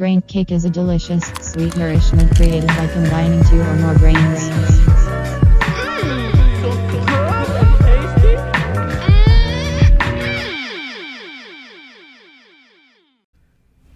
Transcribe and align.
Brain 0.00 0.22
cake 0.22 0.50
is 0.50 0.64
a 0.64 0.70
delicious, 0.70 1.26
sweet 1.42 1.76
nourishment 1.76 2.34
created 2.34 2.68
by 2.68 2.86
combining 2.86 3.44
two 3.44 3.60
or 3.60 3.74
more 3.76 3.94
grains. 3.98 4.48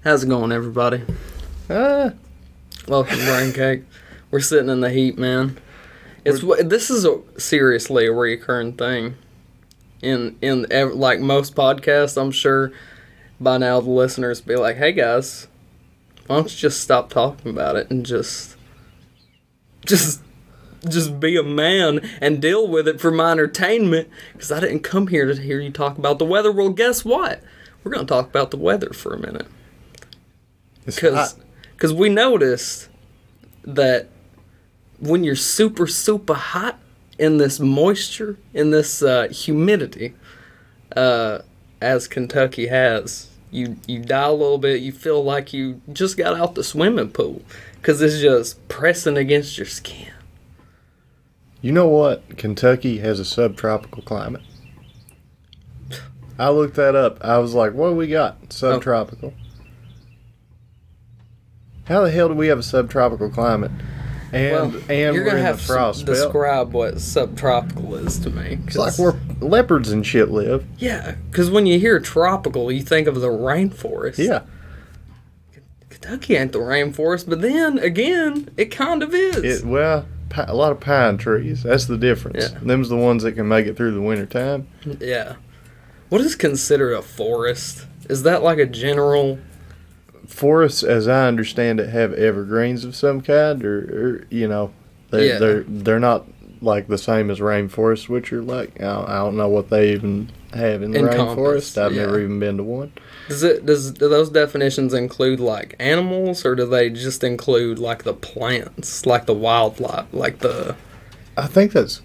How's 0.03 0.25
it 0.25 0.29
going, 0.29 0.53
everybody? 0.53 1.03
Ah, 1.71 2.13
Welcome 2.87 3.17
to 3.17 3.25
Brain 3.25 3.55
Cake. 3.55 3.85
We're 4.31 4.41
sitting 4.41 4.69
in 4.69 4.83
the 4.83 4.91
heat, 4.91 5.17
man. 5.17 5.57
It's 6.23 6.43
wh- 6.43 6.63
this 6.63 6.91
is 6.91 7.07
a, 7.07 7.23
seriously 7.39 8.05
a 8.05 8.13
recurring 8.13 8.75
thing. 8.75 9.17
In 10.03 10.37
in 10.43 10.67
like 10.99 11.21
most 11.21 11.55
podcasts, 11.55 12.21
I'm 12.21 12.31
sure 12.31 12.73
by 13.41 13.57
now 13.57 13.81
the 13.81 13.89
listeners 13.89 14.43
be 14.43 14.57
like, 14.57 14.77
"Hey 14.77 14.93
guys, 14.93 15.47
why 16.27 16.37
don't 16.37 16.51
you 16.51 16.57
just 16.57 16.81
stop 16.81 17.11
talking 17.11 17.51
about 17.51 17.77
it 17.77 17.91
and 17.91 18.05
just 18.05 18.57
just 19.87 20.23
just 20.89 21.19
be 21.19 21.37
a 21.37 21.43
man 21.43 22.01
and 22.21 22.41
deal 22.41 22.67
with 22.69 22.89
it 22.89 23.01
for 23.01 23.11
my 23.11 23.33
entertainment?" 23.33 24.09
Because 24.33 24.53
I 24.53 24.61
didn't 24.61 24.81
come 24.81 25.09
here 25.09 25.27
to 25.27 25.41
hear 25.41 25.61
you 25.61 25.71
talk 25.71 25.99
about 25.99 26.19
the 26.19 26.25
weather. 26.25 26.53
Well, 26.53 26.71
guess 26.71 27.05
what? 27.05 27.43
We're 27.83 27.93
gonna 27.93 28.07
talk 28.07 28.29
about 28.29 28.51
the 28.51 28.57
weather 28.57 28.91
for 28.91 29.15
a 29.15 29.19
minute 29.19 29.47
because 30.85 31.37
because 31.73 31.93
we 31.93 32.09
noticed 32.09 32.89
that 33.63 34.09
when 34.99 35.25
you're 35.25 35.37
super 35.37 35.87
super 35.87 36.35
hot 36.35 36.79
in 37.19 37.39
this 37.39 37.61
moisture 37.61 38.39
in 38.53 38.71
this 38.71 39.03
uh, 39.03 39.29
humidity 39.29 40.15
uh, 40.97 41.39
as 41.81 42.09
Kentucky 42.09 42.67
has 42.69 43.29
you 43.55 43.77
you 43.87 44.01
die 44.01 44.27
a 44.29 44.33
little 44.33 44.59
bit 44.59 44.81
you 44.83 44.93
feel 44.93 45.23
like 45.23 45.53
you 45.53 45.81
just 45.93 46.17
got 46.17 46.35
out 46.35 46.55
the 46.55 46.65
swimming 46.65 47.11
pool 47.11 47.41
because 47.77 48.03
it's 48.03 48.21
just 48.21 48.67
pressing 48.69 49.17
against 49.17 49.57
your 49.57 49.67
skin 49.67 50.09
You 51.63 51.73
know 51.73 51.89
what? 51.89 52.37
Kentucky 52.37 52.99
has 52.99 53.19
a 53.21 53.25
subtropical 53.25 54.03
climate. 54.03 54.43
I 56.39 56.51
looked 56.51 56.75
that 56.75 56.95
up. 56.95 57.25
I 57.25 57.39
was 57.39 57.55
like, 57.55 57.73
what 57.73 57.91
do 57.91 57.95
we 57.95 58.09
got? 58.09 58.37
Oh. 58.43 58.47
Subtropical. 58.51 59.33
How 61.85 62.03
the 62.03 62.11
hell 62.11 62.29
do 62.29 62.35
we 62.35 62.49
have 62.49 62.59
a 62.59 62.63
subtropical 62.63 63.31
climate? 63.31 63.71
And 64.35 64.53
well 64.73 64.83
and 64.89 65.15
you're 65.15 65.25
we're 65.25 65.25
gonna 65.25 65.39
in 65.39 65.45
have 65.45 65.57
the 65.57 65.63
to 65.63 65.67
frost 65.69 66.07
describe 66.07 66.73
what 66.73 67.01
subtropical 67.01 67.95
is 67.97 68.19
to 68.21 68.31
me 68.31 68.59
It's 68.67 68.77
like 68.77 68.99
where 68.99 69.15
leopards 69.41 69.91
and 69.91 70.05
shit 70.07 70.31
live. 70.31 70.65
yeah 70.79 71.15
because 71.31 71.51
when 71.51 71.67
you 71.67 71.79
hear 71.79 72.01
tropical 72.01 72.71
you 72.73 72.83
think 72.83 73.07
of 73.09 73.21
the 73.21 73.29
rainforest 73.29 74.19
Yeah. 74.19 74.43
Kentucky 75.91 76.37
ain't 76.37 76.53
the 76.53 76.59
rainforest, 76.59 77.29
but 77.29 77.41
then 77.41 77.79
again, 77.79 78.51
it 78.59 78.67
kind 78.67 79.03
of 79.03 79.15
is. 79.15 79.63
It 79.63 79.65
well, 79.67 80.05
a 80.37 80.55
lot 80.55 80.73
of 80.73 80.81
pine 80.81 81.17
trees. 81.17 81.63
That's 81.63 81.87
the 81.87 81.97
difference. 81.97 82.51
Yeah. 82.53 82.59
Them's 82.61 82.89
the 82.91 82.97
ones 82.97 83.23
that 83.23 83.33
can 83.33 83.49
make 83.49 83.67
it 83.67 83.77
through 83.77 83.93
the 83.95 84.03
winter 84.03 84.27
time. 84.27 84.67
yeah. 85.01 85.37
What 86.11 86.21
is 86.21 86.35
considered 86.35 86.93
a 86.93 87.01
forest? 87.01 87.87
Is 88.11 88.23
that 88.25 88.43
like 88.43 88.59
a 88.59 88.67
general? 88.67 89.39
Forests, 90.27 90.83
as 90.83 91.09
I 91.09 91.27
understand 91.27 91.81
it, 91.81 91.91
have 91.91 92.13
evergreens 92.15 92.85
of 92.85 92.95
some 92.97 93.21
kind, 93.21 93.65
or, 93.65 93.79
or 93.79 94.27
you 94.31 94.49
know, 94.49 94.73
they, 95.11 95.29
Yeah. 95.29 95.39
they're 95.39 95.63
they're 95.65 96.01
not 96.01 96.27
like 96.61 96.89
the 96.89 96.99
same 96.99 97.31
as 97.31 97.41
rainforests, 97.41 98.09
which 98.09 98.33
are 98.33 98.43
like 98.43 98.81
I 98.81 98.85
don't, 98.85 99.09
I 99.09 99.17
don't 99.19 99.37
know 99.37 99.49
what 99.49 99.71
they 99.71 99.93
even 99.93 100.31
have 100.53 100.83
in 100.83 100.93
the 100.93 101.01
rainforest. 101.01 101.77
I've 101.77 101.93
yeah. 101.95 102.03
never 102.03 102.21
even 102.21 102.39
been 102.39 102.57
to 102.57 102.63
one. 102.63 102.93
Does 103.29 103.43
it 103.43 103.67
does 103.67 103.93
do 103.93 104.09
those 104.09 104.31
definitions 104.31 104.95
include 104.95 105.41
like 105.41 105.75
animals, 105.79 106.45
or 106.45 106.55
do 106.55 106.67
they 106.67 106.91
just 106.91 107.23
include 107.25 107.79
like 107.79 108.05
the 108.05 108.15
plants, 108.15 109.05
like 109.07 109.27
the 109.27 109.35
wildlife, 109.35 110.07
like 110.13 110.39
the? 110.41 110.77
I 111.37 111.47
think 111.47 111.73
that's. 111.73 112.01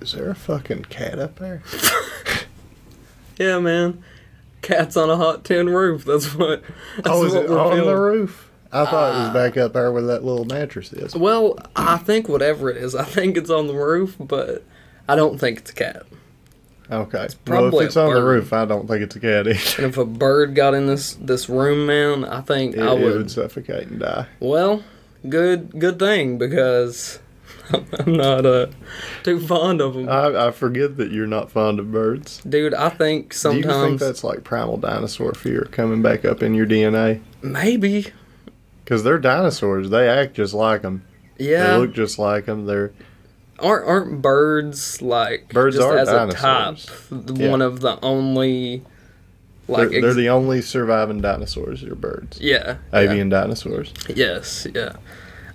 Is 0.00 0.12
there 0.12 0.30
a 0.30 0.34
fucking 0.34 0.86
cat 0.86 1.18
up 1.18 1.38
there? 1.38 1.62
Yeah, 3.38 3.58
man. 3.60 4.04
Cats 4.62 4.96
on 4.96 5.10
a 5.10 5.16
hot 5.16 5.44
tin 5.44 5.68
roof. 5.68 6.04
That's 6.04 6.34
what. 6.34 6.62
That's 6.96 7.08
oh, 7.08 7.24
is 7.24 7.34
what 7.34 7.44
it 7.44 7.50
we're 7.50 7.58
on 7.58 7.76
the 7.78 7.96
roof? 7.96 8.50
I 8.72 8.86
thought 8.86 9.14
it 9.14 9.18
was 9.18 9.28
uh, 9.28 9.32
back 9.34 9.56
up 9.58 9.74
there 9.74 9.92
where 9.92 10.02
that 10.02 10.24
little 10.24 10.46
mattress 10.46 10.92
is. 10.94 11.14
Well, 11.14 11.58
I 11.76 11.98
think 11.98 12.26
whatever 12.28 12.70
it 12.70 12.78
is, 12.78 12.94
I 12.94 13.04
think 13.04 13.36
it's 13.36 13.50
on 13.50 13.66
the 13.66 13.74
roof, 13.74 14.16
but 14.18 14.64
I 15.06 15.14
don't 15.14 15.38
think 15.38 15.58
it's 15.58 15.70
a 15.72 15.74
cat. 15.74 16.06
Okay. 16.90 17.18
well, 17.18 17.28
probably 17.44 17.84
if 17.84 17.88
it's 17.88 17.96
on 17.96 18.14
the 18.14 18.22
roof, 18.22 18.52
I 18.52 18.64
don't 18.64 18.86
think 18.88 19.02
it's 19.02 19.16
a 19.16 19.20
cat 19.20 19.46
either. 19.46 19.82
And 19.82 19.86
if 19.92 19.98
a 19.98 20.04
bird 20.06 20.54
got 20.54 20.74
in 20.74 20.86
this 20.86 21.14
this 21.14 21.48
room, 21.48 21.86
man, 21.86 22.24
I 22.24 22.40
think 22.40 22.74
It, 22.76 22.80
I 22.82 22.94
it 22.94 23.00
would. 23.02 23.16
would 23.16 23.30
suffocate 23.30 23.88
and 23.88 24.00
die. 24.00 24.26
Well, 24.40 24.82
good 25.28 25.78
good 25.78 25.98
thing 25.98 26.38
because 26.38 27.18
I'm 27.98 28.12
not 28.14 28.46
uh, 28.46 28.66
too 29.22 29.40
fond 29.40 29.80
of 29.80 29.94
them, 29.94 30.08
I, 30.08 30.48
I 30.48 30.50
forget 30.50 30.96
that 30.96 31.10
you're 31.12 31.26
not 31.26 31.50
fond 31.50 31.78
of 31.80 31.90
birds. 31.92 32.40
dude. 32.48 32.74
I 32.74 32.88
think 32.88 33.32
sometimes. 33.34 33.64
Do 33.64 33.68
you 33.72 33.88
think 33.88 34.00
that's 34.00 34.24
like 34.24 34.44
primal 34.44 34.76
dinosaur 34.76 35.32
fear 35.34 35.68
coming 35.70 36.02
back 36.02 36.24
up 36.24 36.42
in 36.42 36.54
your 36.54 36.66
DNA? 36.66 37.20
maybe, 37.42 38.06
Because 38.84 39.02
they're 39.04 39.18
dinosaurs. 39.18 39.90
They 39.90 40.08
act 40.08 40.34
just 40.34 40.54
like 40.54 40.82
them. 40.82 41.04
yeah. 41.38 41.72
They 41.72 41.76
look 41.78 41.92
just 41.94 42.18
like 42.18 42.46
them. 42.46 42.66
They're 42.66 42.92
aren't 43.58 43.86
aren't 43.86 44.22
birds 44.22 45.00
like 45.02 45.48
Birds 45.52 45.76
just 45.76 45.86
are 45.86 45.96
as 45.98 46.08
dinosaurs. 46.08 46.90
a 47.10 47.20
type 47.20 47.38
Yeah. 47.38 47.50
one 47.50 47.62
of 47.62 47.80
the 47.80 47.98
only 48.02 48.82
like 49.68 49.90
they're, 49.90 50.00
they're 50.00 50.14
the 50.14 50.28
only 50.30 50.60
surviving 50.62 51.20
dinosaurs. 51.20 51.84
Are 51.84 51.94
birds. 51.94 52.40
yeah 52.40 52.78
yeah. 52.92 52.98
Avian 53.00 53.28
dinosaurs. 53.28 53.92
Yes, 54.12 54.66
yeah. 54.74 54.96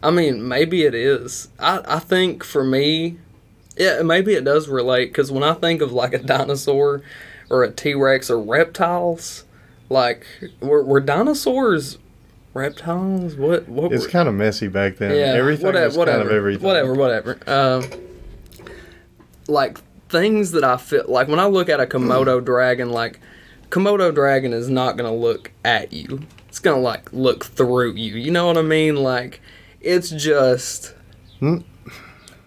I 0.03 0.11
mean, 0.11 0.47
maybe 0.47 0.83
it 0.83 0.93
is. 0.93 1.49
I, 1.59 1.81
I 1.85 1.99
think 1.99 2.43
for 2.43 2.63
me, 2.63 3.17
yeah, 3.77 4.01
maybe 4.01 4.33
it 4.33 4.43
does 4.43 4.67
relate 4.67 5.07
because 5.07 5.31
when 5.31 5.43
I 5.43 5.53
think 5.53 5.81
of 5.81 5.91
like 5.91 6.13
a 6.13 6.19
dinosaur 6.19 7.01
or 7.49 7.63
a 7.63 7.71
T 7.71 7.93
Rex 7.93 8.29
or 8.29 8.39
reptiles, 8.41 9.45
like 9.89 10.25
were, 10.61 10.83
were 10.83 10.99
dinosaurs 10.99 11.97
reptiles? 12.53 13.35
What 13.35 13.67
what? 13.69 13.91
It's 13.93 14.05
were, 14.05 14.11
kind 14.11 14.27
of 14.27 14.35
messy 14.35 14.67
back 14.67 14.97
then. 14.97 15.15
yeah, 15.15 15.33
Everything 15.33 15.65
whatever, 15.65 15.85
was 15.85 15.97
whatever, 15.97 16.17
kind 16.19 16.29
of 16.29 16.35
everything. 16.35 16.63
whatever, 16.65 16.93
whatever. 16.93 17.39
Um, 17.47 17.83
like 19.47 19.79
things 20.09 20.51
that 20.51 20.63
I 20.63 20.77
feel 20.77 21.05
like 21.07 21.27
when 21.27 21.39
I 21.39 21.45
look 21.45 21.69
at 21.69 21.79
a 21.79 21.85
Komodo 21.85 22.43
dragon, 22.45 22.89
like 22.89 23.19
Komodo 23.69 24.13
dragon 24.13 24.53
is 24.53 24.69
not 24.69 24.97
gonna 24.97 25.13
look 25.15 25.51
at 25.63 25.93
you. 25.93 26.21
It's 26.49 26.59
gonna 26.59 26.81
like 26.81 27.11
look 27.13 27.45
through 27.45 27.93
you. 27.93 28.15
You 28.15 28.31
know 28.31 28.47
what 28.47 28.57
I 28.57 28.63
mean? 28.63 28.95
Like 28.95 29.41
it's 29.87 30.09
just 30.09 30.93
Hmm. 31.39 31.59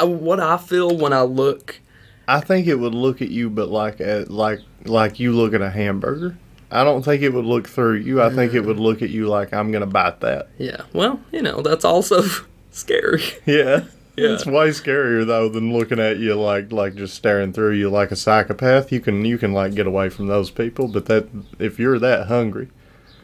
uh, 0.01 0.07
what 0.07 0.41
I 0.41 0.57
feel 0.57 0.97
when 0.97 1.13
I 1.13 1.23
look. 1.23 1.81
I 2.29 2.41
think 2.41 2.67
it 2.67 2.77
would 2.77 2.95
look 2.95 3.21
at 3.23 3.31
you, 3.31 3.51
but 3.51 3.69
like 3.69 4.01
at 4.01 4.31
like 4.31 4.61
like 4.85 5.19
you 5.19 5.33
look 5.33 5.55
at 5.55 5.63
a 5.63 5.71
hamburger. 5.71 6.37
I 6.71 6.85
don't 6.85 7.03
think 7.05 7.23
it 7.23 7.31
would 7.31 7.45
look 7.45 7.67
through 7.69 7.97
you. 7.97 8.23
I 8.23 8.31
think 8.31 8.55
it 8.55 8.61
would 8.61 8.79
look 8.79 9.03
at 9.03 9.11
you 9.11 9.27
like 9.27 9.53
I'm 9.53 9.73
gonna 9.73 9.87
bite 9.87 10.21
that. 10.21 10.49
Yeah, 10.59 10.83
well, 10.93 11.21
you 11.33 11.43
know 11.43 11.63
that's 11.63 11.85
also 11.85 12.23
scary. 12.71 13.23
Yeah. 13.47 13.85
Yeah. 14.17 14.35
It's 14.35 14.45
way 14.45 14.69
scarier 14.69 15.25
though 15.27 15.49
than 15.49 15.73
looking 15.73 15.99
at 15.99 16.19
you 16.19 16.35
like 16.35 16.73
like 16.73 16.95
just 16.95 17.15
staring 17.15 17.53
through 17.53 17.73
you 17.75 17.89
like 17.89 18.11
a 18.11 18.17
psychopath. 18.17 18.93
You 18.93 19.01
can 19.01 19.25
you 19.25 19.39
can 19.39 19.53
like 19.53 19.75
get 19.75 19.87
away 19.87 20.09
from 20.11 20.27
those 20.27 20.51
people, 20.51 20.89
but 20.89 21.07
that 21.07 21.29
if 21.59 21.79
you're 21.79 21.99
that 22.01 22.27
hungry 22.27 22.69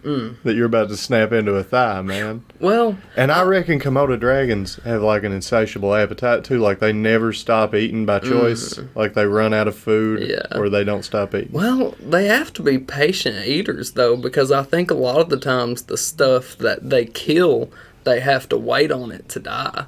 Mm. 0.07 0.37
that 0.45 0.55
you're 0.55 0.67
about 0.67 0.89
to 0.91 0.97
snap 0.97 1.33
into 1.33 1.55
a 1.57 1.65
thigh, 1.65 2.01
man. 2.01 2.45
Well, 2.61 2.97
And 3.17 3.33
I 3.33 3.43
reckon 3.43 3.81
Komodo 3.81 4.19
dragons 4.19 4.77
have 4.85 5.03
like 5.03 5.25
an 5.25 5.33
insatiable 5.33 5.95
appetite 5.95 6.45
too. 6.45 6.59
Like 6.59 6.79
they 6.79 6.93
never 6.93 7.33
stop 7.33 7.75
eating 7.75 8.07
by 8.07 8.21
choice. 8.21 8.79
Like 8.95 9.15
they 9.15 9.27
run 9.27 9.53
out 9.53 9.67
of 9.67 9.77
food 9.77 10.21
Mm. 10.21 10.29
Yeah. 10.29 10.59
or 10.59 10.69
they 10.71 10.85
don't 10.85 11.03
stop 11.05 11.35
eating. 11.35 11.51
Well, 11.53 11.97
they 12.01 12.27
have 12.27 12.53
to 12.55 12.63
be 12.63 12.79
patient 12.79 13.47
eaters 13.47 13.93
though, 13.93 14.17
because 14.17 14.53
I 14.53 14.63
think 14.63 14.91
a 14.91 14.95
lot 14.95 15.19
of 15.19 15.29
the 15.29 15.41
times 15.41 15.83
the 15.83 15.97
stuff 15.99 16.57
that 16.59 16.89
they 16.89 17.05
kill, 17.07 17.71
they 18.05 18.21
have 18.21 18.49
to 18.51 18.57
wait 18.57 18.93
on 18.93 19.11
it 19.11 19.29
to 19.31 19.41
die. 19.41 19.87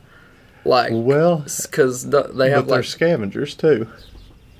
Like, 0.64 0.90
Well, 0.92 1.44
because 1.62 2.10
they 2.10 2.50
have 2.50 2.66
they're 2.66 2.78
like, 2.78 2.84
scavengers 2.84 3.54
too, 3.54 3.86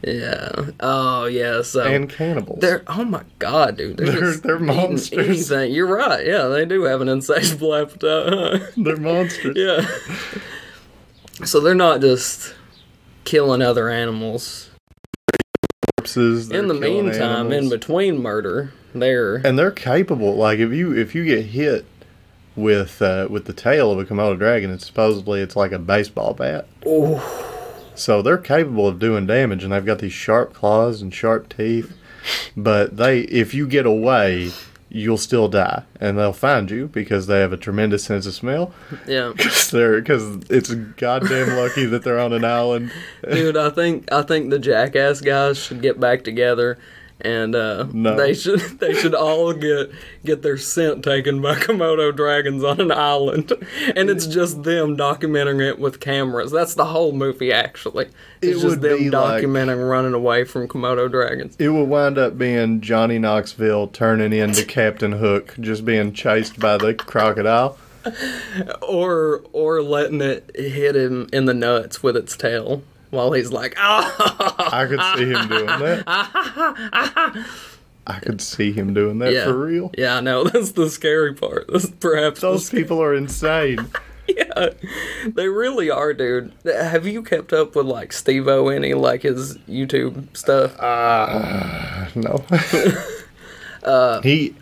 yeah, 0.03 0.51
oh 0.81 1.27
yeah, 1.27 1.63
so 1.63 1.83
and 1.83 2.09
cannibals. 2.09 2.61
they're 2.61 2.83
oh 2.87 3.05
my 3.05 3.23
god, 3.39 3.77
dude, 3.77 3.97
they're, 3.97 4.13
They're- 4.13 4.37
they're 4.37 4.59
monsters. 4.59 5.51
anything. 5.51 5.75
You're 5.75 5.87
right, 5.93 6.25
yeah, 6.27 6.47
they 6.49 6.65
do 6.65 6.83
have 6.85 7.01
an 7.01 7.09
insatiable 7.09 7.75
appetite. 7.75 8.33
Huh? 8.33 8.59
They're 8.77 8.97
monsters. 8.97 9.57
yeah, 9.57 9.87
so 11.45 11.61
they're 11.61 11.75
not 11.75 12.01
just 12.01 12.55
killing 13.25 13.63
other 13.63 13.89
animals. 13.89 14.71
Corpses, 15.99 16.51
In 16.51 16.69
the 16.69 16.75
meantime, 16.75 17.53
in 17.53 17.69
between 17.69 18.23
murder, 18.23 18.73
they're 18.95 19.37
and 19.37 19.59
they're 19.59 19.71
capable. 19.73 20.37
Like 20.37 20.59
if 20.61 20.73
you 20.73 20.97
if 20.97 21.15
you 21.15 21.25
get 21.25 21.47
hit 21.47 21.85
with 22.55 23.03
uh, 23.03 23.27
with 23.29 23.47
the 23.47 23.53
tail 23.53 23.91
of 23.91 23.99
a 23.99 24.05
Komodo 24.05 24.39
dragon, 24.39 24.71
it's 24.73 24.87
supposedly 24.87 25.41
it's 25.41 25.57
like 25.57 25.73
a 25.73 25.79
baseball 25.79 26.35
bat. 26.35 26.67
oh. 26.87 27.55
So 27.99 28.23
they're 28.23 28.39
capable 28.39 28.87
of 28.87 28.99
doing 28.99 29.27
damage, 29.27 29.65
and 29.65 29.73
they've 29.73 29.85
got 29.85 29.99
these 29.99 30.13
sharp 30.13 30.53
claws 30.55 31.03
and 31.03 31.13
sharp 31.13 31.55
teeth. 31.55 31.97
But 32.57 32.97
they, 32.97 33.21
if 33.21 33.55
you 33.55 33.67
get 33.67 33.87
away, 33.87 34.51
you'll 34.89 35.19
still 35.19 35.49
die, 35.49 35.83
and 36.01 36.19
they'll 36.19 36.33
find 36.33 36.71
you 36.71 36.89
because 36.89 37.27
they 37.27 37.41
have 37.41 37.53
a 37.53 37.57
tremendous 37.57 38.05
sense 38.05 38.27
of 38.27 38.35
smell. 38.35 38.73
Yeah. 39.07 39.33
Because 39.37 39.71
they're 39.71 40.01
because 40.01 40.25
it's 40.51 40.73
goddamn 40.73 41.57
lucky 41.57 41.87
that 41.87 42.03
they're 42.03 42.19
on 42.19 42.33
an 42.33 42.45
island. 42.45 42.93
Dude, 43.31 43.57
I 43.57 43.71
think 43.71 44.11
I 44.13 44.23
think 44.23 44.51
the 44.51 44.59
jackass 44.59 45.21
guys 45.21 45.59
should 45.59 45.83
get 45.83 45.99
back 46.01 46.25
together 46.25 46.79
and 47.21 47.55
uh, 47.55 47.87
No. 47.93 48.17
they 48.17 48.33
should 48.35 48.61
they 48.81 48.95
should 48.95 49.15
all 49.15 49.53
get 49.53 49.91
get 50.25 50.43
their 50.43 50.57
scent 50.59 51.05
taken 51.05 51.41
by 51.43 51.55
Komodo 51.57 52.15
dragons 52.15 52.63
on 52.65 52.81
an 52.81 52.93
island, 52.93 53.53
and 53.97 54.09
it's 54.11 54.27
just 54.27 54.63
them 54.63 54.97
documenting 54.97 55.61
it 55.67 55.79
with 55.79 56.01
cameras. 56.01 56.51
That's 56.53 56.75
the 56.75 56.85
whole 56.87 57.13
movie, 57.13 57.53
actually. 57.53 58.07
It's 58.41 58.51
It 58.51 58.53
just 58.55 58.65
would 58.67 58.81
them 58.83 58.99
be 58.99 59.11
like- 59.11 59.43
documenting 59.43 59.89
running 59.91 60.15
away 60.15 60.45
from 60.45 60.69
Komodo 60.69 61.11
dragons. 61.11 61.57
It 61.59 61.71
will 61.71 61.87
wind 61.87 62.19
up 62.19 62.39
being 62.39 62.81
Johnny 62.81 63.19
Knoxville 63.19 63.89
turning 63.89 64.33
into 64.33 64.65
Captain 64.79 65.13
Hook, 65.13 65.55
just 65.61 65.85
being 65.85 66.13
chased 66.13 66.61
by 66.61 66.77
the 66.77 66.95
crocodile. 66.95 67.79
Or 68.83 69.43
or 69.53 69.83
letting 69.83 70.21
it 70.21 70.51
hit 70.55 70.97
him 70.97 71.29
in 71.33 71.45
the 71.45 71.55
nuts 71.55 72.03
with 72.03 72.17
its 72.17 72.37
tail 72.37 72.83
while 73.11 73.33
he's 73.33 73.53
like, 73.53 73.75
ah. 73.79 74.71
I 74.73 74.87
could 74.87 75.01
see 75.17 75.27
him 75.33 75.49
doing 75.49 75.67
that. 75.67 76.05
I 78.07 78.21
could 78.21 78.41
see 78.41 78.73
him 78.73 78.95
doing 78.95 79.19
that 79.19 79.33
Yeah. 79.33 79.45
for 79.45 79.59
real. 79.59 79.91
Yeah, 79.99 80.17
I 80.17 80.21
know. 80.21 80.45
That's 80.45 80.73
the 80.73 80.89
scary 80.89 81.35
part. 81.35 81.67
That's 81.71 81.91
perhaps 81.91 82.41
Those 82.41 82.71
people 82.71 83.03
are 83.03 83.15
insane. 83.15 83.87
Yeah, 84.31 84.69
they 85.25 85.49
really 85.49 85.89
are, 85.89 86.13
dude. 86.13 86.53
Have 86.67 87.07
you 87.07 87.23
kept 87.23 87.55
up 87.55 87.75
with 87.75 87.87
like 87.87 88.13
Steve 88.13 88.47
O 88.47 88.69
any 88.69 88.93
like 88.93 89.23
his 89.23 89.57
YouTube 89.61 90.37
stuff? 90.37 90.79
Uh, 90.79 92.09
no. 92.15 92.45
Uh, 93.83 94.21
he 94.21 94.55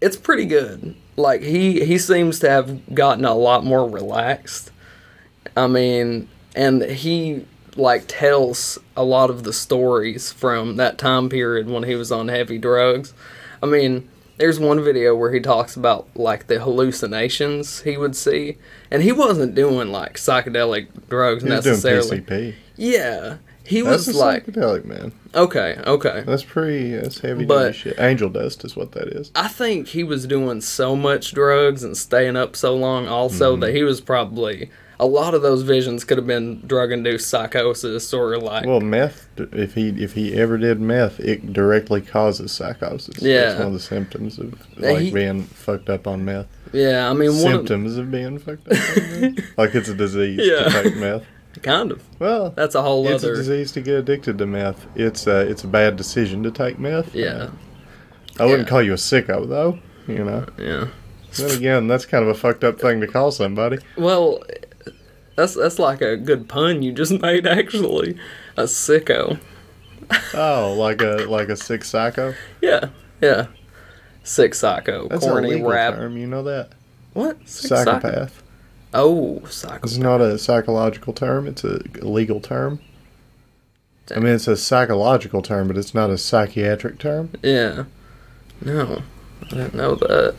It's 0.00 0.16
pretty 0.16 0.46
good. 0.46 0.96
Like 1.16 1.42
he 1.42 1.84
he 1.84 1.98
seems 1.98 2.38
to 2.38 2.48
have 2.48 2.94
gotten 2.94 3.26
a 3.26 3.34
lot 3.34 3.62
more 3.62 3.86
relaxed. 3.86 4.70
I 5.54 5.66
mean, 5.66 6.26
and 6.54 6.82
he 6.82 7.44
like 7.76 8.04
tells 8.06 8.78
a 8.96 9.02
lot 9.04 9.30
of 9.30 9.42
the 9.42 9.52
stories 9.52 10.30
from 10.32 10.76
that 10.76 10.96
time 10.98 11.28
period 11.28 11.68
when 11.68 11.82
he 11.82 11.94
was 11.96 12.12
on 12.12 12.28
heavy 12.28 12.56
drugs. 12.58 13.12
I 13.62 13.66
mean, 13.66 14.08
there's 14.36 14.60
one 14.60 14.82
video 14.84 15.14
where 15.16 15.32
he 15.32 15.40
talks 15.40 15.76
about 15.76 16.06
like 16.14 16.46
the 16.46 16.60
hallucinations 16.60 17.80
he 17.82 17.96
would 17.96 18.16
see, 18.16 18.56
and 18.90 19.02
he 19.02 19.12
wasn't 19.12 19.54
doing 19.54 19.90
like 19.90 20.14
psychedelic 20.14 20.86
drugs 21.08 21.42
he 21.42 21.50
was 21.50 21.64
doing 21.64 21.74
necessarily. 21.74 22.20
PCP. 22.20 22.54
Yeah, 22.76 23.36
he 23.64 23.80
That's 23.82 24.06
was 24.08 24.16
a 24.16 24.18
like, 24.18 24.46
psychedelic 24.46 24.84
man. 24.84 25.12
okay, 25.34 25.78
okay. 25.86 26.22
That's 26.26 26.42
pretty. 26.44 26.94
That's 26.96 27.20
heavy 27.20 27.44
But- 27.44 27.66
duty 27.72 27.78
shit. 27.78 27.98
Angel 28.00 28.28
dust 28.28 28.64
is 28.64 28.76
what 28.76 28.92
that 28.92 29.08
is. 29.08 29.30
I 29.34 29.48
think 29.48 29.88
he 29.88 30.04
was 30.04 30.26
doing 30.26 30.60
so 30.60 30.94
much 30.96 31.32
drugs 31.32 31.82
and 31.82 31.96
staying 31.96 32.36
up 32.36 32.54
so 32.56 32.74
long, 32.76 33.06
also 33.08 33.52
Mm-hmm. 33.52 33.60
that 33.62 33.74
he 33.74 33.82
was 33.82 34.00
probably 34.00 34.70
a 35.00 35.06
lot 35.06 35.34
of 35.34 35.42
those 35.42 35.62
visions 35.62 36.04
could 36.04 36.18
have 36.18 36.26
been 36.26 36.60
drug-induced 36.66 37.28
psychosis 37.28 38.12
or 38.14 38.36
like 38.38 38.64
Well, 38.66 38.80
meth. 38.80 39.28
If 39.36 39.74
he 39.74 39.88
if 40.02 40.12
he 40.12 40.34
ever 40.34 40.56
did 40.58 40.80
meth, 40.80 41.18
it 41.20 41.52
directly 41.52 42.00
causes 42.00 42.52
psychosis. 42.52 43.20
Yeah. 43.20 43.44
that's 43.46 43.58
one 43.58 43.66
of 43.68 43.72
the 43.72 43.80
symptoms 43.80 44.38
of 44.38 44.54
like 44.78 44.98
he- 44.98 45.10
being 45.10 45.42
fucked 45.44 45.90
up 45.90 46.06
on 46.06 46.24
meth. 46.24 46.46
yeah. 46.72 47.10
I 47.10 47.12
mean, 47.12 47.30
one 47.30 47.36
of, 47.36 47.42
symptoms 47.58 47.96
of 47.96 48.10
being 48.10 48.38
fucked 48.38 48.68
up. 48.68 48.78
on 48.78 49.20
meth. 49.20 49.44
like 49.58 49.74
it's 49.74 49.88
a 49.88 49.94
disease 49.94 50.40
Yeah. 50.42 50.64
to 50.68 50.82
take 50.84 50.96
meth. 50.96 51.24
kind 51.62 51.90
of 51.92 52.02
Well, 52.18 52.50
that's 52.50 52.74
a 52.74 52.82
whole 52.82 53.04
other. 53.06 53.14
it's 53.14 53.24
a 53.24 53.34
disease 53.34 53.72
to 53.72 53.80
get 53.80 53.94
addicted 53.96 54.38
to 54.38 54.46
meth. 54.46 54.86
It's 54.96 55.26
a 55.26 55.40
it's 55.40 55.64
a 55.64 55.68
bad 55.68 55.96
decision 55.96 56.42
to 56.44 56.50
take 56.50 56.78
meth. 56.78 57.14
yeah, 57.14 57.28
uh, 57.28 57.50
I 58.38 58.44
wouldn't 58.46 58.66
Yeah. 58.66 58.70
call 58.70 58.82
you 58.82 58.92
a 58.92 58.96
sicko 58.96 59.48
though. 59.48 59.78
You 60.06 60.24
know. 60.24 60.46
yeah. 60.58 60.86
Then 61.36 61.50
again, 61.56 61.88
that's 61.88 62.06
kind 62.06 62.22
of 62.22 62.28
a 62.30 62.34
fucked 62.34 62.62
up 62.62 62.78
thing 62.80 63.00
to 63.00 63.08
call 63.08 63.32
somebody. 63.32 63.78
Well, 63.96 64.44
that's 65.36 65.54
that's 65.54 65.78
like 65.78 66.00
a 66.00 66.16
good 66.16 66.48
pun 66.48 66.82
you 66.82 66.92
just 66.92 67.12
made 67.22 67.46
actually. 67.46 68.16
A 68.56 68.64
sicko. 68.64 69.38
Oh, 70.34 70.74
like 70.78 71.00
a 71.02 71.26
like 71.28 71.48
a 71.48 71.56
sick 71.56 71.84
psycho. 71.84 72.34
Yeah, 72.60 72.88
yeah. 73.20 73.46
Sick 74.22 74.54
psycho, 74.54 75.06
That's 75.08 75.24
corny 75.24 75.48
a 75.48 75.50
legal 75.56 75.70
rap. 75.70 75.94
term. 75.94 76.16
You 76.16 76.26
know 76.26 76.42
that 76.44 76.70
What? 77.12 77.46
Sick 77.48 77.68
psycho? 77.68 77.90
Oh, 77.90 78.00
psychopath. 78.00 78.42
Oh, 78.94 79.44
psycho 79.46 79.80
It's 79.84 79.98
not 79.98 80.20
a 80.20 80.38
psychological 80.38 81.12
term. 81.12 81.46
It's 81.46 81.62
a 81.64 81.80
legal 82.00 82.40
term. 82.40 82.80
I 84.14 84.20
mean, 84.20 84.34
it's 84.34 84.46
a 84.48 84.56
psychological 84.56 85.42
term, 85.42 85.66
but 85.68 85.76
it's 85.76 85.94
not 85.94 86.10
a 86.10 86.16
psychiatric 86.18 86.98
term. 86.98 87.30
Yeah. 87.42 87.84
No, 88.62 89.02
I 89.42 89.48
didn't 89.48 89.74
know 89.74 89.94
that. 89.96 90.34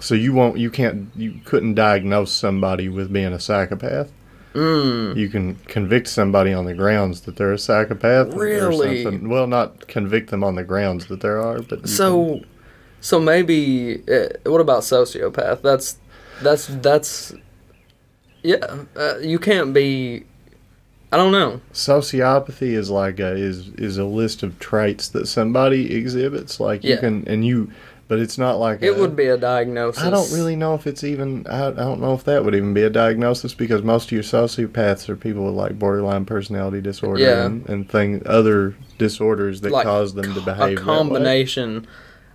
So 0.00 0.14
you 0.14 0.32
won't, 0.32 0.58
you 0.58 0.70
can't, 0.70 1.08
you 1.16 1.40
couldn't 1.44 1.74
diagnose 1.74 2.32
somebody 2.32 2.88
with 2.88 3.12
being 3.12 3.32
a 3.32 3.40
psychopath. 3.40 4.12
Mm. 4.54 5.16
You 5.16 5.28
can 5.28 5.54
convict 5.66 6.08
somebody 6.08 6.52
on 6.52 6.64
the 6.64 6.74
grounds 6.74 7.20
that 7.22 7.36
they're 7.36 7.52
a 7.52 7.58
psychopath. 7.58 8.34
Really? 8.34 9.00
Or 9.00 9.02
something. 9.04 9.28
Well, 9.28 9.46
not 9.46 9.86
convict 9.86 10.30
them 10.30 10.42
on 10.42 10.56
the 10.56 10.64
grounds 10.64 11.06
that 11.06 11.20
there 11.20 11.40
are, 11.40 11.62
but 11.62 11.88
So, 11.88 12.40
so 13.00 13.20
maybe 13.20 14.02
uh, 14.12 14.28
what 14.50 14.60
about 14.60 14.82
sociopath? 14.82 15.62
That's 15.62 15.98
that's 16.42 16.66
that's 16.66 17.32
yeah. 18.42 18.84
Uh, 18.96 19.18
you 19.18 19.38
can't 19.38 19.72
be. 19.72 20.24
I 21.12 21.16
don't 21.16 21.32
know. 21.32 21.60
sociopathy 21.72 22.72
is 22.72 22.88
like 22.90 23.18
a 23.20 23.34
is 23.34 23.68
is 23.70 23.98
a 23.98 24.04
list 24.04 24.42
of 24.42 24.58
traits 24.58 25.08
that 25.08 25.26
somebody 25.26 25.94
exhibits. 25.94 26.58
Like 26.60 26.82
you 26.84 26.90
Yeah. 26.94 27.00
can, 27.00 27.24
and 27.28 27.44
you, 27.44 27.70
but 28.10 28.18
it's 28.18 28.36
not 28.36 28.58
like 28.58 28.82
It 28.82 28.88
a- 28.88 29.00
would 29.00 29.14
be 29.14 29.26
a 29.28 29.36
diagnosis. 29.38 30.02
I 30.02 30.10
don't 30.10 30.30
really 30.32 30.56
know 30.56 30.74
if 30.74 30.84
it's 30.86 31.04
even. 31.04 31.46
I, 31.48 31.68
I 31.68 31.70
don't 31.70 32.00
know 32.00 32.12
if 32.12 32.24
that 32.24 32.44
would 32.44 32.56
even 32.56 32.74
be 32.74 32.82
a 32.82 32.90
diagnosis 32.90 33.54
because 33.54 33.82
most 33.84 34.06
of 34.06 34.12
your 34.12 34.24
sociopaths 34.24 35.08
are 35.08 35.14
people 35.16 35.44
with 35.44 35.54
like 35.54 35.78
borderline 35.78 36.24
personality 36.24 36.80
disorder 36.80 37.22
Yeah. 37.22 37.46
and, 37.46 37.66
and 37.68 37.88
thing 37.88 38.22
other 38.26 38.74
disorders 38.98 39.60
that 39.60 39.70
Like 39.70 39.86
cause 39.86 40.14
them 40.14 40.34
to 40.34 40.40
a 40.40 40.42
behave. 40.42 40.58
that 40.78 40.84
way. 40.86 40.96
combination 40.96 41.86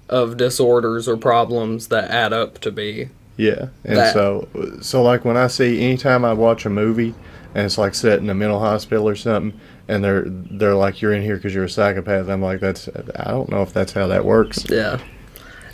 of 0.07 0.37
disorders 0.37 1.07
or 1.09 1.17
problems 1.17 1.89
that 1.89 2.09
add 2.09 2.31
up 2.31 2.59
to 2.59 2.71
be. 2.71 3.09
Yeah, 3.37 3.67
and 3.83 3.97
that- 3.97 4.13
so 4.13 4.47
so 4.81 5.03
like 5.03 5.25
when 5.25 5.35
I 5.35 5.47
see 5.47 5.83
anytime 5.83 6.23
I 6.23 6.31
watch 6.31 6.65
a 6.65 6.69
movie 6.69 7.13
and 7.53 7.65
it's 7.65 7.77
like 7.77 7.95
set 7.95 8.19
in 8.19 8.29
a 8.29 8.33
mental 8.33 8.59
hospital 8.59 9.07
or 9.09 9.15
something. 9.17 9.59
And 9.87 10.03
they're 10.03 10.23
they're 10.27 10.73
like 10.73 10.99
you're 11.03 11.13
in 11.13 11.21
here 11.21 11.35
because 11.35 11.53
you're 11.53 11.65
a 11.65 11.69
psychopath. 11.69 12.27
I'm 12.27 12.41
like 12.41 12.59
that's 12.59 12.89
I 13.17 13.29
don't 13.29 13.49
know 13.49 13.61
if 13.61 13.71
that's 13.71 13.91
how 13.93 14.07
that 14.07 14.25
works. 14.25 14.67
Yeah, 14.67 14.97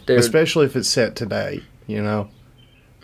dude. 0.05 0.19
Especially 0.19 0.65
if 0.65 0.75
it's 0.75 0.89
set 0.89 1.15
today, 1.15 1.61
you 1.87 2.01
know. 2.01 2.29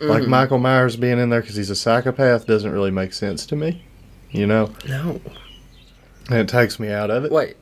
Like 0.00 0.22
Mhm. 0.22 0.28
Michael 0.28 0.58
Myers 0.58 0.94
being 0.96 1.18
in 1.18 1.30
there 1.30 1.40
because 1.40 1.56
he's 1.56 1.70
a 1.70 1.74
psychopath 1.76 2.46
doesn't 2.46 2.70
really 2.70 2.92
make 2.92 3.12
sense 3.12 3.44
to 3.46 3.56
me, 3.56 3.82
you 4.30 4.46
know. 4.46 4.70
no. 4.88 5.20
And 6.30 6.38
it 6.40 6.48
takes 6.48 6.78
me 6.78 6.90
out 6.90 7.10
of 7.10 7.24
it. 7.24 7.32
Wait, 7.32 7.56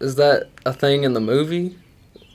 is 0.00 0.14
that 0.14 0.48
a 0.64 0.72
thing 0.72 1.02
in 1.04 1.12
the 1.12 1.20
movie? 1.20 1.76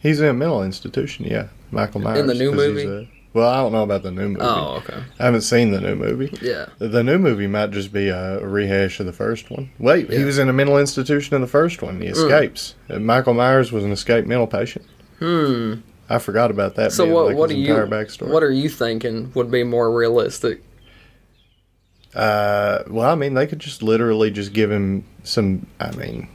He's 0.02 0.20
in 0.20 0.28
a 0.28 0.34
mental 0.34 0.62
institution, 0.64 1.26
yeah. 1.26 1.48
Michael 1.72 2.02
Myers. 2.02 2.20
In 2.20 2.28
the 2.28 2.34
new 2.36 2.52
movie? 2.52 3.10
well, 3.34 3.50
I 3.50 3.58
don't 3.58 3.72
know 3.72 3.84
about 3.84 4.04
the 4.04 4.12
new 4.12 4.28
movie. 4.30 4.42
Oh, 4.42 4.76
okay. 4.84 5.00
I 5.20 5.26
haven't 5.26 5.42
seen 5.42 5.72
the 5.72 5.82
new 5.82 5.96
movie. 5.96 6.32
Yeah. 6.42 6.68
The- 6.80 7.04
new 7.04 7.18
movie 7.18 7.48
might 7.48 7.72
just 7.72 7.92
be 7.92 8.10
a 8.10 8.40
rehash 8.46 9.00
of 9.00 9.06
the 9.06 9.14
first 9.14 9.50
one. 9.50 9.70
Wait, 9.80 10.12
he 10.12 10.24
was 10.24 10.38
in 10.38 10.50
a 10.50 10.54
mental 10.54 10.78
institution 10.78 11.36
in 11.36 11.42
the 11.42 11.48
first 11.48 11.82
one. 11.82 12.00
He 12.02 12.08
escapes. 12.08 12.76
Uh, 12.90 13.00
Michael 13.00 13.34
Myers 13.34 13.72
was 13.72 13.84
an 13.84 13.92
escaped 13.92 14.28
mental 14.28 14.48
patient. 14.48 14.86
Hmm. 15.20 15.76
I 16.10 16.20
forgot 16.20 16.52
about 16.52 16.76
that. 16.76 16.92
So 16.94 17.06
what? 17.06 17.26
like 17.28 17.36
what 17.36 17.56
you? 17.56 17.74
backstory. 17.74 18.30
What 18.30 18.44
are 18.44 18.52
you 18.52 18.70
thinking 18.70 19.32
would 19.34 19.52
be 19.52 19.64
more 19.64 19.92
realistic? 19.92 20.64
Uh, 22.16 22.84
well, 22.88 23.10
I 23.10 23.16
mean, 23.16 23.34
they 23.34 23.46
could 23.48 23.60
just 23.60 23.84
literally 23.84 24.32
just 24.32 24.54
give 24.54 24.72
him 24.72 25.04
some. 25.24 25.68
I 25.80 25.92
mean, 25.92 26.30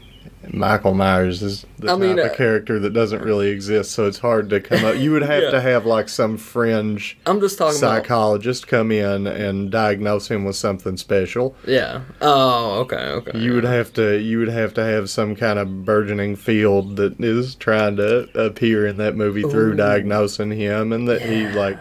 Michael 0.53 0.93
Myers 0.95 1.43
is 1.43 1.65
the 1.79 1.89
I 1.89 1.91
type 1.93 1.99
mean, 2.01 2.19
of 2.19 2.27
uh, 2.31 2.35
character 2.35 2.79
that 2.79 2.93
doesn't 2.93 3.23
really 3.23 3.49
exist, 3.49 3.93
so 3.93 4.07
it's 4.07 4.19
hard 4.19 4.51
to 4.51 4.61
come 4.61 4.85
up. 4.85 4.97
You 4.97 5.13
would 5.13 5.23
have 5.23 5.43
Yeah. 5.45 5.51
to 5.53 5.61
have 5.63 5.87
like 5.87 6.09
some 6.11 6.37
fringe 6.37 7.17
I'm 7.27 7.41
just 7.41 7.57
talking 7.59 7.79
about. 7.79 8.03
psychologist 8.03 8.69
come 8.69 8.93
in 8.93 9.27
and 9.27 9.71
diagnose 9.71 10.31
him 10.31 10.45
with 10.45 10.57
something 10.57 10.97
special. 10.99 11.57
Yeah. 11.67 12.03
Oh, 12.21 12.81
okay, 12.81 12.97
okay. 12.97 13.39
You 13.39 13.55
would 13.55 13.65
have 13.65 13.93
to. 13.95 14.19
You 14.19 14.39
would 14.41 14.49
have 14.49 14.75
to 14.75 14.85
have 14.85 15.09
some 15.09 15.35
kind 15.35 15.59
of 15.59 15.85
burgeoning 15.87 16.37
field 16.37 16.97
that 16.97 17.19
is 17.19 17.55
trying 17.55 17.97
to 17.97 18.29
appear 18.39 18.87
in 18.87 18.99
that 18.99 19.17
movie 19.17 19.43
through 19.43 19.73
Ooh. 19.73 19.77
diagnosing 19.77 20.51
him, 20.51 20.93
and 20.93 21.09
that 21.09 21.23
he 21.23 21.47
like. 21.49 21.79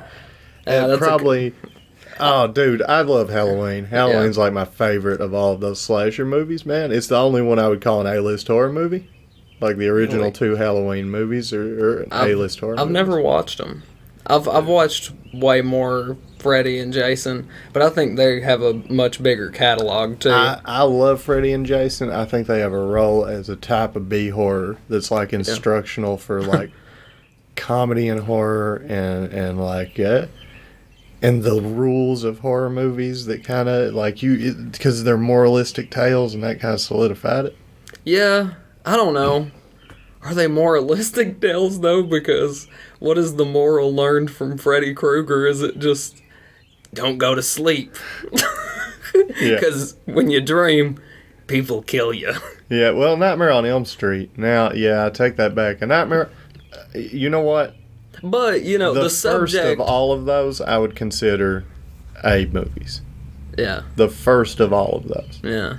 Yeah, 0.65 0.83
and 0.83 0.91
that's 0.91 1.01
a 1.01 1.05
probably. 1.05 1.53
Oh, 2.21 2.47
dude, 2.47 2.81
I 2.83 3.01
love 3.01 3.29
Halloween. 3.29 3.85
Halloween's 3.85 4.37
like 4.37 4.53
my 4.53 4.65
favorite 4.65 5.19
of 5.21 5.33
all 5.33 5.53
of 5.53 5.59
those 5.59 5.81
slasher 5.81 6.25
movies, 6.25 6.65
man. 6.65 6.91
It's 6.91 7.07
the 7.07 7.17
only 7.17 7.41
one 7.41 7.57
I 7.59 7.67
would 7.67 7.81
call 7.81 7.99
an 8.05 8.07
A-list 8.15 8.47
horror 8.47 8.71
movie. 8.71 9.09
Like 9.59 9.77
the 9.77 9.87
original 9.89 10.25
Really? 10.25 10.31
two 10.31 10.55
Halloween 10.55 11.09
movies 11.09 11.51
an 11.53 12.07
I've- 12.11 12.31
A-list 12.31 12.59
horror. 12.59 12.73
I've 12.79 12.87
movies. 12.87 12.93
never 12.93 13.21
watched 13.21 13.57
them. 13.57 13.83
I've 14.27 14.47
I've 14.47 14.67
watched 14.67 15.11
way 15.33 15.61
more 15.61 16.15
Freddy 16.37 16.77
and 16.77 16.93
Jason, 16.93 17.47
but 17.73 17.81
I 17.81 17.89
think 17.89 18.17
they 18.17 18.39
have 18.41 18.61
a 18.61 18.75
much 18.87 19.21
bigger 19.21 19.49
catalog 19.49 20.19
too. 20.19 20.29
I, 20.31 20.59
I 20.63 20.83
love 20.83 21.21
Freddy 21.23 21.51
and 21.53 21.65
Jason. 21.65 22.11
I 22.11 22.25
think 22.25 22.45
they 22.45 22.59
have 22.59 22.71
a 22.71 22.77
role 22.85 23.25
as 23.25 23.49
a 23.49 23.55
type 23.55 23.95
of 23.95 24.09
B 24.09 24.29
horror 24.29 24.77
that's 24.89 25.09
like 25.09 25.33
instructional 25.33 26.17
for 26.17 26.41
like 26.43 26.71
comedy 27.55 28.07
and 28.07 28.21
horror 28.21 28.85
and 28.87 29.33
and 29.33 29.59
like 29.59 29.99
uh, 29.99 30.27
and 31.21 31.43
the 31.43 31.61
rules 31.61 32.23
of 32.23 32.39
horror 32.39 32.69
movies 32.69 33.25
that 33.27 33.43
kind 33.43 33.69
of 33.69 33.93
like 33.93 34.21
you 34.23 34.53
because 34.53 35.03
they're 35.03 35.17
moralistic 35.17 35.91
tales 35.91 36.33
and 36.33 36.43
that 36.43 36.59
kind 36.59 36.73
of 36.73 36.81
solidified 36.81 37.45
it. 37.45 37.57
Yeah, 38.03 38.53
I 38.85 38.95
don't 38.95 39.13
know. 39.13 39.51
Are 40.23 40.33
they 40.33 40.47
moralistic 40.47 41.39
tales 41.41 41.79
though? 41.81 42.03
Because 42.03 42.67
what 42.99 43.17
is 43.17 43.35
the 43.35 43.45
moral 43.45 43.93
learned 43.93 44.31
from 44.31 44.57
Freddy 44.57 44.93
Krueger? 44.93 45.45
Is 45.47 45.61
it 45.61 45.79
just 45.79 46.21
don't 46.93 47.17
go 47.17 47.35
to 47.35 47.41
sleep? 47.43 47.95
Yeah. 49.41 49.55
Because 49.55 49.97
when 50.05 50.29
you 50.29 50.39
dream, 50.39 50.97
people 51.47 51.81
kill 51.81 52.13
you. 52.13 52.33
Yeah, 52.69 52.91
well, 52.91 53.17
Nightmare 53.17 53.51
on 53.51 53.65
Elm 53.65 53.83
Street. 53.83 54.37
Now, 54.37 54.71
yeah, 54.71 55.05
I 55.05 55.09
take 55.09 55.35
that 55.35 55.53
back. 55.53 55.81
A 55.81 55.85
Nightmare. 55.85 56.29
uh, 56.73 56.97
You 56.97 57.29
know 57.29 57.41
what? 57.41 57.75
But 58.23 58.63
you 58.63 58.77
know 58.77 58.93
the, 58.93 59.03
the, 59.03 59.09
first 59.09 59.55
of 59.55 59.79
all 59.79 60.11
of 60.11 60.25
those, 60.25 60.61
I 60.61 60.77
would 60.77 60.95
consider 60.95 61.65
A 62.23 62.45
movies. 62.45 63.01
yeah, 63.57 63.83
The 63.95 64.09
first 64.09 64.59
of 64.59 64.71
all 64.73 64.97
of 64.97 65.07
those. 65.07 65.39
yeah. 65.43 65.77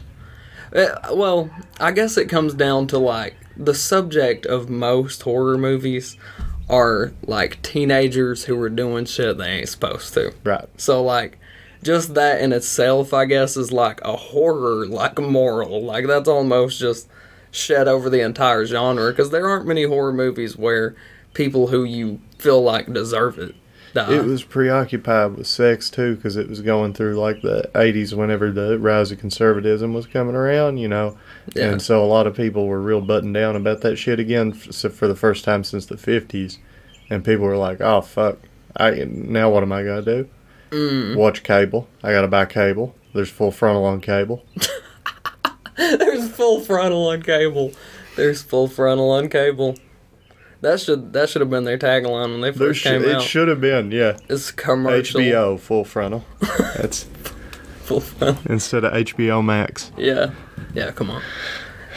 Uh, 0.74 1.14
well, 1.14 1.50
I 1.78 1.92
guess 1.92 2.16
it 2.16 2.30
comes 2.30 2.54
down 2.54 2.86
to 2.88 2.98
like 2.98 3.34
the 3.56 3.74
subject 3.74 4.46
of 4.46 4.70
most 4.70 5.22
horror 5.22 5.58
movies 5.58 6.16
are 6.70 7.12
like 7.26 7.60
teenagers 7.62 8.44
who 8.44 8.58
are 8.62 8.70
doing 8.70 9.04
shit 9.04 9.36
they 9.36 9.48
ain't 9.48 9.68
supposed 9.68 10.14
to. 10.14 10.32
Right. 10.42 10.66
So 10.78 11.02
like 11.02 11.38
just 11.82 12.14
that 12.14 12.40
in 12.40 12.52
itself 12.52 13.12
I 13.12 13.24
guess 13.26 13.56
is 13.56 13.72
like 13.72 14.00
a 14.02 14.16
horror 14.16 14.86
like 14.86 15.18
moral. 15.20 15.82
Like 15.82 16.06
that's 16.06 16.28
almost 16.28 16.80
just 16.80 17.08
shed 17.50 17.86
over 17.86 18.08
the 18.08 18.24
entire 18.24 18.64
genre 18.64 19.10
because 19.10 19.30
there 19.30 19.46
aren't 19.46 19.66
many 19.66 19.84
horror 19.84 20.12
movies 20.12 20.56
where 20.56 20.96
people 21.34 21.68
who 21.68 21.84
you 21.84 22.20
feel 22.38 22.62
like 22.62 22.92
deserve 22.92 23.38
it 23.38 23.54
die. 23.94 24.14
It 24.14 24.24
was 24.24 24.42
preoccupied 24.42 25.36
with 25.36 25.46
sex 25.46 25.90
too, 25.90 26.16
because 26.16 26.36
it 26.36 26.48
was 26.48 26.60
going 26.62 26.94
through 26.94 27.14
like 27.16 27.42
the 27.42 27.70
'80s, 27.74 28.14
whenever 28.14 28.50
the 28.50 28.78
rise 28.78 29.12
of 29.12 29.18
conservatism 29.18 29.92
was 29.94 30.06
coming 30.06 30.34
around, 30.34 30.78
you 30.78 30.88
know, 30.88 31.18
Yeah. 31.54 31.70
and 31.70 31.82
so 31.82 32.02
a 32.02 32.06
lot 32.06 32.26
of 32.26 32.34
people 32.34 32.66
were 32.66 32.80
real 32.80 33.00
buttoned 33.00 33.34
down 33.34 33.54
about 33.56 33.80
that 33.82 33.96
shit 33.96 34.18
again 34.18 34.52
for 34.52 35.06
the 35.08 35.14
first 35.16 35.44
time 35.44 35.62
since 35.64 35.86
the 35.86 35.96
'50s, 35.96 36.58
and 37.10 37.24
people 37.24 37.44
were 37.44 37.56
like, 37.56 37.80
"Oh 37.80 38.00
fuck, 38.00 38.38
I 38.76 39.06
now 39.06 39.50
what 39.50 39.62
am 39.62 39.72
I 39.72 39.82
gonna 39.82 40.02
do? 40.02 40.28
Mm. 40.70 41.16
Watch 41.16 41.42
cable? 41.42 41.86
I 42.02 42.12
gotta 42.12 42.28
buy 42.28 42.46
cable. 42.46 42.94
There's 43.14 43.28
full 43.28 43.50
frontal 43.52 43.84
on 43.84 44.00
cable. 44.00 44.42
There's 45.76 46.30
full 46.30 46.60
frontal 46.60 47.08
on 47.08 47.22
cable. 47.22 47.72
There's 48.16 48.42
full 48.42 48.68
frontal 48.68 49.10
on 49.10 49.28
cable. 49.28 49.76
That 50.62 50.80
should 50.80 51.12
that 51.12 51.28
should 51.28 51.40
have 51.42 51.50
been 51.50 51.64
their 51.64 51.76
tagline 51.78 52.30
when 52.32 52.40
they 52.40 52.52
first 52.52 52.80
sh- 52.80 52.84
came 52.84 53.02
it 53.02 53.10
out. 53.16 53.20
It 53.22 53.24
should 53.24 53.48
have 53.48 53.60
been, 53.60 53.90
yeah, 53.90 54.16
it's 54.28 54.50
commercial. 54.50 55.20
HBO 55.20 55.58
full 55.60 55.84
frontal. 55.84 56.24
That's 56.76 57.06
Full 57.82 58.00
frontal. 58.00 58.50
instead 58.50 58.84
of 58.84 58.92
HBO 58.92 59.44
Max. 59.44 59.90
Yeah, 59.98 60.30
yeah. 60.72 60.92
Come 60.92 61.10
on. 61.10 61.20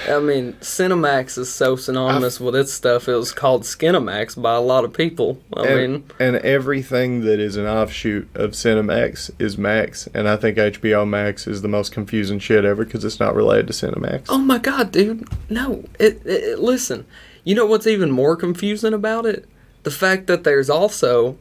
I 0.10 0.20
mean, 0.20 0.54
Cinemax 0.62 1.38
is 1.38 1.52
so 1.52 1.76
synonymous 1.76 2.40
with 2.40 2.56
its 2.56 2.72
stuff. 2.74 3.08
It 3.08 3.14
was 3.16 3.32
called 3.32 3.64
Skinemax 3.64 4.40
by 4.40 4.54
a 4.56 4.60
lot 4.62 4.84
of 4.84 4.94
people. 4.94 5.40
I 5.56 5.68
and, 5.68 5.92
mean, 5.94 6.04
and 6.20 6.36
everything 6.38 7.22
that 7.22 7.40
is 7.40 7.56
an 7.56 7.66
offshoot 7.66 8.28
of 8.36 8.52
Cinemax 8.52 9.32
is 9.40 9.58
Max, 9.58 10.08
and 10.14 10.28
I 10.28 10.36
think 10.38 10.58
HBO 10.58 11.08
Max 11.08 11.48
is 11.48 11.62
the 11.62 11.68
most 11.70 11.92
confusing 11.92 12.40
shit 12.40 12.66
ever 12.66 12.84
because 12.84 13.06
it's 13.06 13.20
not 13.20 13.36
related 13.36 13.68
to 13.68 13.74
Cinemax. 13.74 14.26
oh 14.30 14.38
my 14.40 14.58
god, 14.58 14.92
dude! 14.92 15.28
No, 15.50 15.84
it, 16.00 16.22
it, 16.26 16.44
it- 16.44 16.60
Listen, 16.60 17.06
you 17.46 17.56
know 17.56 17.66
what's 17.66 17.88
even 17.88 18.12
more 18.12 18.36
confusing 18.36 18.94
about 18.94 19.25
it? 19.25 19.48
The 19.84 19.92
fact 19.92 20.28
that 20.28 20.44
there's 20.44 20.70
also, 20.70 21.38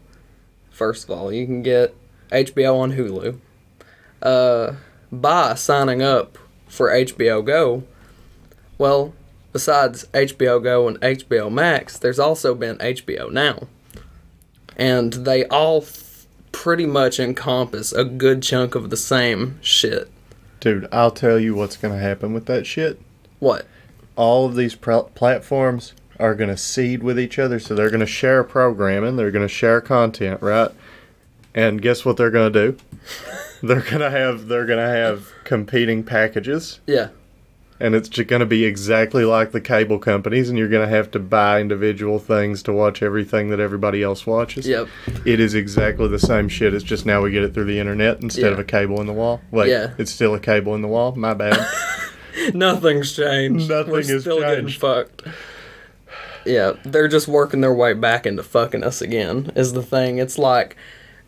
first 0.71 1.05
of 1.05 1.11
all, 1.11 1.33
you 1.33 1.47
can 1.47 1.63
get 1.63 1.97
HBO 2.31 2.79
on 2.79 2.93
Hulu. 2.93 3.41
Uh, 4.23 4.75
by 5.11 5.55
signing 5.55 6.03
up 6.03 6.39
for 6.69 6.91
HBO 6.91 7.45
Go. 7.45 7.85
Well, 8.79 9.15
besides 9.53 10.07
HBO 10.13 10.63
Go 10.63 10.89
and 10.89 11.01
HBO 11.01 11.51
Max, 11.51 11.99
there's 11.99 12.19
also 12.19 12.55
been 12.55 12.79
HBO 12.79 13.31
Now. 13.31 13.67
And 14.77 15.13
they 15.13 15.47
all 15.47 15.83
f- 15.83 16.27
pretty 16.53 16.87
much 16.87 17.21
encompass 17.21 17.93
a 17.93 18.05
good 18.05 18.43
chunk 18.43 18.75
of 18.75 18.91
the 18.91 18.97
same 18.97 19.59
shit. 19.63 20.11
Dude, 20.61 20.89
I'll 20.91 21.11
tell 21.11 21.39
you 21.39 21.55
what's 21.55 21.77
going 21.77 21.95
to 21.95 22.01
happen 22.01 22.33
with 22.33 22.47
that 22.47 22.67
shit. 22.67 23.01
What? 23.39 23.67
All 24.17 24.47
of 24.47 24.55
these 24.57 24.75
pr- 24.75 24.99
platforms 25.15 25.93
are 26.21 26.35
going 26.35 26.51
to 26.51 26.57
seed 26.57 27.03
with 27.03 27.19
each 27.19 27.39
other, 27.39 27.59
so 27.59 27.75
they're 27.75 27.91
going 27.91 28.01
to 28.01 28.07
share 28.07 28.45
programming, 28.45 29.17
they're 29.17 29.31
going 29.33 29.47
to 29.47 29.53
share 29.53 29.81
content, 29.81 30.41
right? 30.41 30.71
And 31.55 31.81
guess 31.83 32.05
what 32.05 32.17
they're 32.17 32.31
going 32.31 32.53
to 32.53 32.73
do? 32.73 32.79
they're 33.63 33.81
going 33.83 34.01
to 34.01 34.11
have 34.11 34.49
they're 34.49 34.67
going 34.67 34.79
to 34.85 34.89
have 34.93 35.29
competing 35.45 36.03
packages. 36.05 36.81
Yeah. 36.87 37.09
and 37.81 37.95
it's 37.97 38.09
going 38.09 38.41
to 38.41 38.47
be 38.47 38.65
exactly 38.65 39.25
like 39.25 39.51
the 39.51 39.61
cable 39.61 39.99
companies 39.99 40.49
and 40.49 40.57
you're 40.57 40.69
going 40.69 40.87
to 40.89 40.95
have 40.95 41.11
to 41.11 41.19
buy 41.19 41.61
individual 41.61 42.19
things 42.21 42.63
to 42.63 42.73
watch 42.73 43.03
everything 43.03 43.51
that 43.51 43.59
everybody 43.59 44.01
else 44.03 44.25
watches 44.27 44.65
Yep. 44.67 44.87
it 45.25 45.41
is 45.41 45.55
exactly 45.55 46.07
the 46.07 46.19
same 46.21 46.49
shit 46.49 46.73
it's 46.73 46.85
just 46.85 47.05
now 47.05 47.21
we 47.21 47.33
get 47.33 47.43
it 47.43 47.53
through 47.53 47.65
the 47.65 47.81
internet 47.81 48.23
instead 48.23 48.53
of 48.53 48.61
a 48.61 48.65
cable 48.65 49.01
in 49.01 49.09
the 49.09 49.13
wall 49.13 49.41
wait 49.51 49.71
Yeah. 49.71 49.93
it's 49.99 50.13
still 50.13 50.35
a 50.37 50.41
cable 50.41 50.75
in 50.77 50.83
the 50.83 50.89
wall 50.89 51.17
my 51.17 51.35
bad 51.35 51.59
Nothing's 52.55 53.15
changed. 53.15 53.69
Nothing 53.69 53.93
We're 53.93 54.03
has 54.05 54.23
still 54.23 54.41
getting 54.41 54.69
fucked. 54.69 55.23
Yeah, 56.45 56.73
they're 56.85 57.09
just 57.09 57.29
working 57.29 57.61
their 57.61 57.75
way 57.75 57.95
back 57.95 58.27
into 58.27 58.43
fucking 58.43 58.85
us 58.85 59.01
again. 59.01 59.53
Is 59.57 59.73
the 59.73 59.83
thing? 59.83 60.19
It's 60.19 60.39
like, 60.39 60.77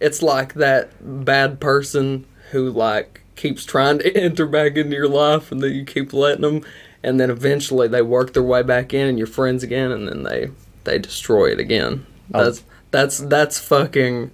it's 0.00 0.22
like 0.22 0.54
that 0.54 1.24
bad 1.24 1.60
person 1.60 2.26
who 2.50 2.70
like 2.70 3.22
keeps 3.34 3.64
trying 3.64 3.98
to 3.98 4.16
enter 4.16 4.46
back 4.46 4.76
into 4.76 4.96
your 4.96 5.08
life, 5.08 5.50
and 5.50 5.62
then 5.62 5.72
you 5.72 5.84
keep 5.84 6.12
letting 6.12 6.42
them, 6.42 6.64
and 7.02 7.18
then 7.18 7.30
eventually 7.30 7.88
they 7.88 8.02
work 8.02 8.32
their 8.32 8.42
way 8.42 8.62
back 8.62 8.92
in, 8.92 9.06
and 9.08 9.18
you're 9.18 9.26
friends 9.26 9.62
again, 9.62 9.90
and 9.90 10.08
then 10.08 10.22
they 10.22 10.50
they 10.84 10.98
destroy 10.98 11.50
it 11.50 11.58
again. 11.58 12.06
Oh. 12.34 12.44
That's 12.44 12.64
that's 12.90 13.18
that's 13.18 13.58
fucking. 13.58 14.30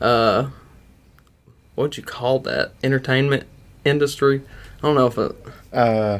Uh, 0.00 0.50
what'd 1.74 1.96
you 1.96 2.02
call 2.02 2.38
that? 2.40 2.72
Entertainment 2.82 3.44
industry. 3.84 4.42
I 4.82 4.86
don't 4.86 4.94
know 4.96 5.06
if 5.06 5.18
it. 5.18 5.36
uh, 5.72 6.18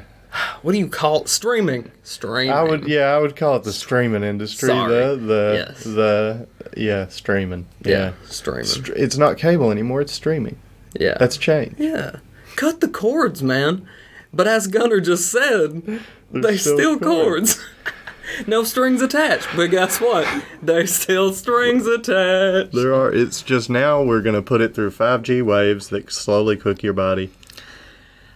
What 0.62 0.72
do 0.72 0.78
you 0.78 0.88
call 0.88 1.22
it? 1.22 1.28
Streaming? 1.28 1.90
Streaming. 2.04 2.52
i 2.52 2.62
would 2.62 2.86
yeah 2.88 3.14
i 3.14 3.18
would 3.18 3.36
call 3.36 3.56
it 3.56 3.64
the 3.64 3.72
streaming 3.72 4.22
industry 4.22 4.68
Sorry. 4.68 4.90
the 4.92 5.16
the 5.16 5.52
Yes. 5.68 5.84
the 5.84 6.46
yeah 6.76 7.08
streaming 7.08 7.66
Yeah, 7.84 7.90
yeah, 7.92 8.12
streaming. 8.24 8.64
Str- 8.64 8.92
it's 8.94 9.18
not 9.18 9.36
cable 9.38 9.70
anymore 9.70 10.00
it's 10.00 10.12
streaming 10.12 10.56
yeah. 10.98 11.16
that's 11.18 11.36
changed 11.36 11.76
yeah. 11.78 12.16
Cut 12.56 12.80
the 12.80 12.88
cords, 12.88 13.42
man. 13.42 13.86
But 14.32 14.46
as 14.46 14.66
Gunner 14.66 15.00
just 15.00 15.30
said, 15.30 15.82
There's 16.30 16.44
they 16.44 16.56
still 16.58 16.76
still 16.78 16.98
cords. 16.98 17.54
cords. 17.54 17.66
no 18.46 18.62
strings 18.62 19.00
attached. 19.02 19.48
But 19.56 19.70
guess 19.70 20.00
what? 20.02 20.26
There's 20.62 20.94
still 20.94 21.32
strings 21.32 21.86
attached. 21.86 22.72
there 22.74 22.94
are 22.94 23.10
it's 23.12 23.40
just 23.42 23.70
now 23.70 24.02
we're 24.02 24.20
going 24.20 24.34
to 24.34 24.42
put 24.42 24.60
it 24.60 24.74
through 24.74 24.90
5g 24.90 25.42
waves 25.42 25.88
that 25.88 26.12
slowly 26.12 26.56
cook 26.58 26.82
your 26.82 26.92
body 26.92 27.30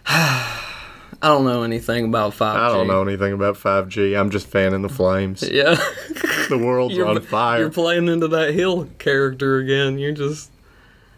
I 1.19 1.27
don't 1.29 1.45
know 1.45 1.63
anything 1.63 2.05
about 2.05 2.33
5G. 2.33 2.55
I 2.55 2.69
don't 2.71 2.87
know 2.87 3.01
anything 3.01 3.33
about 3.33 3.55
5G. 3.55 4.17
I'm 4.19 4.29
just 4.29 4.47
fanning 4.47 4.81
the 4.83 4.89
flames. 4.89 5.43
Yeah. 5.51 5.75
The 6.49 6.57
world's 6.57 6.95
you're, 6.95 7.07
on 7.07 7.19
fire. 7.21 7.59
You're 7.59 7.69
playing 7.69 8.07
into 8.07 8.27
that 8.29 8.53
heel 8.53 8.87
character 8.99 9.57
again. 9.57 9.97
You're 9.97 10.13
just. 10.13 10.49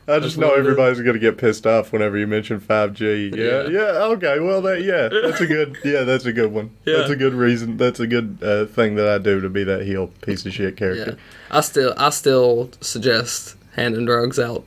I 0.08 0.18
just 0.20 0.40
know 0.40 0.48
what 0.48 0.58
it 0.58 0.62
is. 0.62 0.68
everybody's 0.68 1.00
going 1.02 1.14
to 1.14 1.20
get 1.20 1.38
pissed 1.38 1.68
off 1.68 1.92
whenever 1.94 2.18
you 2.18 2.26
mention 2.26 2.60
5G. 2.60 3.36
Yeah, 3.36 3.44
Yeah. 3.44 3.68
yeah, 3.70 4.04
okay. 4.06 4.40
Well, 4.40 4.60
that 4.64 4.82
yeah, 4.82 5.08
that's 5.08 5.40
a 5.42 5.46
good 5.46 5.78
yeah, 5.86 6.04
that's 6.04 6.26
a 6.26 6.34
good 6.34 6.52
one. 6.52 6.72
Yeah. 6.86 6.98
That's 6.98 7.12
a 7.12 7.16
good 7.16 7.34
reason. 7.36 7.78
That's 7.78 8.00
a 8.00 8.08
good 8.08 8.40
uh, 8.42 8.66
thing 8.66 8.96
that 8.96 9.08
I 9.08 9.20
do 9.20 9.40
to 9.42 9.50
be 9.50 9.64
that 9.66 9.84
heel 9.86 10.08
piece 10.22 10.46
of 10.48 10.54
shit 10.54 10.74
Yeah. 10.74 10.80
character. 10.80 11.18
I 11.52 11.62
still, 11.62 11.94
I 11.98 12.10
still 12.10 12.72
suggest 12.82 13.56
handing 13.76 14.06
drugs 14.06 14.40
out 14.40 14.64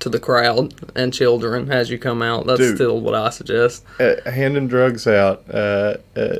to 0.00 0.08
the 0.08 0.20
crowd 0.20 0.74
and 0.94 1.12
children 1.12 1.70
as 1.70 1.90
you 1.90 1.98
come 1.98 2.22
out. 2.22 2.46
That's 2.46 2.60
Dude. 2.60 2.76
still 2.76 3.00
what 3.00 3.14
I 3.14 3.30
suggest. 3.30 3.84
Uh, 3.98 4.14
handing 4.30 4.68
drugs 4.68 5.06
out. 5.06 5.44
Uh, 5.48 5.96
uh, 6.16 6.38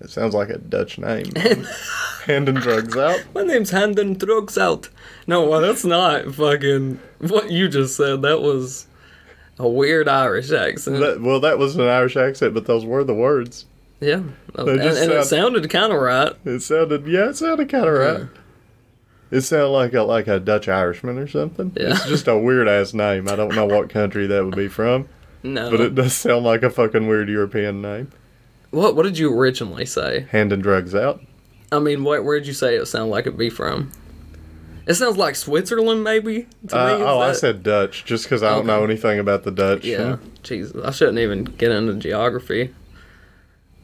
it 0.00 0.10
sounds 0.10 0.34
like 0.34 0.48
a 0.48 0.58
Dutch 0.58 0.98
name. 0.98 1.26
handing 2.24 2.56
drugs 2.56 2.96
out. 2.96 3.24
My 3.34 3.42
name's 3.42 3.70
handing 3.70 4.14
drugs 4.14 4.56
out. 4.56 4.88
No, 5.26 5.48
well, 5.48 5.60
that's 5.60 5.84
not 5.84 6.34
fucking 6.34 7.00
what 7.18 7.50
you 7.50 7.68
just 7.68 7.96
said. 7.96 8.22
That 8.22 8.40
was 8.40 8.86
a 9.58 9.68
weird 9.68 10.08
Irish 10.08 10.52
accent. 10.52 11.00
That, 11.00 11.20
well, 11.20 11.40
that 11.40 11.58
was 11.58 11.76
an 11.76 11.82
Irish 11.88 12.16
accent, 12.16 12.54
but 12.54 12.66
those 12.66 12.84
were 12.84 13.02
the 13.02 13.14
words. 13.14 13.66
yeah, 14.00 14.22
and, 14.54 14.80
just 14.80 15.02
and 15.02 15.10
it 15.10 15.24
sounded 15.24 15.68
kind 15.68 15.92
of 15.92 16.00
right. 16.00 16.32
It 16.44 16.60
sounded 16.60 17.06
yeah, 17.06 17.30
it 17.30 17.36
sounded 17.36 17.68
kind 17.68 17.86
of 17.86 17.94
right. 17.94 18.28
It 19.30 19.42
sounded 19.42 19.68
like 19.68 19.92
a 19.94 20.02
like 20.02 20.26
a 20.26 20.40
Dutch 20.40 20.68
Irishman 20.68 21.18
or 21.18 21.28
something. 21.28 21.72
Yeah. 21.76 21.90
It's 21.90 22.06
just 22.06 22.28
a 22.28 22.38
weird 22.38 22.66
ass 22.68 22.94
name. 22.94 23.28
I 23.28 23.36
don't 23.36 23.54
know 23.54 23.66
what 23.66 23.90
country 23.90 24.26
that 24.26 24.44
would 24.44 24.56
be 24.56 24.68
from, 24.68 25.08
No, 25.42 25.70
but 25.70 25.80
it 25.80 25.94
does 25.94 26.14
sound 26.14 26.44
like 26.44 26.62
a 26.62 26.70
fucking 26.70 27.06
weird 27.06 27.28
European 27.28 27.82
name. 27.82 28.10
what 28.70 28.96
what 28.96 29.02
did 29.02 29.18
you 29.18 29.32
originally 29.38 29.84
say? 29.86 30.26
Handing 30.30 30.60
drugs 30.60 30.94
out. 30.94 31.20
I 31.70 31.78
mean, 31.78 32.04
what? 32.04 32.24
Where'd 32.24 32.46
you 32.46 32.54
say 32.54 32.76
it 32.76 32.86
sounded 32.86 33.10
like 33.10 33.26
it'd 33.26 33.38
be 33.38 33.50
from? 33.50 33.92
It 34.86 34.94
sounds 34.94 35.18
like 35.18 35.36
Switzerland, 35.36 36.02
maybe. 36.02 36.46
To 36.68 36.78
Uh, 36.78 36.86
me, 36.98 37.04
oh, 37.04 37.18
I 37.18 37.32
said 37.32 37.62
Dutch 37.62 38.06
just 38.06 38.24
because 38.24 38.42
I 38.42 38.48
don't 38.48 38.60
Okay. 38.60 38.66
know 38.68 38.84
anything 38.84 39.18
about 39.18 39.42
the 39.44 39.50
Dutch. 39.50 39.84
Yeah, 39.84 40.16
Jesus, 40.42 40.74
I 40.82 40.90
shouldn't 40.92 41.18
even 41.18 41.44
get 41.44 41.70
into 41.70 41.92
geography. 41.96 42.72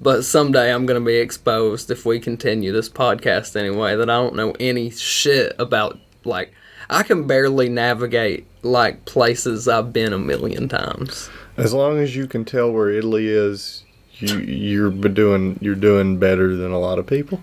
But 0.01 0.23
someday 0.25 0.73
I'm 0.73 0.87
gonna 0.87 1.01
be 1.01 1.17
exposed 1.17 1.91
if 1.91 2.05
we 2.05 2.19
continue 2.21 2.73
this 2.73 2.89
podcast 2.89 3.57
anyway 3.57 3.97
that 3.97 4.11
I 4.11 4.15
don't 4.15 4.35
know 4.35 4.53
any 4.61 4.91
shit 4.91 5.55
about. 5.59 5.99
Like, 6.25 6.53
I 6.91 7.03
can 7.03 7.27
barely 7.27 7.69
navigate 7.69 8.47
like 8.63 9.05
places 9.05 9.69
I've 9.69 9.93
been 9.93 10.13
a 10.13 10.19
million 10.19 10.69
times. 10.69 11.31
As 11.57 11.73
long 11.73 11.99
as 11.99 12.17
you 12.17 12.27
can 12.27 12.45
tell 12.45 12.73
where 12.73 12.91
Italy 12.91 13.29
is, 13.29 13.85
you 14.15 14.39
you're 14.39 14.91
doing 14.91 15.59
you're 15.61 15.75
doing 15.75 16.19
better 16.19 16.57
than 16.57 16.73
a 16.73 16.79
lot 16.79 16.99
of 16.99 17.07
people. 17.07 17.43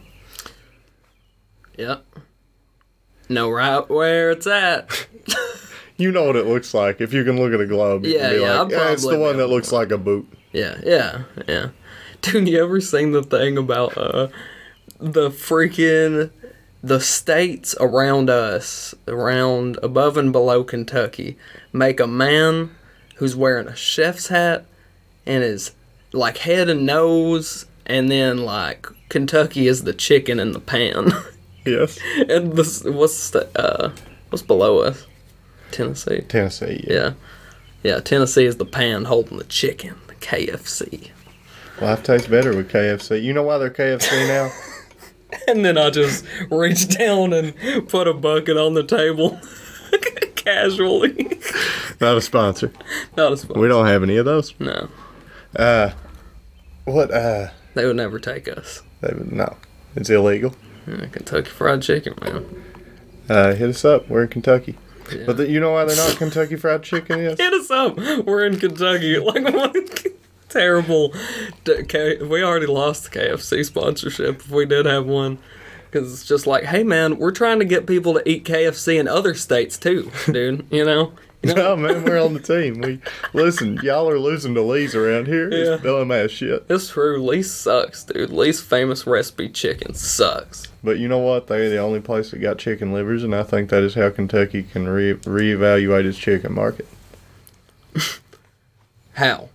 Yep. 1.77 2.05
Know 3.29 3.49
right 3.49 3.89
where 3.89 4.31
it's 4.31 4.47
at. 4.47 5.07
You 5.97 6.11
know 6.11 6.23
what 6.23 6.35
it 6.35 6.47
looks 6.47 6.73
like. 6.73 6.99
If 6.99 7.13
you 7.13 7.23
can 7.23 7.37
look 7.39 7.53
at 7.53 7.61
a 7.61 7.67
globe, 7.67 8.07
you 8.07 8.15
Yeah, 8.15 8.29
can 8.29 8.35
be 8.35 8.41
yeah, 8.41 8.61
like, 8.61 8.73
I'll 8.73 8.93
it's 8.93 9.05
the 9.05 9.19
one 9.19 9.37
that 9.37 9.49
looks 9.49 9.71
like 9.71 9.91
a 9.91 9.99
boot. 9.99 10.27
Yeah, 10.51 10.81
yeah, 10.83 11.21
yeah. 11.47 11.69
Dude, 12.31 12.47
you 12.47 12.63
ever 12.63 12.79
seen 12.79 13.11
the 13.11 13.23
thing 13.23 13.57
about 13.57 13.97
uh 13.97 14.27
the 14.99 15.29
freaking 15.29 16.31
the 16.83 16.99
states 16.99 17.75
around 17.79 18.29
us, 18.29 18.95
around 19.07 19.77
above 19.83 20.17
and 20.17 20.31
below 20.31 20.63
Kentucky, 20.63 21.37
make 21.71 21.99
a 21.99 22.07
man 22.07 22.75
who's 23.15 23.35
wearing 23.35 23.67
a 23.67 23.75
chef's 23.75 24.27
hat 24.27 24.65
and 25.25 25.43
his 25.43 25.71
like 26.11 26.39
head 26.39 26.69
and 26.69 26.85
nose, 26.85 27.65
and 27.85 28.11
then 28.11 28.37
like 28.37 28.87
Kentucky 29.09 29.67
is 29.67 29.83
the 29.83 29.93
chicken 29.93 30.39
in 30.39 30.51
the 30.51 30.59
pan, 30.59 31.11
Yes, 31.65 31.99
and 32.27 32.53
this 32.53 32.83
what's 32.83 33.29
the 33.31 33.47
uh 33.59 33.91
what's 34.29 34.41
below 34.43 34.79
us? 34.79 35.05
Tennessee. 35.71 36.21
Tennessee. 36.21 36.85
Yeah, 36.87 37.13
yeah. 37.83 37.99
Tennessee 37.99 38.45
is 38.45 38.57
the 38.57 38.65
pan 38.65 39.05
holding 39.05 39.37
the 39.37 39.43
chicken, 39.45 39.95
the 40.07 40.15
KFC. 40.15 41.11
Life 41.81 42.03
tastes 42.03 42.27
better 42.27 42.55
with 42.55 42.71
KFC. 42.71 43.21
You 43.23 43.33
know 43.33 43.43
why 43.43 43.57
they're 43.57 43.69
KFC 43.69 44.27
now? 44.27 44.51
And 45.47 45.63
then 45.63 45.77
I 45.77 45.89
just 45.89 46.25
reached 46.49 46.97
down 46.99 47.31
and 47.31 47.55
put 47.87 48.05
a 48.05 48.13
bucket 48.13 48.57
on 48.57 48.73
the 48.73 48.83
table 48.83 49.39
casually. 50.35 51.39
Not 52.01 52.17
a 52.17 52.21
sponsor. 52.21 52.73
Not 53.15 53.31
as 53.31 53.45
fun. 53.45 53.57
We 53.57 53.69
don't 53.69 53.87
have 53.87 54.03
any 54.03 54.17
of 54.17 54.25
those. 54.25 54.53
No, 54.59 54.89
Uh, 55.55 55.91
what? 56.83 57.11
Uh, 57.11 57.51
they 57.75 57.85
would 57.85 57.95
never 57.95 58.19
take 58.19 58.49
us. 58.49 58.81
they, 58.99 59.13
would 59.13 59.31
no, 59.31 59.55
it's 59.95 60.09
illegal. 60.09 60.53
Yeah, 60.85 61.05
Kentucky 61.05 61.49
Fried 61.49 61.81
Chicken, 61.81 62.13
man. 62.21 62.63
Uh, 63.29 63.53
hit 63.53 63.69
us 63.69 63.85
up. 63.85 64.09
We're 64.09 64.23
in 64.23 64.27
Kentucky. 64.29 64.77
Yeah. 65.15 65.23
But 65.25 65.37
the, 65.37 65.49
you 65.49 65.61
know 65.61 65.71
why 65.71 65.85
they're 65.85 65.95
not 65.95 66.17
Kentucky 66.17 66.57
Fried 66.57 66.83
Chicken? 66.83 67.19
Is 67.21 67.39
Hit 67.39 67.53
us 67.53 67.71
up. 67.71 67.97
We're 68.25 68.43
in 68.45 68.59
Kentucky. 68.59 69.17
Like, 69.23 70.17
terrible. 70.51 71.13
We 71.65 72.43
already 72.43 72.65
lost 72.67 73.11
the 73.11 73.19
KFC 73.19 73.65
sponsorship 73.65 74.41
if 74.41 74.49
we 74.49 74.65
did 74.65 74.85
have 74.85 75.05
one. 75.05 75.37
Because 75.89 76.13
it's 76.13 76.25
just 76.25 76.47
like, 76.47 76.63
hey, 76.63 76.83
man, 76.83 77.17
we're 77.17 77.31
trying 77.31 77.59
to 77.59 77.65
get 77.65 77.85
people 77.85 78.13
to 78.13 78.29
eat 78.29 78.45
KFC 78.45 78.97
in 78.97 79.09
other 79.09 79.33
states, 79.33 79.77
too, 79.77 80.09
dude. 80.25 80.65
You 80.71 80.85
know? 80.85 81.11
You 81.43 81.53
know? 81.55 81.75
No 81.75 81.75
man, 81.75 82.05
we're 82.05 82.23
on 82.23 82.33
the 82.33 82.39
team. 82.39 82.79
We 82.79 83.01
listen. 83.33 83.77
Y'all 83.83 84.07
are 84.07 84.19
losing 84.19 84.53
to 84.53 84.61
Lee's 84.61 84.95
around 84.95 85.27
here. 85.27 85.51
Yeah. 85.51 85.73
It's 85.73 85.83
dumbass 85.83 86.29
shit. 86.29 86.65
It's 86.69 86.89
true. 86.89 87.21
Lee's 87.21 87.51
sucks, 87.51 88.03
dude. 88.05 88.29
Lee's 88.29 88.61
famous 88.61 89.05
recipe 89.05 89.49
chicken 89.49 89.93
sucks. 89.93 90.67
But 90.83 90.99
you 90.99 91.07
know 91.07 91.17
what? 91.17 91.47
They're 91.47 91.69
the 91.69 91.79
only 91.79 91.99
place 91.99 92.31
that 92.31 92.39
got 92.39 92.57
chicken 92.57 92.93
livers, 92.93 93.23
and 93.23 93.35
I 93.35 93.43
think 93.43 93.69
that 93.69 93.83
is 93.83 93.95
how 93.95 94.11
Kentucky 94.11 94.63
can 94.63 94.87
re- 94.87 95.15
reevaluate 95.15 96.05
its 96.05 96.17
chicken 96.17 96.53
market. 96.53 96.87
How? 99.13 99.49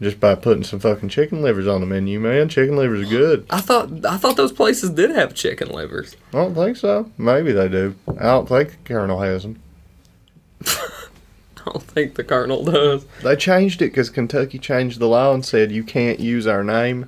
Just 0.00 0.18
by 0.18 0.34
putting 0.34 0.64
some 0.64 0.80
fucking 0.80 1.10
chicken 1.10 1.42
livers 1.42 1.66
on 1.66 1.82
the 1.82 1.86
menu, 1.86 2.18
man. 2.20 2.48
Chicken 2.48 2.76
livers 2.76 3.06
are 3.06 3.10
good. 3.10 3.46
I 3.50 3.60
thought 3.60 4.06
I 4.06 4.16
thought 4.16 4.36
those 4.36 4.52
places 4.52 4.90
did 4.90 5.10
have 5.10 5.34
chicken 5.34 5.68
livers. 5.68 6.16
I 6.32 6.36
don't 6.38 6.54
think 6.54 6.78
so. 6.78 7.10
Maybe 7.18 7.52
they 7.52 7.68
do. 7.68 7.94
I 8.18 8.24
don't 8.24 8.48
think 8.48 8.70
the 8.70 8.76
Colonel 8.94 9.20
has 9.20 9.42
them. 9.42 9.60
I 10.66 11.72
don't 11.72 11.82
think 11.82 12.14
the 12.14 12.24
Colonel 12.24 12.64
does. 12.64 13.04
They 13.22 13.36
changed 13.36 13.82
it 13.82 13.90
because 13.90 14.08
Kentucky 14.08 14.58
changed 14.58 14.98
the 15.00 15.06
law 15.06 15.34
and 15.34 15.44
said 15.44 15.70
you 15.70 15.84
can't 15.84 16.18
use 16.18 16.46
our 16.46 16.64
name 16.64 17.06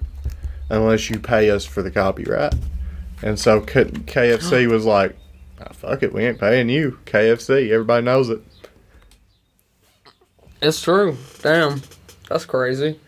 unless 0.69 1.09
you 1.09 1.19
pay 1.19 1.51
us 1.51 1.65
for 1.65 1.83
the 1.83 1.91
copyright. 1.91 2.55
And 3.23 3.39
so 3.39 3.63
KFC 3.63 4.67
was 4.71 4.85
like, 4.85 5.17
"Ah, 5.59 5.73
fuck 5.73 6.03
it, 6.03 6.13
we 6.13 6.27
ain't 6.27 6.39
paying 6.39 6.69
you. 6.69 6.99
KFC, 7.07 7.71
everybody 7.71 8.05
knows 8.05 8.29
it. 8.29 8.41
It's 10.61 10.83
true. 10.83 11.17
Damn, 11.41 11.81
that's 12.29 12.45
crazy. 12.45 12.99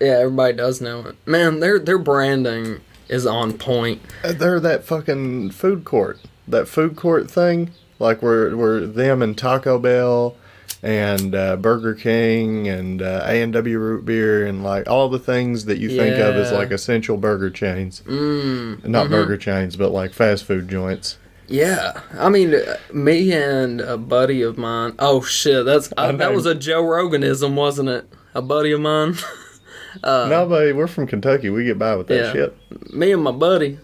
Yeah, 0.00 0.18
everybody 0.18 0.54
does 0.54 0.80
know 0.80 1.00
it. 1.00 1.16
Man, 1.26 1.60
their 1.60 1.78
their 1.78 1.98
branding 1.98 2.80
is 3.08 3.26
on 3.26 3.54
point. 3.54 4.02
Uh, 4.24 4.32
They're 4.32 4.60
that 4.60 4.84
fucking 4.84 5.50
food 5.50 5.84
court. 5.84 6.18
That 6.46 6.68
food 6.68 6.96
court 6.96 7.30
thing. 7.30 7.70
Like 7.98 8.22
where, 8.22 8.54
where 8.56 8.86
them 8.86 9.22
and 9.22 9.36
Taco 9.38 9.78
Bell 9.78 10.36
and 10.82 11.34
uh, 11.34 11.56
Burger 11.56 11.94
King 11.94 12.68
and 12.68 13.00
uh, 13.00 13.22
A&W 13.24 13.78
Root 13.78 14.04
Beer 14.04 14.46
and 14.46 14.62
like 14.62 14.86
all 14.86 15.08
the 15.08 15.18
things 15.18 15.64
that 15.64 15.78
you 15.78 15.88
think 15.88 16.16
of 16.16 16.36
as 16.36 16.52
like 16.52 16.70
essential 16.70 17.16
burger 17.16 17.48
chains. 17.48 18.02
Mm. 18.02 18.84
Not 18.84 19.08
burger 19.08 19.38
chains, 19.38 19.76
but 19.76 19.92
like 19.92 20.12
fast 20.12 20.44
food 20.44 20.68
joints. 20.68 21.16
Yeah, 21.48 22.00
I 22.14 22.28
mean, 22.28 22.54
uh, 22.54 22.76
me 22.92 23.32
and 23.32 23.80
a 23.80 23.96
buddy 23.96 24.42
of 24.42 24.58
mine. 24.58 24.94
Oh 24.98 25.22
shit, 25.22 25.64
that's 25.64 25.92
I 25.96 26.08
uh, 26.08 26.12
that 26.12 26.32
was 26.34 26.46
a 26.46 26.54
Joe 26.54 26.82
Roganism, 26.82 27.54
wasn't 27.54 27.88
it? 27.88 28.08
A 28.34 28.42
buddy 28.42 28.72
of 28.72 28.80
mine. 28.80 29.14
uh, 30.04 30.26
no, 30.28 30.46
buddy, 30.48 30.72
we're 30.72 30.86
from 30.88 31.06
Kentucky. 31.06 31.50
We 31.50 31.64
get 31.64 31.78
by 31.78 31.94
with 31.96 32.08
that 32.08 32.14
Yeah. 32.16 32.32
shit. 32.32 32.92
me 32.92 33.12
and 33.12 33.22
my 33.22 33.30
buddy, 33.30 33.78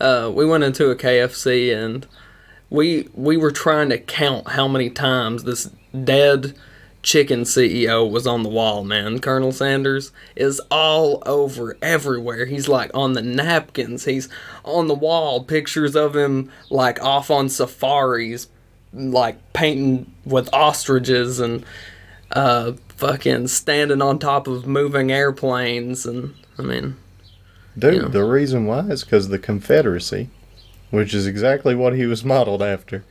uh, 0.00 0.30
we 0.34 0.44
went 0.44 0.64
into 0.64 0.90
a 0.90 0.96
KFC 0.96 1.72
and 1.72 2.06
we 2.70 3.08
we 3.14 3.36
were 3.36 3.50
trying 3.52 3.88
to 3.90 3.98
count 3.98 4.48
how 4.50 4.66
many 4.66 4.90
times 4.90 5.44
this 5.44 5.70
dead 6.04 6.54
chicken 7.02 7.42
CEO 7.42 8.08
was 8.10 8.26
on 8.26 8.42
the 8.42 8.48
wall, 8.48 8.84
man. 8.84 9.20
Colonel 9.20 9.52
Sanders 9.52 10.12
is 10.36 10.60
all 10.70 11.22
over 11.26 11.76
everywhere. 11.80 12.44
He's 12.46 12.68
like 12.68 12.90
on 12.94 13.14
the 13.14 13.22
napkins, 13.22 14.04
he's 14.04 14.28
on 14.64 14.86
the 14.88 14.94
wall, 14.94 15.42
pictures 15.44 15.96
of 15.96 16.14
him 16.14 16.50
like 16.68 17.02
off 17.02 17.30
on 17.30 17.48
safaris, 17.48 18.48
like 18.92 19.52
painting 19.52 20.12
with 20.24 20.52
ostriches 20.52 21.40
and 21.40 21.64
uh 22.32 22.72
fucking 22.96 23.48
standing 23.48 24.02
on 24.02 24.18
top 24.18 24.46
of 24.46 24.66
moving 24.66 25.10
airplanes 25.10 26.04
and 26.06 26.34
I 26.58 26.62
mean 26.62 26.96
Dude, 27.78 27.94
Yeah. 28.02 28.08
the 28.08 28.24
reason 28.24 28.66
why 28.66 28.80
is 28.80 29.04
because 29.04 29.28
the 29.28 29.38
Confederacy, 29.38 30.28
which 30.90 31.14
is 31.14 31.26
exactly 31.26 31.74
what 31.74 31.94
he 31.94 32.04
was 32.04 32.24
modeled 32.24 32.62
after, 32.62 33.04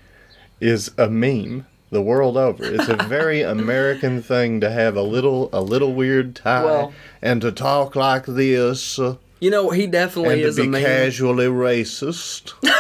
is 0.62 0.92
a 0.98 1.10
meme 1.10 1.66
the 1.92 2.02
world 2.02 2.38
over. 2.38 2.64
It's 2.64 2.88
a 2.88 2.96
very 2.96 3.42
American 3.58 4.22
thing 4.22 4.60
to 4.62 4.70
have 4.72 4.96
a 4.96 5.02
little 5.02 5.50
a 5.54 5.62
little 5.62 5.94
weird 5.94 6.36
tie 6.36 6.64
Well- 6.64 6.94
and 7.22 7.42
to 7.42 7.52
talk 7.52 7.96
like 7.96 8.26
this 8.26 8.98
uh, 9.00 9.16
You 9.40 9.50
know, 9.52 9.70
he 9.72 9.88
definitely 9.88 10.34
and 10.34 10.42
to 10.44 10.48
is 10.48 10.58
a 10.60 10.62
be 10.64 10.68
man. 10.70 10.84
casually 10.84 11.48
racist. 11.48 12.54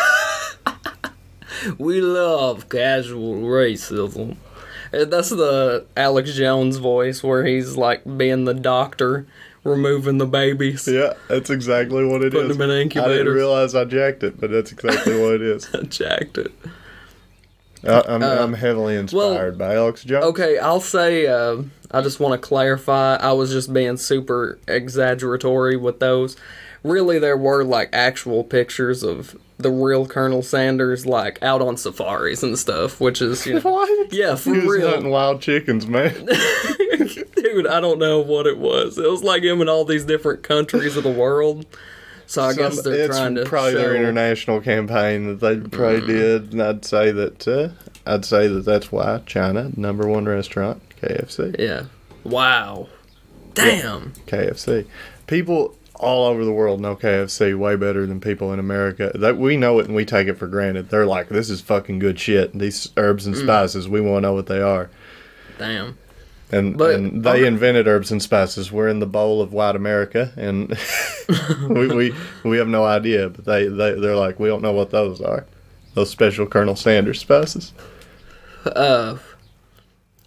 We 1.77 1.99
love 1.99 2.69
casual 2.69 3.35
racism. 3.41 4.37
Uh, 4.93 5.03
That's 5.05 5.29
the 5.29 5.85
Alex 5.97 6.33
Jones 6.35 6.77
voice 6.77 7.21
where 7.21 7.45
he's 7.45 7.75
like 7.75 8.01
being 8.17 8.45
the 8.45 8.53
doctor, 8.53 9.27
removing 9.65 10.19
the 10.19 10.25
babies. 10.25 10.87
yeah, 10.87 11.13
that's 11.27 11.49
exactly 11.49 12.05
what 12.05 12.21
it 12.21 12.33
is. 12.33 12.41
Putting 12.43 12.57
them 12.57 12.69
in 12.71 12.87
I 12.97 13.07
didn't 13.09 13.33
realize 13.33 13.75
I 13.75 13.83
jacked 13.83 14.23
it, 14.23 14.39
but 14.39 14.51
that's 14.51 14.71
exactly 14.71 15.19
what 15.21 15.33
it 15.33 15.41
is. 15.41 15.67
I 15.75 15.81
Jacked 15.83 16.37
it. 16.37 16.53
I, 17.87 18.01
I'm, 18.07 18.21
Uh, 18.23 18.35
I'm 18.39 18.53
heavily 18.53 18.95
inspired 18.95 19.57
by 19.57 19.75
Alex 19.75 20.03
Jones. 20.03 20.25
Okay, 20.25 20.57
I'll 20.57 20.81
say, 20.81 21.27
uh, 21.27 21.63
I 21.91 22.01
just 22.01 22.19
want 22.19 22.39
to 22.41 22.47
clarify. 22.47 23.15
I 23.15 23.31
was 23.33 23.51
just 23.51 23.73
being 23.73 23.97
super 23.97 24.59
exaggeratory 24.67 25.77
with 25.77 25.99
those. 25.99 26.35
Really, 26.83 27.19
there 27.19 27.37
were 27.37 27.63
like 27.63 27.89
actual 27.93 28.43
pictures 28.43 29.03
of 29.03 29.37
the 29.57 29.69
real 29.71 30.05
Colonel 30.05 30.41
Sanders, 30.41 31.05
like 31.05 31.41
out 31.43 31.61
on 31.61 31.75
safaris 31.75 32.43
and 32.43 32.57
stuff, 32.57 33.01
which 33.01 33.21
is, 33.21 33.45
you 33.45 33.55
know. 33.55 33.59
What? 33.69 34.13
Yeah, 34.13 34.35
for 34.35 34.53
He 34.53 34.61
was 34.61 34.77
real. 34.77 34.89
hunting 34.89 35.09
wild 35.09 35.41
chickens, 35.41 35.85
man. 35.87 36.13
Dude, 37.35 37.67
I 37.67 37.79
don't 37.81 37.99
know 37.99 38.19
what 38.19 38.47
it 38.47 38.57
was. 38.57 38.97
It 38.97 39.09
was 39.09 39.23
like 39.23 39.43
him 39.43 39.61
in 39.61 39.67
all 39.69 39.83
these 39.85 40.05
different 40.05 40.43
countries 40.43 40.95
of 40.95 41.03
the 41.03 41.11
world. 41.11 41.65
So 42.29 42.43
I 42.43 42.53
guess 42.53 42.83
they're 42.83 42.93
it's 42.93 43.17
trying 43.17 43.33
to 43.33 43.45
probably 43.45 43.71
show. 43.71 43.79
their 43.79 43.95
international 43.95 44.61
campaign 44.61 45.25
that 45.25 45.39
they 45.39 45.59
probably 45.67 46.05
did, 46.05 46.53
and 46.53 46.61
I'd 46.61 46.85
say 46.85 47.11
that 47.11 47.47
uh, 47.47 47.69
I'd 48.05 48.23
say 48.23 48.47
that 48.47 48.65
that's 48.65 48.91
why 48.91 49.23
China 49.25 49.71
number 49.75 50.07
one 50.07 50.25
restaurant 50.25 50.79
KFC 51.01 51.55
Yeah. 51.57 51.85
Wow. 52.23 52.87
Damn. 53.55 54.11
KFC. 54.27 54.85
People 55.25 55.75
all 55.95 56.27
over 56.27 56.45
the 56.45 56.51
world 56.51 56.79
know 56.79 56.95
KFC 56.95 57.57
way 57.57 57.75
better 57.75 58.05
than 58.05 58.21
people 58.21 58.53
in 58.53 58.59
America. 58.59 59.11
That 59.15 59.37
we 59.37 59.57
know 59.57 59.79
it 59.79 59.87
and 59.87 59.95
we 59.95 60.05
take 60.05 60.27
it 60.27 60.37
for 60.37 60.45
granted. 60.45 60.89
They're 60.89 61.07
like, 61.07 61.29
this 61.29 61.49
is 61.49 61.61
fucking 61.61 61.97
good 61.97 62.19
shit. 62.19 62.53
These 62.53 62.89
herbs 62.95 63.25
and 63.25 63.35
spices, 63.35 63.89
we 63.89 64.01
want 64.01 64.17
to 64.17 64.27
know 64.27 64.33
what 64.33 64.45
they 64.45 64.61
are. 64.61 64.91
Damn. 65.57 65.97
And, 66.51 66.77
But- 66.77 66.95
and 66.95 67.23
they 67.23 67.29
okay. 67.41 67.45
invented 67.45 67.87
herbs 67.87 68.11
and 68.11 68.21
spices. 68.21 68.71
We're 68.71 68.87
in 68.87 68.99
the 68.99 69.05
bowl 69.05 69.41
of 69.41 69.53
white 69.53 69.75
America, 69.75 70.31
and 70.35 70.75
we, 71.69 71.87
we 71.87 72.15
we 72.43 72.57
have 72.57 72.67
no 72.67 72.85
idea. 72.85 73.29
But 73.29 73.45
they 73.45 73.67
they 73.67 73.93
they're 73.99 74.15
like, 74.15 74.39
we 74.39 74.47
don't 74.49 74.63
know 74.63 74.71
what 74.73 74.89
those 74.89 75.21
are. 75.21 75.45
Those 75.93 76.09
special 76.09 76.47
Colonel 76.47 76.75
Sanders 76.75 77.19
spices. 77.19 77.73
Uh, 78.65 79.17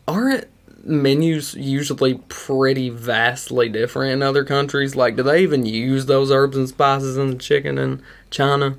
aren't 0.06 0.46
menus 0.85 1.54
usually 1.54 2.14
pretty 2.28 2.88
vastly 2.88 3.68
different 3.68 4.12
in 4.12 4.22
other 4.22 4.44
countries? 4.44 4.94
Like, 4.96 5.16
do 5.16 5.22
they 5.22 5.42
even 5.42 5.64
use 5.66 6.06
those 6.06 6.30
herbs 6.30 6.56
and 6.56 6.68
spices 6.68 7.16
in 7.16 7.30
the 7.30 7.37
chicken 7.37 7.78
in 7.78 8.02
China? 8.30 8.76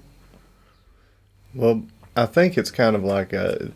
Well, 1.54 1.84
I 2.16 2.26
think 2.26 2.58
it's 2.58 2.72
kind 2.72 2.96
of 2.96 3.04
like 3.04 3.34
a. 3.34 3.72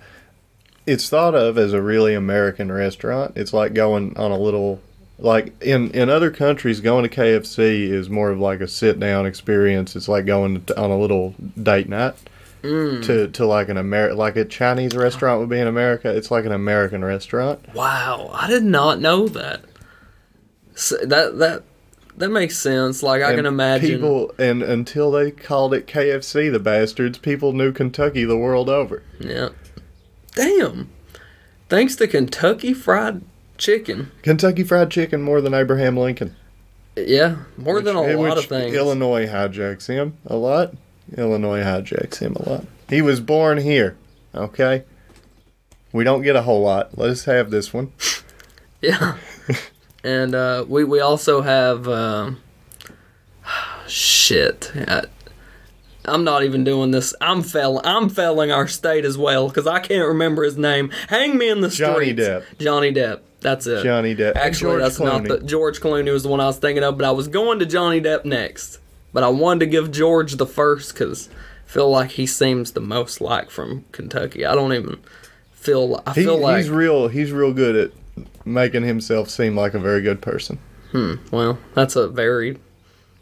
It's 0.87 1.09
thought 1.09 1.35
of 1.35 1.57
as 1.57 1.73
a 1.73 1.81
really 1.81 2.13
American 2.15 2.71
restaurant. 2.71 3.33
It's 3.35 3.53
like 3.53 3.73
going 3.73 4.17
on 4.17 4.31
a 4.31 4.37
little, 4.39 4.79
like 5.19 5.53
in 5.61 5.91
in 5.91 6.09
other 6.09 6.31
countries, 6.31 6.79
going 6.79 7.07
to 7.07 7.15
KFC 7.15 7.89
is 7.89 8.09
more 8.09 8.29
of 8.31 8.39
like 8.39 8.61
a 8.61 8.67
sit 8.67 8.99
down 8.99 9.25
experience. 9.25 9.95
It's 9.95 10.07
like 10.07 10.25
going 10.25 10.63
to, 10.65 10.79
on 10.79 10.89
a 10.89 10.97
little 10.97 11.35
date 11.61 11.89
night. 11.89 12.15
Mm. 12.63 13.05
To, 13.05 13.27
to 13.27 13.45
like 13.45 13.69
an 13.69 13.77
Amer 13.77 14.15
like 14.15 14.35
a 14.35 14.43
Chinese 14.43 14.95
restaurant 14.95 15.39
would 15.39 15.47
be 15.49 15.59
in 15.59 15.67
America, 15.67 16.09
it's 16.09 16.31
like 16.31 16.43
an 16.43 16.51
American 16.51 17.05
restaurant. 17.05 17.59
Wow, 17.75 18.31
I 18.33 18.47
did 18.47 18.63
not 18.63 18.99
know 18.99 19.27
that. 19.27 19.61
So 20.75 20.97
that 21.05 21.37
that 21.37 21.63
that 22.17 22.29
makes 22.29 22.57
sense. 22.57 23.03
Like 23.03 23.21
I 23.21 23.29
And 23.29 23.37
can 23.37 23.45
imagine. 23.45 23.89
people, 23.89 24.33
and 24.39 24.63
until 24.63 25.11
they 25.11 25.29
called 25.31 25.73
it 25.73 25.85
KFC, 25.85 26.51
the 26.51 26.59
bastards, 26.59 27.19
people 27.19 27.53
knew 27.53 27.71
Kentucky 27.71 28.25
the 28.25 28.37
world 28.37 28.69
over. 28.69 29.03
Yeah. 29.19 29.49
Damn. 30.37 30.89
Thanks 31.69 31.95
to 31.97 32.07
Kentucky 32.07 32.73
Fried 32.73 33.21
Chicken. 33.57 34.11
Kentucky 34.21 34.63
Fried 34.63 34.89
Chicken 34.91 35.21
more 35.21 35.41
than 35.41 35.53
Abraham 35.53 35.97
Lincoln. 35.97 36.35
Yeah, 36.95 37.37
more 37.57 37.81
than 37.81 37.95
a 37.95 38.01
Which- 38.01 38.15
lot 38.17 38.29
of 38.31 38.35
which 38.37 38.47
things. 38.49 38.75
Illinois 38.75 39.27
hijacks 39.27 39.87
him 39.87 40.17
a 40.25 40.35
lot. 40.35 40.73
Illinois 41.15 41.61
hijacks 41.61 42.17
him 42.19 42.35
a 42.35 42.49
lot. 42.49 42.65
He 42.89 43.01
was 43.01 43.19
born 43.19 43.57
here. 43.59 43.95
Okay. 44.33 44.83
We 45.93 46.03
don't 46.03 46.21
get 46.21 46.35
a 46.35 46.41
whole 46.43 46.61
lot. 46.61 46.97
Let's 46.97 47.25
have 47.25 47.51
this 47.51 47.73
one. 47.73 47.91
Yeah. 48.81 49.17
and 50.03 50.35
uh, 50.35 50.63
we 50.67 50.83
we 50.83 50.99
also 50.99 51.41
have 51.41 51.87
um 51.87 52.39
shit. 53.87 54.71
I, 54.75 55.05
I'm 56.07 56.23
not 56.23 56.43
even 56.43 56.63
doing 56.63 56.91
this. 56.91 57.13
I'm 57.21 57.41
fail. 57.43 57.81
I'm 57.83 58.09
failing 58.09 58.51
our 58.51 58.67
state 58.67 59.05
as 59.05 59.17
well 59.17 59.47
because 59.49 59.67
I 59.67 59.79
can't 59.79 60.07
remember 60.07 60.43
his 60.43 60.57
name. 60.57 60.89
Hang 61.09 61.37
me 61.37 61.49
in 61.49 61.61
the 61.61 61.69
Johnny 61.69 62.11
streets. 62.13 62.21
Depp. 62.27 62.43
Johnny 62.59 62.91
Depp. 62.93 63.19
That's 63.41 63.67
it. 63.67 63.83
Johnny 63.83 64.15
Depp. 64.15 64.35
Actually, 64.35 64.79
that's 64.79 64.99
not 64.99 65.23
the 65.25 65.39
George 65.39 65.79
Clooney 65.79 66.11
was 66.11 66.23
the 66.23 66.29
one 66.29 66.39
I 66.39 66.45
was 66.47 66.57
thinking 66.57 66.83
of, 66.83 66.97
but 66.97 67.05
I 67.05 67.11
was 67.11 67.27
going 67.27 67.59
to 67.59 67.65
Johnny 67.65 68.01
Depp 68.01 68.25
next. 68.25 68.79
But 69.13 69.23
I 69.23 69.29
wanted 69.29 69.61
to 69.61 69.65
give 69.67 69.91
George 69.91 70.33
the 70.35 70.45
first 70.47 70.93
because 70.93 71.29
I 71.29 71.69
feel 71.69 71.89
like 71.89 72.11
he 72.11 72.25
seems 72.25 72.71
the 72.71 72.81
most 72.81 73.21
like 73.21 73.49
from 73.49 73.85
Kentucky. 73.91 74.45
I 74.45 74.55
don't 74.55 74.73
even 74.73 74.99
feel. 75.53 76.01
I 76.05 76.13
He- 76.13 76.23
feel 76.23 76.37
like 76.37 76.57
he's 76.57 76.69
real. 76.69 77.07
He's 77.09 77.31
real 77.31 77.53
good 77.53 77.75
at 77.75 78.25
making 78.45 78.83
himself 78.83 79.29
seem 79.29 79.55
like 79.55 79.73
a 79.73 79.79
very 79.79 80.01
good 80.01 80.21
person. 80.21 80.57
Hmm. 80.91 81.15
Well, 81.31 81.57
that's 81.73 81.95
a 81.95 82.07
very 82.07 82.57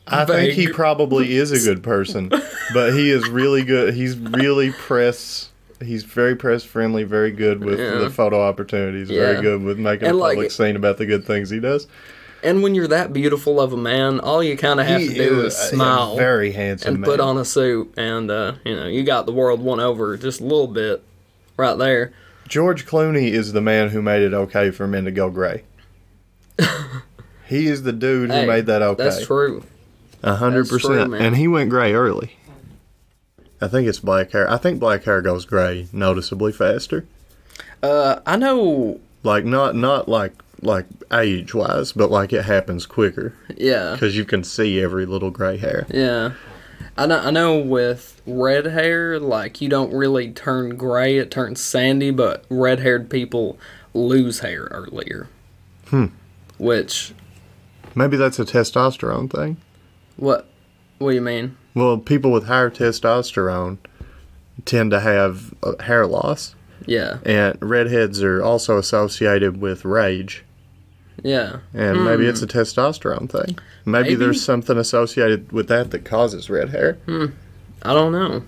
I 0.07 0.25
think 0.25 0.53
he 0.53 0.67
probably 0.67 1.35
is 1.35 1.51
a 1.51 1.59
good 1.67 1.81
person, 1.83 2.29
but 2.73 2.93
he 2.93 3.09
is 3.09 3.27
really 3.29 3.63
good. 3.63 3.93
He's 3.93 4.17
really 4.17 4.71
press. 4.71 5.49
He's 5.83 6.03
very 6.03 6.35
press 6.35 6.63
friendly, 6.63 7.03
very 7.03 7.31
good 7.31 7.63
with 7.63 7.79
Yeah. 7.79 7.95
the 7.99 8.09
photo 8.09 8.41
opportunities, 8.41 9.09
Yeah. 9.09 9.19
very 9.19 9.41
good 9.41 9.63
with 9.63 9.77
making 9.79 10.07
And, 10.07 10.15
a 10.17 10.19
like- 10.19 10.35
public 10.35 10.51
scene 10.51 10.75
about 10.75 10.97
the 10.97 11.05
good 11.05 11.25
things 11.25 11.49
he 11.49 11.59
does. 11.59 11.87
And 12.43 12.61
when 12.61 12.75
you're 12.75 12.87
that 12.89 13.11
beautiful 13.11 13.59
of 13.59 13.73
a 13.73 13.77
man, 13.77 14.19
all 14.19 14.43
you 14.43 14.55
kind 14.55 14.79
of 14.79 14.85
have 14.85 15.01
He 15.01 15.07
to 15.09 15.13
do 15.15 15.39
is 15.41 15.55
a- 15.55 15.57
a 15.57 15.69
smile 15.69 16.15
very 16.15 16.51
handsome 16.51 16.93
and 16.95 17.01
man. 17.01 17.09
put 17.09 17.19
on 17.19 17.37
a 17.37 17.45
suit, 17.45 17.91
and 17.97 18.29
uh, 18.29 18.53
you 18.63 18.75
know 18.75 18.85
you 18.85 19.03
got 19.03 19.25
the 19.25 19.31
world 19.31 19.61
won 19.61 19.79
over 19.79 20.15
just 20.15 20.39
a 20.39 20.43
little 20.43 20.67
bit, 20.67 21.01
right 21.57 21.77
there. 21.77 22.11
George 22.47 22.85
Clooney 22.85 23.31
is 23.31 23.53
the 23.53 23.61
man 23.61 23.89
who 23.89 24.01
made 24.03 24.21
it 24.21 24.33
okay 24.33 24.69
for 24.69 24.85
men 24.87 25.05
to 25.05 25.11
go 25.11 25.31
gray. 25.31 25.63
he 27.47 27.67
is 27.67 27.83
the 27.83 27.91
dude 27.91 28.29
who 28.29 28.35
Hey, 28.35 28.45
made 28.45 28.65
that 28.67 28.81
okay. 28.83 29.03
That's 29.03 29.25
true. 29.25 29.63
A 30.25 30.35
hundred 30.35 30.67
percent. 30.67 31.13
And 31.13 31.35
he 31.37 31.47
went 31.47 31.69
gray 31.69 31.93
early. 31.93 32.35
I 33.61 33.67
think 33.67 33.87
it's 33.87 33.99
black 33.99 34.31
hair. 34.31 34.49
I 34.49 34.57
think 34.57 34.79
black 34.79 35.03
hair 35.05 35.21
goes 35.21 35.45
gray 35.45 35.87
noticeably 35.93 36.51
faster. 36.51 37.05
Uh, 37.81 38.19
I 38.25 38.35
know. 38.35 38.99
Like 39.23 39.45
not 39.45 39.75
not 39.75 40.09
like 40.09 40.33
like 40.61 40.85
age 41.11 41.53
wise, 41.53 41.91
but 41.91 42.11
like 42.11 42.33
it 42.33 42.45
happens 42.45 42.85
quicker 42.85 43.33
Yeah, 43.55 43.93
because 43.93 44.15
you 44.17 44.25
can 44.25 44.43
see 44.43 44.81
every 44.81 45.05
little 45.05 45.31
gray 45.31 45.57
hair. 45.57 45.85
yeah. 45.89 46.33
I 46.97 47.05
know. 47.07 47.19
I 47.19 47.31
know. 47.31 47.57
With 47.57 48.21
red 48.25 48.65
hair, 48.65 49.19
like 49.19 49.61
you 49.61 49.69
don't 49.69 49.93
really 49.93 50.31
turn 50.31 50.75
gray; 50.77 51.17
it 51.17 51.29
turns 51.31 51.59
sandy. 51.61 52.11
But 52.11 52.45
red-haired 52.49 53.09
people 53.09 53.57
lose 53.93 54.39
hair 54.39 54.63
earlier. 54.71 55.27
Hmm. 55.87 56.07
Which 56.57 57.13
Maybe 57.95 58.15
that's 58.17 58.39
a 58.39 58.45
testosterone 58.45 59.29
thing. 59.31 59.57
What? 60.17 60.47
What 60.97 61.09
do 61.11 61.15
you 61.15 61.21
mean? 61.21 61.57
Well, 61.73 61.97
people 61.97 62.31
with 62.31 62.45
higher 62.45 62.69
testosterone 62.69 63.77
tend 64.63 64.91
to 64.91 64.99
have 65.01 65.53
uh, 65.61 65.73
hair 65.83 66.07
loss, 66.07 66.55
Yeah, 66.85 67.17
and 67.25 67.57
redheads 67.61 68.23
are 68.23 68.41
also 68.41 68.77
associated 68.77 69.57
with 69.61 69.83
rage. 69.83 70.43
yeah. 71.23 71.57
And 71.73 72.05
maybe 72.05 72.25
it's 72.27 72.41
a 72.41 72.47
testosterone 72.47 73.29
thing. 73.29 73.59
Maybe, 73.85 74.09
Maybe. 74.09 74.15
there's 74.15 74.43
something 74.43 74.77
associated 74.77 75.51
with 75.51 75.67
that 75.67 75.91
that 75.91 76.05
causes 76.05 76.49
red 76.49 76.69
hair. 76.69 76.93
Hmm. 77.05 77.25
I 77.81 77.93
don't 77.93 78.11
know. 78.13 78.43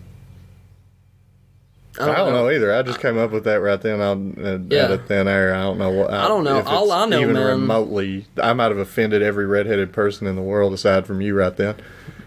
I 2.00 2.16
don't, 2.18 2.34
know. 2.34 2.50
either. 2.50 2.74
I 2.74 2.82
just 2.84 3.00
came 3.00 3.18
up 3.18 3.32
with 3.32 3.44
that 3.46 3.56
right 3.62 3.82
then 3.82 4.02
on 4.02 4.38
uh, 4.44 4.60
Yeah. 4.70 4.86
out 4.86 4.92
of 4.92 5.08
thin 5.08 5.28
air. 5.28 5.54
I 5.56 5.62
don't 5.64 5.78
know 5.78 5.90
what. 5.90 6.12
I 6.14 6.28
don't 6.28 6.44
know. 6.44 6.62
All 6.62 6.92
I 6.92 7.06
know, 7.06 7.20
even 7.20 7.34
man- 7.34 7.46
remotely, 7.48 8.26
I 8.42 8.54
might 8.54 8.70
have 8.70 8.78
offended 8.78 9.22
every 9.24 9.46
redheaded 9.46 9.94
person 9.94 10.28
in 10.28 10.36
the 10.36 10.42
world 10.42 10.74
aside 10.74 11.08
from 11.08 11.22
you 11.22 11.36
right 11.36 11.56
then. 11.56 11.76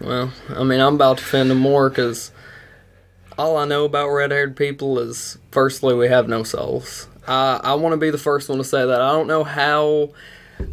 Well, 0.01 0.31
I 0.49 0.63
mean, 0.63 0.79
I'm 0.79 0.95
about 0.95 1.19
to 1.19 1.23
offend 1.23 1.49
them 1.51 1.59
more 1.59 1.89
because 1.89 2.31
all 3.37 3.55
I 3.57 3.65
know 3.65 3.85
about 3.85 4.09
red-haired 4.09 4.55
people 4.57 4.99
is, 4.99 5.37
firstly, 5.51 5.93
we 5.95 6.07
have 6.07 6.27
no 6.27 6.43
souls. 6.43 7.07
I 7.27 7.59
I 7.63 7.73
want 7.75 7.93
to 7.93 7.97
be 7.97 8.09
the 8.09 8.17
first 8.17 8.49
one 8.49 8.57
to 8.57 8.63
say 8.63 8.85
that. 8.85 9.01
I 9.01 9.11
don't 9.11 9.27
know 9.27 9.43
how, 9.43 10.09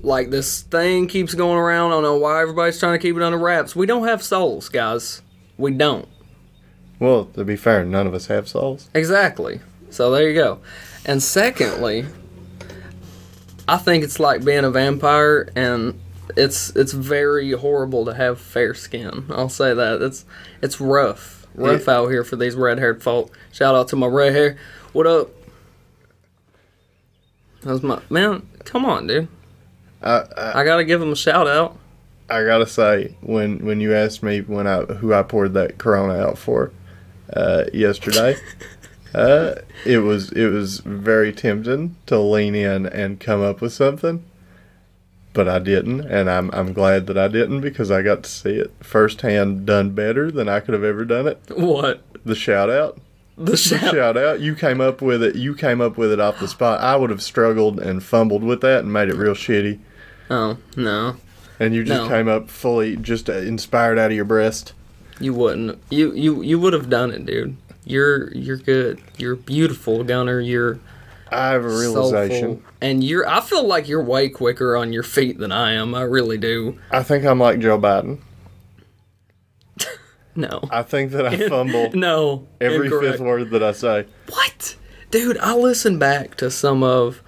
like, 0.03 0.31
this 0.31 0.63
thing 0.63 1.07
keeps 1.07 1.35
going 1.35 1.57
around. 1.59 1.93
I 1.93 1.95
don't 1.95 2.03
know 2.03 2.17
why 2.17 2.41
everybody's 2.43 2.79
trying 2.81 2.99
to 2.99 3.03
keep 3.03 3.17
it 3.17 3.23
under 3.23 3.39
wraps. 3.39 3.77
We 3.77 3.87
don't 3.87 4.09
have 4.09 4.23
souls, 4.23 4.69
guys. 4.69 5.23
We 5.57 5.71
don't. 5.73 6.09
Well, 7.01 7.27
to 7.27 7.45
be 7.45 7.57
fair, 7.57 7.85
none 7.85 8.07
of 8.07 8.15
us 8.15 8.27
have 8.27 8.49
souls. 8.49 8.89
Exactly. 8.95 9.61
So 9.91 10.11
there 10.11 10.29
you 10.29 10.35
go. 10.35 10.59
And 11.07 11.23
secondly, 11.23 12.05
I 13.67 13.77
think 13.77 14.05
it's 14.05 14.19
like 14.19 14.45
being 14.45 14.65
a 14.65 14.71
vampire 14.71 15.49
and 15.55 15.99
it's 16.37 16.71
it's 16.77 16.93
very 16.93 17.53
horrible 17.53 18.05
to 18.05 18.15
have 18.15 18.41
fair 18.41 18.75
skin. 18.75 19.27
I'll 19.31 19.49
say 19.49 19.73
that. 19.75 20.03
It's 20.03 20.25
it's 20.61 20.81
rough. 20.81 21.47
Rough 21.55 21.87
Yeah. 21.87 21.95
out 21.95 22.09
here 22.09 22.25
for 22.25 22.37
these 22.37 22.55
red 22.55 22.79
haired 22.79 23.03
folk. 23.03 23.37
Shout 23.53 23.75
out 23.75 23.89
to 23.89 23.97
my 23.97 24.07
red 24.07 24.33
hair. 24.35 24.59
What 24.93 25.07
up? 25.07 25.31
That's 27.63 27.83
my 27.83 28.01
man, 28.11 28.47
come 28.65 28.85
on, 28.85 29.07
dude. 29.07 29.29
I, 30.03 30.25
I 30.37 30.61
I 30.61 30.65
gotta 30.65 30.85
give 30.85 31.03
him 31.03 31.11
a 31.13 31.17
shout 31.17 31.49
out. 31.49 31.77
I 32.31 32.45
gotta 32.45 32.67
say, 32.67 33.17
when 33.21 33.65
when 33.65 33.81
you 33.81 33.95
asked 33.95 34.23
me 34.23 34.41
when 34.43 34.67
I 34.67 34.83
who 34.83 35.13
I 35.13 35.23
poured 35.23 35.55
that 35.55 35.79
Corona 35.79 36.15
out 36.15 36.39
for 36.39 36.71
uh, 37.35 37.65
yesterday, 37.73 38.37
uh, 39.15 39.55
it 39.87 39.99
was 39.99 40.33
it 40.33 40.47
was 40.51 40.81
very 40.81 41.33
tempting 41.33 41.97
to 42.07 42.19
lean 42.19 42.55
in 42.55 42.87
and 42.87 43.21
come 43.21 43.43
up 43.43 43.61
with 43.61 43.73
something, 43.73 44.25
but 45.33 45.49
I 45.49 45.59
didn't, 45.59 46.03
and 46.03 46.31
I'm 46.31 46.51
I'm 46.53 46.73
glad 46.73 47.07
that 47.07 47.19
I 47.19 47.29
didn't 47.29 47.61
because 47.61 47.91
I 47.91 48.03
got 48.03 48.23
to 48.25 48.31
see 48.31 48.51
it 48.57 48.73
firsthand 48.81 49.67
done 49.67 49.91
better 49.91 50.31
than 50.31 50.49
I 50.49 50.61
could 50.61 50.75
have 50.75 50.85
ever 50.85 51.05
done 51.05 51.27
it. 51.27 51.39
What? 51.55 52.03
The 52.25 52.35
shout 52.35 52.69
out, 52.69 52.99
The 53.37 53.57
shout 53.57 53.95
shout 53.95 54.17
out, 54.17 54.41
you 54.41 54.55
came 54.55 54.81
up 54.81 55.01
with 55.01 55.23
it. 55.23 55.37
You 55.37 55.55
came 55.55 55.81
up 55.81 55.97
with 55.97 56.13
it 56.13 56.21
off 56.21 56.41
the 56.41 56.49
spot. 56.49 56.81
I 56.81 56.97
would 56.97 57.11
have 57.11 57.23
struggled 57.23 57.79
and 57.81 58.03
fumbled 58.03 58.43
with 58.43 58.61
that 58.63 58.81
and 58.81 58.93
made 58.93 59.09
it 59.09 59.15
real 59.15 59.35
shitty. 59.35 59.79
Oh, 60.31 60.59
no. 60.77 61.17
And 61.61 61.75
you 61.75 61.85
just 61.85 62.03
No. 62.03 62.09
came 62.09 62.29
up 62.29 62.51
fully 62.51 62.97
just 62.97 63.31
uh, 63.31 63.35
inspired 63.35 63.99
out 63.99 64.11
of 64.11 64.17
your 64.17 64.25
breast. 64.27 64.75
You 65.21 65.35
wouldn't. 65.35 65.79
You 65.91 66.13
you 66.15 66.43
you 66.43 66.59
would 66.59 66.73
have 66.73 66.89
done 66.91 67.11
it, 67.11 67.27
dude. 67.27 67.57
You're 67.85 68.33
you're 68.35 68.57
good. 68.57 69.01
You're 69.17 69.37
beautiful, 69.37 70.05
Gunner. 70.05 70.41
You're 70.41 70.79
I 71.31 71.49
have 71.49 71.65
a 71.65 71.69
realization. 71.69 72.41
soulful. 72.57 72.63
and 72.81 73.03
you're. 73.05 73.29
I 73.29 73.41
feel 73.41 73.65
like 73.67 73.89
you're 73.89 74.03
way 74.03 74.29
quicker 74.29 74.77
on 74.77 74.93
your 74.93 75.03
feet 75.03 75.39
than 75.39 75.53
I 75.53 75.73
am. 75.73 75.95
I 75.95 76.03
really 76.03 76.39
do. 76.39 76.79
I 76.91 77.03
think 77.03 77.25
I'm 77.25 77.39
like 77.41 77.59
Joe 77.61 77.79
Biden. 77.79 78.19
No. 80.35 80.61
I 80.71 80.83
think 80.85 81.11
that 81.13 81.27
I 81.27 81.37
fumble 81.49 81.91
no. 81.95 82.47
every 82.61 82.87
incorrect. 82.87 83.13
fifth 83.17 83.21
word 83.21 83.51
that 83.51 83.63
I 83.63 83.73
say. 83.73 84.07
What? 84.29 84.77
Dude, 85.11 85.37
I 85.39 85.57
listen 85.57 85.99
back 85.99 86.37
to 86.37 86.49
some 86.49 86.85
of 86.85 87.23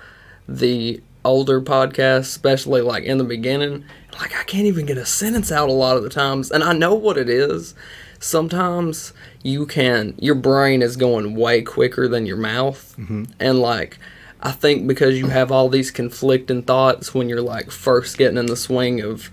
the 0.49 1.03
older 1.25 1.61
podcasts, 1.61 2.21
especially 2.21 2.81
like 2.81 3.05
in 3.05 3.19
the 3.19 3.25
beginning. 3.25 3.85
Like, 4.19 4.37
I 4.37 4.43
can't 4.45 4.67
even 4.67 4.87
get 4.87 4.99
a 4.99 5.07
sentence 5.07 5.53
out 5.53 5.69
a 5.69 5.73
lot 5.73 5.97
of 5.97 6.03
the 6.03 6.11
times. 6.11 6.51
And 6.51 6.65
I 6.65 6.73
know 6.73 6.95
what 6.95 7.17
it 7.17 7.29
is. 7.29 7.75
Sometimes 8.19 9.13
you 9.43 9.67
can, 9.67 10.15
your 10.19 10.35
brain 10.35 10.83
is 10.83 10.97
going 10.97 11.35
way 11.35 11.63
quicker 11.63 12.09
than 12.09 12.27
your 12.27 12.37
mouth. 12.37 12.95
Mm-hmm. 12.99 13.25
And 13.39 13.61
like, 13.61 13.99
I 14.43 14.53
think 14.53 14.87
because 14.87 15.19
you 15.19 15.29
have 15.29 15.53
all 15.53 15.69
these 15.69 15.91
conflicting 15.91 16.63
thoughts 16.63 17.15
when 17.15 17.29
you're 17.29 17.43
like 17.43 17.71
first 17.71 18.19
getting 18.19 18.39
in 18.39 18.47
the 18.47 18.57
swing 18.57 19.01
of 19.01 19.31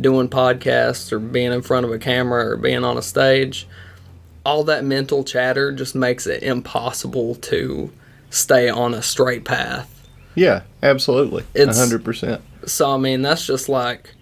doing 0.00 0.28
podcasts 0.28 1.10
or 1.12 1.18
being 1.18 1.52
in 1.52 1.62
front 1.62 1.86
of 1.86 1.92
a 1.92 1.98
camera 1.98 2.50
or 2.50 2.56
being 2.56 2.84
on 2.84 2.96
a 2.96 3.02
stage, 3.02 3.66
all 4.44 4.64
that 4.64 4.84
mental 4.84 5.24
chatter 5.24 5.72
just 5.72 5.94
makes 5.94 6.26
it 6.26 6.42
impossible 6.42 7.34
to 7.36 7.92
stay 8.30 8.68
on 8.68 8.94
a 8.94 9.02
straight 9.02 9.44
path. 9.44 9.97
Yeah, 10.38 10.62
absolutely. 10.82 11.44
It's- 11.54 11.78
hundred 11.78 12.04
percent. 12.04 12.42
So 12.66 12.90
I 12.90 12.96
mean, 12.98 13.22
that's 13.22 13.46
just 13.46 13.68
like, 13.68 14.14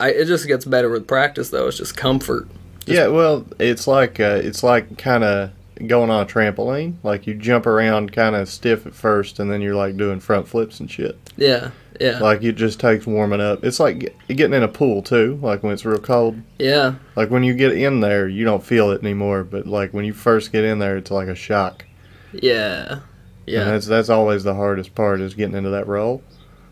I, 0.00 0.10
it 0.10 0.26
just 0.26 0.46
gets 0.46 0.64
better 0.64 0.88
with 0.90 1.06
practice 1.06 1.50
though. 1.50 1.68
It's 1.68 1.76
just 1.78 1.96
comfort. 1.96 2.48
Yeah, 2.86 3.08
well, 3.08 3.44
it's 3.58 3.86
like 3.86 4.18
uh, 4.20 4.40
it's 4.42 4.62
like 4.62 4.96
kind 4.96 5.22
of 5.24 5.50
going 5.86 6.08
on 6.10 6.22
a 6.22 6.26
trampoline. 6.26 6.94
Like 7.02 7.26
you 7.26 7.34
jump 7.34 7.66
around 7.66 8.12
kind 8.12 8.34
of 8.34 8.48
stiff 8.48 8.86
at 8.86 8.94
first, 8.94 9.38
and 9.38 9.50
then 9.50 9.60
you're 9.60 9.74
like 9.74 9.96
doing 9.96 10.20
front 10.20 10.48
flips 10.48 10.80
and 10.80 10.90
shit. 10.90 11.18
Yeah, 11.36 11.70
yeah, 12.00 12.18
Like 12.20 12.42
it 12.42 12.52
just 12.56 12.80
takes 12.80 13.06
warming 13.06 13.40
up. 13.42 13.62
It's 13.62 13.78
like 13.78 13.98
get- 13.98 14.16
getting 14.28 14.54
in 14.54 14.62
a 14.62 14.68
pool 14.68 15.02
too. 15.02 15.38
Like 15.42 15.62
when 15.62 15.72
it's 15.74 15.84
real 15.84 15.98
cold. 15.98 16.40
yeah, 16.58 16.94
Like 17.16 17.30
when 17.30 17.42
you 17.44 17.52
get 17.54 17.72
in 17.72 18.00
there, 18.00 18.26
you 18.26 18.44
don't 18.44 18.64
feel 18.64 18.90
it 18.92 19.02
anymore. 19.02 19.44
But 19.44 19.66
like 19.66 19.92
when 19.92 20.04
you 20.06 20.14
first 20.14 20.50
get 20.52 20.64
in 20.64 20.78
there, 20.78 20.96
it's 20.96 21.10
like 21.10 21.28
a 21.28 21.34
shock. 21.34 21.84
yeah, 22.32 23.00
And 23.48 23.66
yeah. 23.66 23.72
that's 23.72 23.86
that's 23.86 24.08
always 24.08 24.44
the 24.44 24.54
hardest 24.54 24.94
part 24.94 25.20
is 25.20 25.34
getting 25.34 25.56
into 25.56 25.70
that 25.70 25.86
role. 25.86 26.22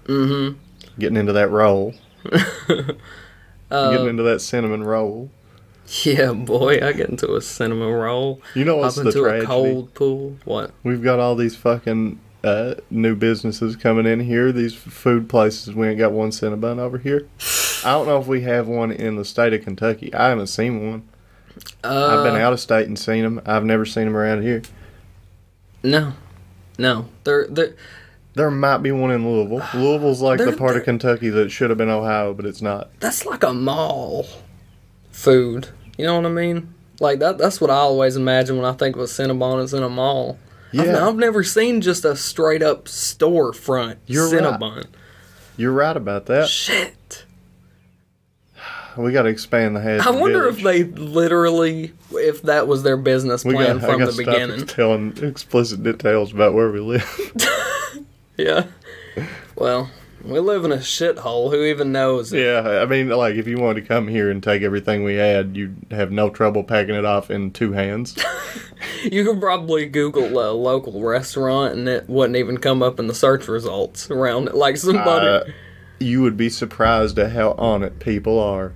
Mm-hmm. 0.05 0.59
Getting 0.99 1.17
into 1.17 1.33
that 1.33 1.51
role. 1.51 1.95
Uh, 3.69 3.91
getting 3.91 4.07
into 4.07 4.23
that 4.23 4.41
cinnamon 4.41 4.85
roll. 4.85 5.29
yeah, 6.05 6.33
boy, 6.33 6.75
I 6.75 6.93
get 6.93 7.11
into 7.11 7.35
a 7.35 7.41
cinnamon 7.41 7.91
roll. 7.91 8.41
You 8.55 8.65
know 8.65 8.77
what's 8.77 8.95
the 8.95 9.07
into 9.07 9.25
a 9.25 9.45
cold 9.45 9.93
pool. 9.93 10.37
What? 10.45 10.71
We've 10.85 11.03
got 11.03 11.19
all 11.19 11.35
these 11.35 11.57
fucking 11.57 12.21
uh, 12.45 12.77
new 12.91 13.17
businesses 13.17 13.75
coming 13.75 14.07
in 14.07 14.21
here. 14.21 14.53
These 14.53 14.75
food 14.75 15.29
places. 15.29 15.75
We 15.75 15.89
ain't 15.89 15.99
got 15.99 16.13
one 16.13 16.31
Cinnabon 16.31 16.79
over 16.79 16.99
here. 16.99 17.27
I 17.85 17.91
don't 17.91 18.07
know 18.07 18.21
if 18.21 18.29
we 18.29 18.43
have 18.43 18.69
one 18.69 18.93
in 18.93 19.17
the 19.17 19.25
state 19.25 19.53
of 19.53 19.65
Kentucky. 19.65 20.15
I 20.15 20.29
haven't 20.29 20.47
seen 20.47 20.89
one. 20.89 21.09
Uh, 21.83 22.19
I've 22.19 22.25
been 22.25 22.41
out 22.41 22.53
of 22.53 22.61
state 22.61 22.87
and 22.87 22.97
seen 22.97 23.25
them. 23.25 23.43
I've 23.47 23.65
never 23.65 23.85
seen 23.85 24.05
them 24.05 24.17
around 24.17 24.43
here. 24.43 24.63
No, 25.83 26.13
no. 26.79 27.09
They're 27.25 27.47
they're 27.49 27.75
There 28.35 28.51
might 28.51 28.79
be 28.79 28.93
one 28.93 29.11
in 29.11 29.29
Louisville. 29.29 29.67
Louisville's 29.75 30.21
like 30.21 30.39
the 30.39 30.57
part 30.57 30.77
of 30.77 30.85
Kentucky 30.85 31.31
that 31.31 31.51
should 31.51 31.71
have 31.71 31.79
been 31.79 31.89
Ohio, 31.91 32.35
but 32.35 32.45
it's 32.47 32.63
not. 32.63 32.91
that's 33.01 33.25
like 33.27 33.43
a 33.43 33.53
mall 33.53 34.27
food. 35.11 35.69
You 35.97 36.05
know 36.07 36.17
what 36.17 36.27
I 36.27 36.31
mean? 36.31 36.75
Like 37.01 37.19
that. 37.21 37.39
That's 37.39 37.61
what 37.61 37.71
I 37.71 37.77
always 37.77 38.17
imagine 38.17 38.57
when 38.57 38.67
I 38.67 38.73
think 38.73 38.97
of 38.97 39.03
a 39.03 39.07
Cinnabon 39.07 39.63
is 39.63 39.73
in 39.75 39.83
a 39.83 39.89
mall. 39.89 40.39
I've, 40.73 40.87
Yeah. 40.87 41.07
I've 41.09 41.17
never 41.17 41.43
seen 41.43 41.81
just 41.81 42.05
a 42.05 42.17
straight 42.17 42.63
up 42.63 42.85
storefront 42.87 43.97
You're 44.07 44.29
right. 44.31 44.87
You're 45.57 45.73
right 45.73 45.97
about 45.97 46.27
that. 46.27 46.49
Shit. 46.49 47.25
We 48.97 49.13
got 49.13 49.23
to 49.23 49.29
expand 49.29 49.77
the 49.77 49.81
hash. 49.81 50.07
I 50.07 50.11
wonder 50.11 50.47
if 50.49 50.61
they 50.63 50.85
literally, 50.85 51.93
if 52.13 52.43
that 52.43 52.67
was 52.67 52.83
their 52.83 52.97
business 52.97 53.45
we 53.45 53.55
plan 53.55 53.79
got, 53.79 53.91
I 53.91 53.93
from 53.93 54.05
the 54.05 54.13
beginning. 54.17 54.59
stop 54.61 54.77
telling 54.77 55.17
explicit 55.23 55.83
details 55.83 56.33
about 56.33 56.55
where 56.55 56.71
we 56.71 56.81
live. 56.81 57.33
Yeah. 58.37 58.67
Well, 59.57 59.89
we 60.23 60.39
live 60.41 60.67
in 60.67 60.73
a 60.73 60.77
shithole. 60.77 61.51
Who 61.51 61.65
even 61.65 61.91
knows? 61.91 62.33
yeah, 62.35 62.81
I 62.83 62.85
mean, 62.85 63.09
like 63.09 63.37
if 63.37 63.47
you 63.47 63.57
wanted 63.59 63.81
to 63.81 63.87
come 63.87 64.09
here 64.09 64.31
and 64.31 64.43
take 64.43 64.61
everything 64.63 65.05
we 65.05 65.15
had, 65.15 65.57
you'd 65.57 65.87
have 65.91 66.13
no 66.13 66.29
trouble 66.29 66.63
packing 66.63 66.95
it 66.95 67.07
off 67.07 67.31
in 67.31 67.51
two 67.51 67.73
hands. 67.73 68.17
You 69.05 69.25
could 69.25 69.41
probably 69.41 69.87
Google 69.87 70.39
a 70.39 70.53
local 70.53 71.03
restaurant 71.03 71.75
and 71.75 71.89
it 71.89 72.09
wouldn't 72.09 72.37
even 72.37 72.59
come 72.59 72.83
up 72.83 72.99
in 72.99 73.07
the 73.07 73.15
search 73.15 73.49
results 73.49 74.11
around 74.11 74.49
it. 74.49 74.55
Like 74.55 74.77
somebody. 74.77 75.27
Uh, 75.27 75.45
you 75.99 76.21
would 76.23 76.37
be 76.37 76.51
surprised 76.51 77.19
at 77.19 77.33
how 77.33 77.53
on 77.53 77.83
it 77.83 78.01
people 78.01 78.39
are 78.39 78.75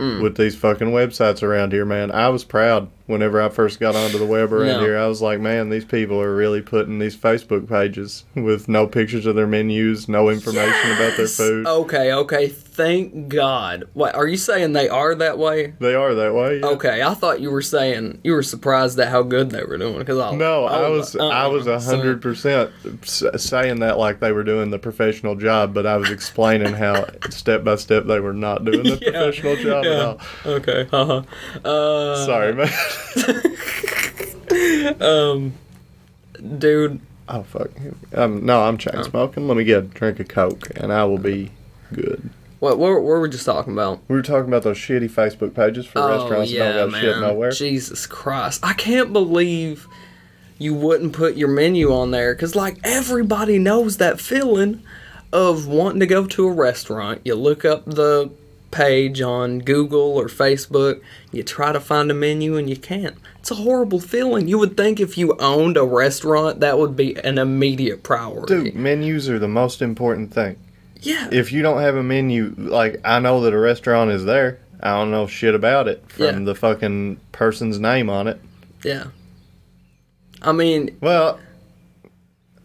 Hmm. 0.00 0.22
with 0.22 0.38
these 0.38 0.56
fucking 0.56 0.92
websites 0.92 1.42
around 1.42 1.72
here, 1.72 1.84
man. 1.84 2.10
I 2.10 2.30
was 2.30 2.42
proud 2.42 2.88
whenever 3.10 3.42
I 3.42 3.48
first 3.48 3.80
got 3.80 3.94
onto 3.96 4.18
the 4.18 4.24
web 4.26 4.52
around 4.52 4.66
No. 4.68 4.80
here. 4.80 4.96
I 4.98 5.06
was 5.06 5.20
like, 5.20 5.40
man, 5.40 5.68
these 5.68 5.84
people 5.84 6.20
are 6.20 6.34
really 6.34 6.62
putting 6.62 6.98
these 6.98 7.16
Facebook 7.16 7.68
pages 7.68 8.24
with 8.34 8.68
no 8.68 8.86
pictures 8.86 9.26
of 9.26 9.34
their 9.36 9.46
menus, 9.46 10.08
no 10.08 10.28
information 10.30 10.92
about 10.92 11.16
their 11.16 11.26
food. 11.26 11.66
Okay, 11.66 12.12
okay. 12.12 12.48
Thank 12.48 13.28
God. 13.28 13.84
What 13.92 14.14
are 14.14 14.26
you 14.26 14.36
saying? 14.38 14.72
They 14.72 14.88
are 14.88 15.14
that 15.16 15.36
way? 15.38 15.74
They 15.80 15.94
are 15.94 16.14
that 16.14 16.34
way. 16.34 16.60
yeah. 16.60 16.66
Okay, 16.68 17.02
I 17.02 17.12
thought 17.14 17.40
you 17.40 17.50
were 17.50 17.60
saying 17.62 18.20
you 18.24 18.32
were 18.32 18.42
surprised 18.42 18.98
at 19.00 19.08
how 19.08 19.22
good 19.22 19.50
they 19.50 19.64
were 19.64 19.76
doing. 19.76 19.98
Because 19.98 20.18
I 20.18 20.34
No, 20.34 20.64
I 20.64 20.88
was 20.88 21.14
uh-uh. 21.14 21.28
I 21.28 21.46
was 21.48 21.66
a 21.66 21.78
So- 21.80 21.96
hundred 21.96 22.22
percent 22.22 22.70
saying 23.04 23.80
that 23.80 23.98
like 23.98 24.20
they 24.20 24.32
were 24.32 24.44
doing 24.44 24.70
the 24.70 24.78
professional 24.78 25.34
job, 25.34 25.74
but 25.74 25.86
I 25.86 25.96
was 25.96 26.10
explaining 26.10 26.72
how 26.74 27.06
step 27.28 27.64
by 27.64 27.74
step 27.76 28.06
they 28.06 28.20
were 28.20 28.32
not 28.32 28.64
doing 28.64 28.84
the 28.84 28.90
Yeah, 29.02 29.10
professional 29.10 29.56
job 29.56 29.84
at 29.84 30.00
all. 30.00 30.20
Okay. 30.46 30.88
Uh-huh. 30.92 31.22
Uh 31.68 32.26
Sorry, 32.26 32.54
man. 32.54 32.70
Um, 35.00 35.52
dude. 36.58 37.00
oh 37.28 37.42
fuck. 37.44 37.70
Um, 38.14 38.44
no, 38.44 38.62
I'm 38.62 38.74
Oh. 38.74 38.78
chain 38.78 39.04
smoking. 39.04 39.46
Let 39.46 39.56
me 39.56 39.64
get 39.64 39.78
a 39.78 39.82
drink 39.82 40.18
of 40.20 40.28
coke, 40.28 40.68
and 40.76 40.92
I 40.92 41.04
will 41.04 41.18
be 41.18 41.50
good. 41.92 42.30
What? 42.58 42.78
What, 42.78 42.90
what 42.94 43.02
were 43.04 43.20
we 43.20 43.28
just 43.30 43.46
talking 43.46 43.72
about? 43.72 44.00
We 44.08 44.16
were 44.16 44.22
talking 44.22 44.48
about 44.48 44.64
those 44.64 44.76
shitty 44.76 45.10
Facebook 45.10 45.54
pages 45.54 45.86
for 45.86 46.06
restaurants 46.06 46.52
that 46.52 46.72
don't 46.72 46.92
shit 47.00 47.18
nowhere. 47.20 47.48
Oh, 47.50 47.52
Jesus 47.52 48.06
Christ. 48.06 48.60
I 48.64 48.72
can't 48.74 49.12
believe 49.12 49.86
you 50.58 50.74
wouldn't 50.74 51.12
put 51.14 51.36
your 51.36 51.48
menu 51.48 51.92
on 51.94 52.10
there 52.10 52.34
because, 52.34 52.54
like, 52.54 52.78
everybody 52.84 53.58
knows 53.58 53.96
that 53.98 54.20
feeling 54.20 54.82
of 55.32 55.68
wanting 55.68 56.00
to 56.00 56.06
go 56.06 56.26
to 56.26 56.46
a 56.48 56.52
restaurant. 56.52 57.20
You 57.24 57.36
look 57.36 57.64
up 57.64 57.84
the 57.86 58.30
page 58.70 59.20
on 59.20 59.58
Google 59.60 60.00
or 60.16 60.26
Facebook, 60.26 61.00
you 61.32 61.42
try 61.42 61.72
to 61.72 61.80
find 61.80 62.10
a 62.10 62.14
menu 62.14 62.56
and 62.56 62.68
you 62.70 62.76
can't. 62.76 63.16
It's 63.38 63.50
a 63.50 63.54
horrible 63.56 64.00
feeling. 64.00 64.48
You 64.48 64.58
would 64.58 64.76
think 64.76 65.00
if 65.00 65.16
you 65.18 65.34
owned 65.38 65.76
a 65.76 65.84
restaurant, 65.84 66.60
that 66.60 66.78
would 66.78 66.94
be 66.96 67.16
an 67.24 67.38
immediate 67.38 68.02
priority. 68.02 68.64
Dude, 68.70 68.74
menus 68.76 69.28
are 69.28 69.38
the 69.38 69.48
most 69.48 69.82
important 69.82 70.32
thing. 70.32 70.56
yeah. 71.00 71.28
If 71.32 71.50
you 71.52 71.62
don't 71.62 71.80
have 71.80 71.96
a 71.96 72.02
menu, 72.02 72.54
like 72.58 73.00
I 73.04 73.18
know 73.20 73.40
that 73.42 73.54
a 73.54 73.58
restaurant 73.58 74.10
is 74.10 74.24
there, 74.24 74.60
I 74.82 74.90
don't 74.98 75.10
know 75.10 75.26
shit 75.26 75.54
about 75.54 75.88
it 75.88 76.04
from 76.08 76.24
Yeah. 76.24 76.38
the 76.44 76.54
fucking 76.54 77.18
person's 77.32 77.78
name 77.80 78.08
on 78.10 78.26
it. 78.28 78.40
yeah. 78.84 79.04
I 80.42 80.52
mean, 80.52 80.96
Well, 81.02 81.38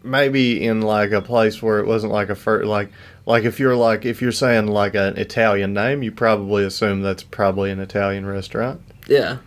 maybe 0.02 0.64
in 0.64 0.80
like 0.82 1.10
a 1.12 1.20
place 1.20 1.62
where 1.62 1.78
it 1.80 1.86
wasn't 1.86 2.12
like 2.12 2.28
a 2.30 2.34
first, 2.34 2.66
like 2.66 2.90
like 3.26 3.44
if 3.44 3.60
you're 3.60 3.76
like 3.76 4.04
if 4.04 4.22
you're 4.22 4.32
saying 4.32 4.68
like 4.68 4.94
an 4.94 5.16
Italian 5.16 5.74
name, 5.74 6.02
you 6.02 6.12
probably 6.12 6.64
assume 6.64 7.02
that's 7.02 7.22
probably 7.22 7.70
an 7.70 7.80
Italian 7.80 8.24
restaurant. 8.26 8.80
yeah. 9.06 9.38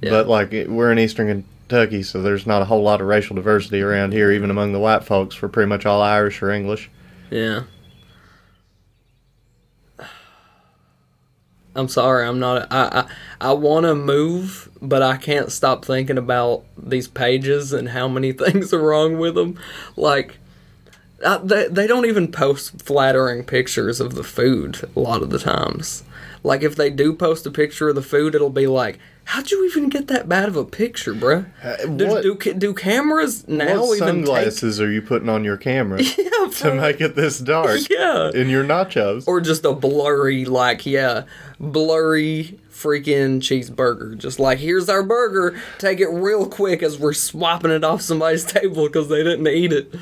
Yeah. 0.00 0.10
But 0.10 0.28
like 0.28 0.50
we're 0.68 0.92
in 0.92 0.98
Eastern 0.98 1.44
Kentucky, 1.66 2.02
so 2.02 2.20
there's 2.20 2.46
not 2.46 2.60
a 2.60 2.66
whole 2.66 2.82
lot 2.82 3.00
of 3.00 3.06
racial 3.06 3.36
diversity 3.36 3.80
around 3.80 4.12
here, 4.12 4.30
even 4.30 4.50
among 4.50 4.72
the 4.72 4.78
white 4.78 5.02
folks. 5.02 5.40
We're 5.40 5.48
pretty 5.48 5.68
much 5.68 5.86
all 5.86 6.02
Irish 6.02 6.42
or 6.42 6.50
English. 6.50 6.90
Yeah. 7.30 7.62
I'm 11.76 11.88
sorry, 11.88 12.26
I'm 12.26 12.38
not. 12.38 12.68
I 12.70 13.06
I, 13.40 13.48
I 13.48 13.52
want 13.54 13.84
to 13.84 13.94
move, 13.94 14.68
but 14.80 15.02
I 15.02 15.16
can't 15.16 15.50
stop 15.50 15.84
thinking 15.84 16.18
about 16.18 16.64
these 16.76 17.08
pages 17.08 17.72
and 17.72 17.88
how 17.88 18.06
many 18.06 18.32
things 18.34 18.72
are 18.72 18.82
wrong 18.82 19.18
with 19.18 19.34
them. 19.34 19.58
Like, 19.96 20.38
I, 21.24 21.38
they 21.38 21.68
they 21.68 21.86
don't 21.86 22.06
even 22.06 22.30
post 22.32 22.82
flattering 22.82 23.44
pictures 23.44 24.00
of 24.00 24.14
the 24.14 24.24
food 24.24 24.88
a 24.96 25.00
lot 25.00 25.22
of 25.22 25.30
the 25.30 25.38
times. 25.38 26.04
Like, 26.42 26.62
if 26.62 26.76
they 26.76 26.90
do 26.90 27.14
post 27.14 27.46
a 27.46 27.50
picture 27.50 27.88
of 27.88 27.94
the 27.94 28.02
food, 28.02 28.34
it'll 28.34 28.50
be 28.50 28.66
like, 28.66 28.98
"How'd 29.24 29.50
you 29.50 29.64
even 29.66 29.88
get 29.88 30.08
that 30.08 30.28
bad 30.28 30.46
of 30.46 30.56
a 30.56 30.64
picture, 30.66 31.14
bruh? 31.14 31.46
Uh, 31.62 31.86
do, 31.86 32.06
what- 32.08 32.22
do, 32.22 32.36
do 32.54 32.74
cameras 32.74 33.48
now 33.48 33.80
what 33.80 33.96
even 33.96 34.16
take? 34.16 34.26
sunglasses 34.26 34.78
are 34.80 34.90
you 34.90 35.00
putting 35.00 35.30
on 35.30 35.42
your 35.44 35.56
camera 35.56 36.02
Yeah, 36.18 36.48
to 36.58 36.74
make 36.74 37.00
it 37.00 37.14
this 37.14 37.38
dark 37.38 37.80
yeah. 37.90 38.30
in 38.34 38.50
your 38.50 38.62
nachos? 38.64 39.26
or 39.26 39.40
just 39.40 39.64
a 39.64 39.72
blurry 39.72 40.44
like 40.44 40.84
yeah 40.84 41.22
blurry 41.58 42.58
freaking 42.70 43.40
cheeseburger 43.40 44.16
just 44.18 44.38
like 44.38 44.58
here's 44.58 44.88
our 44.90 45.02
burger 45.02 45.58
take 45.78 46.00
it 46.00 46.08
real 46.08 46.46
quick 46.46 46.82
as 46.82 46.98
we're 46.98 47.12
swapping 47.14 47.70
it 47.70 47.82
off 47.84 48.02
somebody's 48.02 48.44
table 48.44 48.84
because 48.86 49.08
they 49.08 49.22
didn't 49.24 49.46
eat 49.48 49.72
it 49.72 49.94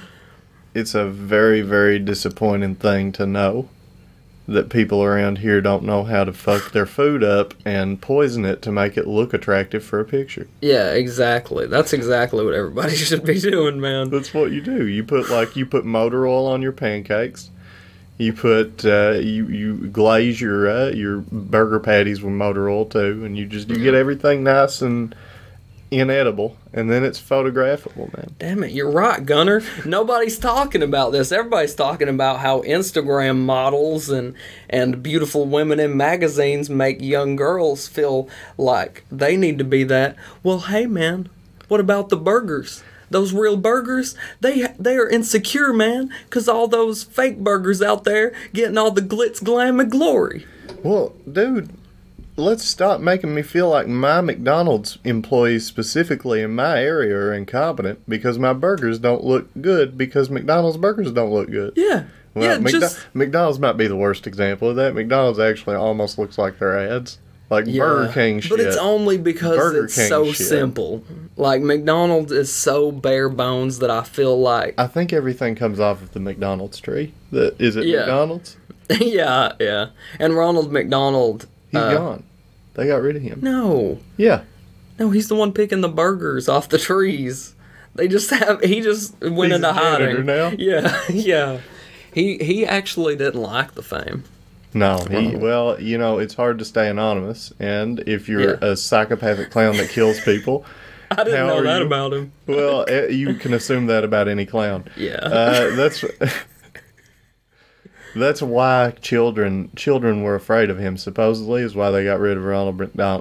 it's 0.74 0.94
a 0.94 1.06
very 1.06 1.61
very 1.61 1.98
disappointing 1.98 2.74
thing 2.74 3.12
to 3.12 3.26
know 3.26 3.68
that 4.48 4.68
people 4.68 5.02
around 5.02 5.38
here 5.38 5.61
don't 5.61 5.85
know 5.85 6.04
how 6.04 6.24
to 6.24 6.32
fuck 6.32 6.72
their 6.72 6.87
food 6.87 7.22
up 7.22 7.54
and 7.64 8.00
poison 8.00 8.44
it 8.44 8.61
to 8.62 8.72
make 8.72 8.96
it 8.96 9.06
look 9.06 9.32
attractive 9.32 9.85
for 9.85 10.00
a 10.00 10.04
picture. 10.04 10.48
Yeah, 10.61 10.90
exactly. 10.90 11.66
That's 11.66 11.92
exactly 11.92 12.44
what 12.44 12.54
everybody 12.54 12.94
should 12.96 13.24
be 13.24 13.40
doing, 13.40 13.80
man. 13.80 14.11
That's 14.11 14.35
what 14.35 14.50
you 14.50 14.61
do. 14.61 14.87
You 14.87 15.04
put 15.04 15.30
like 15.30 15.56
you 15.56 15.66
put 15.66 15.85
motor 15.85 16.26
oil 16.26 16.46
on 16.46 16.62
your 16.62 16.72
pancakes. 16.72 17.50
You 18.18 18.32
put 18.32 18.85
uh, 18.85 19.12
you 19.20 19.46
you 19.46 19.88
glaze 19.88 20.40
your 20.40 20.68
uh, 20.68 20.88
your 20.90 21.18
burger 21.18 21.80
patties 21.80 22.20
with 22.22 22.32
motor 22.32 22.68
oil 22.68 22.85
too, 22.85 23.24
and 23.24 23.37
you 23.37 23.46
just 23.46 23.68
you 23.68 23.78
get 23.78 23.94
everything 23.94 24.44
nice 24.44 24.82
and 24.82 25.14
inedible, 25.92 26.57
and 26.72 26.90
then 26.90 27.05
it's 27.05 27.20
photographable, 27.20 28.12
man. 28.16 28.35
Damn 28.38 28.64
it, 28.64 28.72
you're 28.72 28.90
right, 28.90 29.24
Gunner. 29.24 29.62
Nobody's 29.85 30.38
talking 30.38 30.83
about 30.83 31.12
this. 31.12 31.31
Everybody's 31.31 31.74
talking 31.74 32.09
about 32.09 32.40
how 32.40 32.62
Instagram 32.62 33.40
models 33.40 34.09
and 34.09 34.35
and 34.70 35.02
beautiful 35.02 35.44
women 35.44 35.78
in 35.78 35.96
magazines 35.96 36.70
make 36.70 37.02
young 37.02 37.37
girls 37.37 37.87
feel 37.87 38.28
like 38.57 39.05
they 39.12 39.37
need 39.37 39.59
to 39.59 39.64
be 39.64 39.85
that. 39.85 40.16
Well, 40.42 40.61
hey 40.61 40.87
man, 40.87 41.28
what 41.68 41.81
about 41.81 42.09
the 42.09 42.16
burgers? 42.16 42.83
Those 43.11 43.35
real 43.35 43.59
burgers, 43.59 44.16
they 44.40 44.66
they 44.78 44.96
are 44.96 45.09
insecure, 45.09 45.74
man, 45.74 46.11
cuz 46.31 46.48
all 46.48 46.66
those 46.68 47.02
fake 47.02 47.38
burgers 47.38 47.83
out 47.83 48.05
there 48.05 48.33
getting 48.55 48.78
all 48.78 48.90
the 48.90 49.02
glitz, 49.02 49.44
glam, 49.44 49.78
and 49.78 49.90
glory. 49.90 50.46
Well, 50.83 51.12
dude, 51.31 51.68
let's 52.37 52.64
stop 52.64 53.01
making 53.01 53.35
me 53.35 53.42
feel 53.42 53.68
like 53.68 53.87
my 53.87 54.21
McDonald's 54.21 54.99
employees 55.05 55.66
specifically 55.66 56.40
in 56.42 56.55
my 56.55 56.83
area 56.83 57.14
are 57.14 57.33
incompetent 57.35 58.01
because 58.09 58.38
my 58.38 58.53
burgers 58.53 58.99
don't 58.99 59.25
look 59.25 59.49
good 59.61 59.99
because 59.99 60.31
McDonald's 60.31 60.77
burgers 60.79 61.12
don't 61.12 61.31
look 61.33 61.51
good. 61.51 61.73
Yeah. 61.77 62.05
Well, 62.35 62.45
yeah, 62.45 62.57
McDo- 62.59 62.81
just 62.81 63.07
McDonald's 63.14 63.59
might 63.59 63.77
be 63.77 63.87
the 63.87 63.97
worst 63.97 64.27
example 64.27 64.71
of 64.71 64.77
that. 64.77 64.95
McDonald's 64.95 65.38
actually 65.38 65.77
almost 65.77 66.18
looks 66.18 66.38
like 66.38 66.59
their 66.59 66.79
ads. 66.79 67.18
Like 67.51 67.66
Burger 67.66 68.11
King 68.14 68.40
shit. 68.40 68.49
But 68.51 68.61
it's 68.61 68.79
only 68.79 69.18
because 69.18 69.59
Burger 69.59 69.85
it's 69.85 69.95
King 69.95 70.09
so 70.09 70.33
shit. 70.33 70.47
simple. 70.47 71.05
Like 71.37 71.61
McDonald's 71.61 72.33
is 72.33 72.51
so 72.51 72.90
bare 72.90 73.29
bones 73.29 73.81
that 73.81 73.90
I 73.90 74.05
feel 74.05 74.40
like 74.40 74.75
I 74.79 74.87
think 74.87 75.12
everything 75.12 75.55
comes 75.55 75.79
off 75.79 76.01
of 76.01 76.12
the 76.14 76.21
McDonald's 76.21 76.81
tree. 76.81 77.12
The, 77.31 77.55
is 77.59 77.77
it 77.77 77.85
Yeah. 77.85 77.99
McDonald's? 77.99 78.57
yeah, 78.99 79.53
yeah. 79.61 79.88
And 80.18 80.35
Ronald 80.35 80.73
McDonald 80.73 81.47
He's 81.72 81.80
uh, 81.80 81.94
gone. 81.94 82.22
They 82.74 82.87
got 82.87 83.02
rid 83.02 83.16
of 83.16 83.22
him. 83.22 83.40
No. 83.42 83.98
Yeah. 84.16 84.42
No, 84.98 85.11
he's 85.11 85.28
the 85.28 85.35
one 85.35 85.52
picking 85.52 85.80
the 85.80 85.88
burgers 85.88 86.48
off 86.48 86.68
the 86.68 86.78
trees. 86.78 87.54
They 87.94 88.08
just 88.08 88.30
have 88.30 88.61
he 88.62 88.80
just 88.80 89.20
went 89.20 89.52
He's 89.52 89.56
into 89.56 89.72
hiding. 89.72 90.24
now? 90.24 90.50
Yeah, 90.58 91.00
yeah. 91.11 91.61
He 92.14 92.38
he 92.38 92.64
actually 92.64 93.16
didn't 93.16 93.40
like 93.42 93.72
the 93.72 93.82
fame. 93.82 94.24
No, 94.74 95.04
he, 95.11 95.37
well, 95.37 95.78
you 95.78 95.98
know, 95.98 96.18
it's 96.18 96.32
hard 96.32 96.58
to 96.61 96.64
stay 96.64 96.88
anonymous, 96.88 97.52
and 97.61 98.00
if 98.06 98.26
you're 98.28 98.52
Yeah. 98.52 98.56
a 98.70 98.76
psychopathic 98.76 99.50
clown 99.50 99.76
that 99.76 99.90
kills 99.90 100.18
people, 100.20 100.64
I 101.11 101.24
didn't 101.24 101.46
know 101.46 101.62
that 101.62 101.80
you? 101.80 101.87
about 101.87 102.14
him. 102.14 102.32
well, 102.46 102.88
you 103.11 103.35
can 103.35 103.52
assume 103.52 103.87
that 103.88 104.02
about 104.04 104.28
any 104.28 104.46
clown. 104.46 104.85
Yeah. 104.96 105.16
Uh, 105.16 105.76
that's 105.76 106.02
that's 108.14 108.42
why 108.42 108.94
children 109.01 109.70
children 109.77 110.22
were 110.22 110.35
afraid 110.35 110.70
of 110.70 110.79
him. 110.79 110.96
Supposedly, 110.96 111.62
is 111.62 111.75
why 111.75 111.90
they 111.90 112.05
got 112.05 112.20
rid 112.20 112.37
of 112.37 112.44
Ronald 112.44 112.79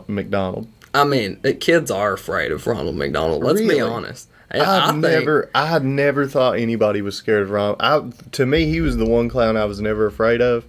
McDonald. 0.10 0.68
I 0.94 1.04
mean, 1.06 1.38
kids 1.60 1.90
are 1.90 2.14
afraid 2.14 2.52
of 2.52 2.68
Ronald 2.68 2.96
McDonald. 2.96 3.44
Let's 3.44 3.60
Really? 3.62 3.76
be 3.76 3.82
honest. 3.82 4.28
I, 4.54 4.60
I've 4.60 4.96
I 4.96 4.98
never, 4.98 5.50
I 5.56 5.80
never 5.80 6.28
thought 6.28 6.60
anybody 6.60 7.02
was 7.02 7.16
scared 7.16 7.44
of 7.44 7.52
Ronald. 7.52 7.78
I, 7.80 8.02
to 8.34 8.46
me, 8.46 8.66
he 8.66 8.82
was 8.82 8.98
the 8.98 9.06
one 9.06 9.30
clown 9.30 9.56
I 9.56 9.64
was 9.64 9.80
never 9.80 10.06
afraid 10.06 10.42
of, 10.42 10.66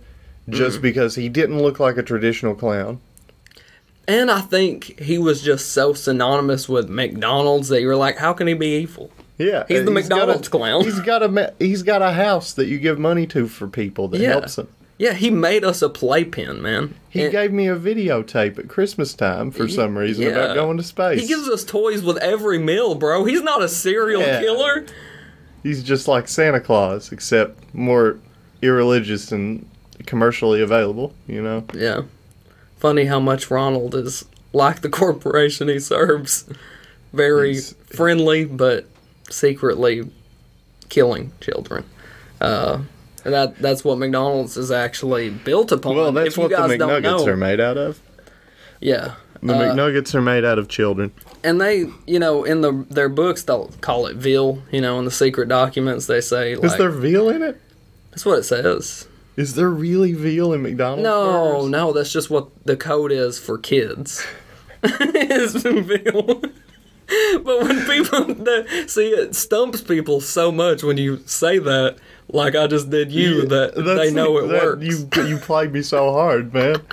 just 0.49 0.79
Mm. 0.79 0.83
because 0.83 1.17
he 1.17 1.29
didn't 1.29 1.61
look 1.61 1.81
like 1.81 1.97
a 1.97 2.03
traditional 2.05 2.55
clown. 2.55 3.01
and 4.07 4.31
I 4.31 4.41
think 4.41 5.01
he 5.01 5.19
was 5.19 5.43
just 5.43 5.73
so 5.73 5.93
synonymous 5.95 6.69
with 6.69 6.89
McDonald's 6.89 7.69
that 7.71 7.81
you 7.81 7.89
were 7.89 7.97
like, 7.97 8.19
how 8.19 8.33
can 8.33 8.47
he 8.47 8.55
be 8.55 8.77
evil? 8.79 9.11
Yeah, 9.43 9.65
He's 9.69 9.81
the 9.81 9.85
got 9.87 9.93
McDonald's 9.95 10.49
a, 10.49 10.51
clown. 10.51 10.85
He's 10.85 11.01
got 11.01 11.23
a 11.23 11.55
he's 11.59 11.83
got 11.83 12.01
a 12.03 12.13
house 12.13 12.53
that 12.55 12.67
you 12.67 12.79
give 12.79 12.99
money 12.99 13.27
to 13.29 13.49
for 13.49 13.67
people 13.69 14.09
that 14.09 14.21
Yeah. 14.21 14.31
helps 14.31 14.57
them. 14.57 14.69
Yeah, 14.99 15.15
he 15.15 15.31
made 15.31 15.65
us 15.65 15.83
a 15.83 15.89
playpen, 15.89 16.63
man. 16.63 16.95
He 17.09 17.23
And 17.25 17.33
gave 17.33 17.51
me 17.53 17.67
a 17.67 17.75
videotape 17.77 18.59
at 18.59 18.69
Christmas 18.69 19.15
time 19.15 19.51
for 19.51 19.67
He- 19.67 19.73
some 19.73 19.99
reason 19.99 20.23
yeah. 20.25 20.31
about 20.31 20.55
going 20.55 20.77
to 20.77 20.83
space. 20.85 21.21
he 21.21 21.27
gives 21.27 21.49
us 21.49 21.65
toys 21.65 22.03
with 22.03 22.19
every 22.19 22.59
meal, 22.59 22.95
bro. 22.95 23.25
He's 23.25 23.43
not 23.43 23.63
a 23.63 23.69
serial 23.69 24.21
Yeah. 24.23 24.41
killer. 24.41 24.85
He's 25.65 25.83
just 25.83 26.07
like 26.07 26.29
Santa 26.29 26.61
Claus, 26.61 27.11
except 27.11 27.75
more 27.75 28.19
irreligious 28.61 29.33
and 29.33 29.67
commercially 30.07 30.61
available. 30.63 31.15
You 31.27 31.43
know. 31.43 31.65
Yeah. 31.75 32.03
Funny 32.79 33.07
how 33.07 33.19
much 33.21 33.51
Ronald 33.51 33.95
is 33.97 34.25
like 34.53 34.83
the 34.83 34.89
corporation 34.89 35.67
he 35.69 35.81
serves. 35.81 36.45
Very 37.13 37.53
He's- 37.55 37.75
friendly, 37.87 38.45
but 38.45 38.87
secretly 39.33 40.11
killing 40.89 41.33
children. 41.41 41.85
Uh, 42.41 42.81
and 43.25 43.33
that 43.35 43.57
that's 43.59 43.85
what 43.85 43.99
McDonald's 43.99 44.57
is 44.57 44.71
actually 44.71 45.31
built 45.31 45.71
upon. 45.73 45.97
Well, 45.97 46.13
that's 46.13 46.29
if 46.31 46.39
what 46.39 46.51
the 46.51 46.57
McNuggets 46.57 47.27
are 47.27 47.37
made 47.37 47.61
out 47.61 47.77
of. 47.79 48.01
Yeah. 48.81 49.15
The 49.43 49.55
Uh, 49.55 49.75
McNuggets 49.75 50.15
are 50.15 50.21
made 50.23 50.45
out 50.45 50.59
of 50.59 50.69
children. 50.69 51.13
and 51.43 51.61
they, 51.61 51.87
you 52.07 52.19
know, 52.19 52.45
in 52.45 52.61
the 52.61 52.85
their 52.91 53.09
books 53.09 53.43
they'll 53.43 53.71
call 53.81 54.07
it 54.07 54.17
veal. 54.17 54.63
You 54.71 54.81
know, 54.81 54.99
in 54.99 55.05
the 55.05 55.11
secret 55.11 55.49
documents 55.49 56.07
they 56.07 56.21
say 56.21 56.53
Is 56.53 56.77
there 56.77 56.91
veal 56.91 57.29
in 57.29 57.43
it? 57.43 57.61
that's 58.11 58.25
what 58.27 58.39
it 58.39 58.45
says. 58.45 59.07
Is 59.37 59.55
there 59.55 59.71
really 59.71 60.13
veal 60.13 60.53
in 60.53 60.63
McDonald's? 60.63 61.05
No, 61.05 61.53
burgers? 61.57 61.71
no, 61.71 61.93
that's 61.93 62.13
just 62.13 62.29
what 62.29 62.49
the 62.67 62.77
code 62.77 63.11
is 63.13 63.39
for 63.39 63.57
kids. 63.57 64.25
is 64.85 65.55
veal. 65.63 66.43
but 67.45 67.63
when 67.63 67.85
people 67.87 68.35
that, 68.45 68.85
see 68.89 69.09
it 69.09 69.35
stumps 69.35 69.81
people 69.81 70.21
so 70.21 70.51
much 70.53 70.83
when 70.83 70.97
you 70.97 71.21
say 71.27 71.59
that, 71.59 71.97
like 72.29 72.55
I 72.55 72.67
just 72.67 72.91
did 72.91 73.13
you, 73.13 73.43
Yeah, 73.43 73.49
that 73.49 73.75
they 73.97 74.11
know 74.13 74.39
it 74.39 74.49
works. 74.49 74.85
You 74.85 75.09
you 75.27 75.37
played 75.39 75.73
me 75.73 75.83
so 75.83 76.13
hard, 76.13 76.53
man. 76.55 76.77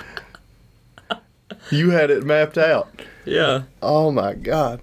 You 1.70 1.90
had 1.90 2.10
it 2.10 2.24
mapped 2.24 2.58
out. 2.58 2.88
yeah, 3.24 3.62
Oh 3.82 4.10
my 4.10 4.34
god. 4.34 4.80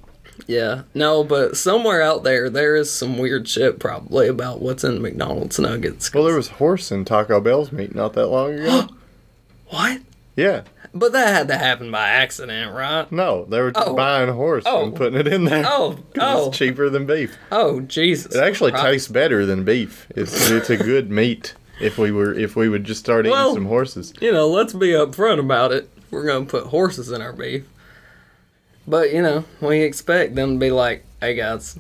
yeah. 0.48 0.84
No, 0.94 1.24
but 1.24 1.58
somewhere 1.58 2.02
out 2.02 2.24
there, 2.24 2.50
there 2.50 2.76
is 2.78 2.90
some 2.92 3.18
weird 3.18 3.48
shit 3.50 3.80
probably 3.80 4.28
about 4.30 4.62
what's 4.62 4.84
in 4.86 5.02
McDonald's 5.02 5.60
nuggets. 5.60 6.14
Well, 6.14 6.24
there 6.24 6.36
was 6.36 6.48
horse 6.50 6.92
in 6.92 7.04
Taco 7.04 7.42
Bell's 7.42 7.72
meat 7.74 7.94
not 7.94 8.14
that 8.14 8.28
long 8.28 8.54
ago. 8.54 8.88
what? 9.70 10.02
yeah. 10.38 10.62
But 10.98 11.12
that 11.14 11.34
had 11.34 11.48
to 11.50 11.58
happen 11.58 11.92
by 11.92 12.08
accident, 12.08 12.74
right? 12.74 13.12
No, 13.12 13.46
they 13.46 13.60
were 13.62 13.72
Oh. 13.76 13.94
buying 13.96 14.30
a 14.30 14.34
horse 14.34 14.64
Oh. 14.66 14.84
and 14.84 14.96
putting 14.96 15.20
it 15.20 15.28
in 15.28 15.46
there. 15.46 15.64
Oh, 15.68 15.98
oh. 16.20 16.48
It's 16.50 16.58
cheaper 16.58 16.90
than 16.90 17.06
beef. 17.06 17.38
Oh, 17.52 17.82
Jesus! 17.82 18.36
It 18.36 18.42
actually 18.44 18.72
Right. 18.72 18.92
tastes 18.92 19.08
better 19.08 19.46
than 19.46 19.64
beef. 19.64 20.08
It's 20.16 20.50
it's 20.50 20.70
a 20.70 20.78
good 20.78 21.10
meat. 21.12 21.54
If 21.80 21.98
we 21.98 22.12
were 22.12 22.34
if 22.34 22.56
we 22.56 22.70
would 22.70 22.84
just 22.86 23.00
start 23.02 23.26
eating 23.26 23.32
Well- 23.32 23.54
some 23.54 23.66
horses. 23.68 24.14
you 24.20 24.32
know, 24.32 24.48
let's 24.48 24.74
be 24.74 24.90
upfront 24.90 25.40
about 25.40 25.72
it. 25.72 25.90
We're 26.10 26.26
gonna 26.26 26.46
put 26.46 26.68
horses 26.68 27.12
in 27.12 27.22
our 27.22 27.34
beef. 27.34 27.64
But 28.88 29.14
you 29.14 29.22
know, 29.22 29.44
we 29.62 29.82
expect 29.82 30.36
them 30.36 30.54
to 30.54 30.60
be 30.60 30.72
like, 30.72 31.04
"Hey 31.22 31.36
guys, 31.36 31.78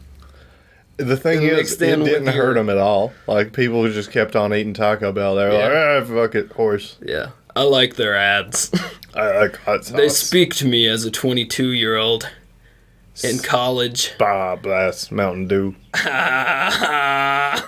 The 0.97 1.15
thing 1.15 1.43
is, 1.43 1.73
it 1.73 1.79
didn't 1.79 2.05
your- 2.25 2.33
hurt 2.33 2.53
them 2.55 2.69
at 2.69 2.77
all. 2.77 3.13
Like 3.27 3.53
people 3.53 3.87
just 3.89 4.11
kept 4.11 4.35
on 4.35 4.53
eating 4.53 4.73
Taco 4.73 5.11
Bell. 5.11 5.35
They 5.35 5.45
were 5.45 5.53
like, 5.53 5.71
ah, 5.71 6.03
fuck 6.03 6.35
it, 6.35 6.51
horse. 6.53 6.97
yeah, 7.05 7.27
I 7.57 7.63
like 7.63 7.95
their 7.95 8.15
ads. 8.15 8.71
I 9.15 9.37
like 9.39 9.55
hot 9.57 9.83
sauce. 9.85 9.97
they 9.97 10.09
speak 10.09 10.53
to 10.55 10.67
me 10.67 10.87
as 10.87 11.05
a 11.05 11.11
22 11.11 11.71
year 11.71 11.97
old 11.97 12.29
in 13.23 13.39
college. 13.39 14.13
Bah, 14.19 14.55
blast 14.57 15.11
Mountain 15.11 15.47
Dew. 15.47 15.75
I 15.93 17.63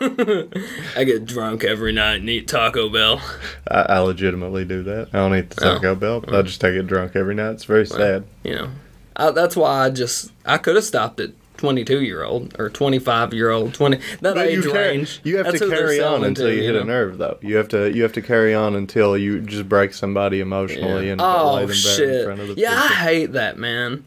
get 1.05 1.25
drunk 1.25 1.63
every 1.63 1.91
night 1.91 2.17
and 2.17 2.29
eat 2.29 2.47
Taco 2.47 2.89
Bell. 2.89 3.21
I, 3.67 3.81
I 3.81 3.99
legitimately 3.99 4.65
do 4.65 4.83
that. 4.83 5.09
I 5.13 5.17
don't 5.17 5.35
eat 5.35 5.49
the 5.51 5.67
Oh. 5.67 5.73
Taco 5.75 5.95
Bell. 5.95 6.21
But 6.21 6.35
I 6.35 6.41
just 6.43 6.61
take 6.61 6.73
it 6.75 6.85
drunk 6.87 7.15
every 7.15 7.35
night. 7.35 7.51
It's 7.53 7.65
very 7.65 7.85
sad. 7.85 8.25
You 8.43 8.55
know, 8.55 8.69
I, 9.15 9.31
that's 9.31 9.55
why 9.55 9.85
I 9.85 9.89
just 9.89 10.31
I 10.45 10.57
could 10.59 10.75
have 10.75 10.85
stopped 10.85 11.19
at 11.19 11.31
22 11.59 12.01
year 12.01 12.23
old 12.23 12.55
or 12.57 12.69
25 12.69 13.33
year 13.33 13.51
old 13.51 13.73
20 13.73 13.97
that 14.21 14.35
But 14.35 14.37
age 14.47 14.63
you, 14.63 14.73
range. 14.73 15.19
you 15.25 15.35
have 15.37 15.45
That's 15.47 15.59
to 15.59 15.69
carry 15.69 16.01
on 16.01 16.23
until 16.23 16.47
to, 16.47 16.55
you 16.55 16.63
hit 16.63 16.73
know? 16.73 16.81
a 16.81 16.85
nerve, 16.85 17.17
though. 17.17 17.37
You 17.41 17.57
have 17.57 17.67
to 17.69 17.91
you 17.93 18.01
have 18.03 18.13
to 18.13 18.21
carry 18.21 18.55
on 18.55 18.75
until 18.75 19.17
you 19.17 19.41
just 19.41 19.67
break 19.67 19.93
somebody 19.93 20.39
emotionally 20.39 21.09
and 21.09 21.19
lay 21.19 21.27
oh 21.27 21.55
them 21.57 21.67
bare 21.67 21.69
in 21.69 21.73
shit! 21.75 22.25
front 22.25 22.39
of 22.39 22.47
the 22.47 22.53
Yeah, 22.55 22.73
I 22.73 22.87
hate 22.87 23.33
that 23.33 23.57
man. 23.57 24.05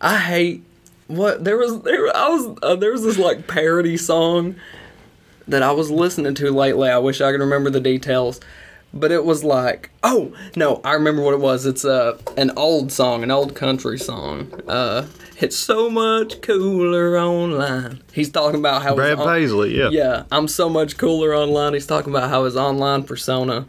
I 0.00 0.18
hate 0.18 0.64
what 1.06 1.44
there 1.44 1.56
was 1.56 1.80
there. 1.82 2.14
I 2.16 2.28
was 2.28 2.58
uh, 2.62 2.74
there 2.76 2.90
was 2.92 3.04
this 3.04 3.16
like 3.16 3.46
parody 3.46 3.96
song 3.96 4.56
that 5.46 5.62
I 5.62 5.70
was 5.70 5.90
listening 5.90 6.34
to 6.34 6.50
lately. 6.50 6.90
I 6.90 6.98
wish 6.98 7.20
I 7.20 7.30
could 7.30 7.40
remember 7.40 7.70
the 7.70 7.80
details, 7.80 8.40
but 8.92 9.10
it 9.12 9.24
was 9.24 9.44
like 9.44 9.90
oh 10.02 10.34
no, 10.56 10.80
I 10.84 10.94
remember 10.94 11.22
what 11.22 11.34
it 11.34 11.40
was. 11.40 11.64
It's 11.64 11.84
uh, 11.84 12.18
an 12.36 12.50
old 12.56 12.90
song, 12.90 13.22
an 13.22 13.30
old 13.30 13.54
country 13.54 13.98
song. 13.98 14.52
Uh, 14.66 15.06
it's 15.40 15.56
so 15.56 15.88
much 15.90 16.40
cooler 16.40 17.18
online. 17.18 18.02
He's 18.12 18.30
talking 18.30 18.58
about 18.60 18.82
how 18.82 18.94
Brad 18.94 19.18
on- 19.18 19.26
Paisley, 19.26 19.76
yeah. 19.78 19.88
yeah, 19.90 20.22
I'm 20.32 20.48
so 20.48 20.68
much 20.68 20.96
cooler 20.96 21.34
online. 21.34 21.74
He's 21.74 21.86
talking 21.86 22.12
about 22.12 22.28
how 22.30 22.44
his 22.44 22.56
online 22.56 23.04
persona 23.04 23.66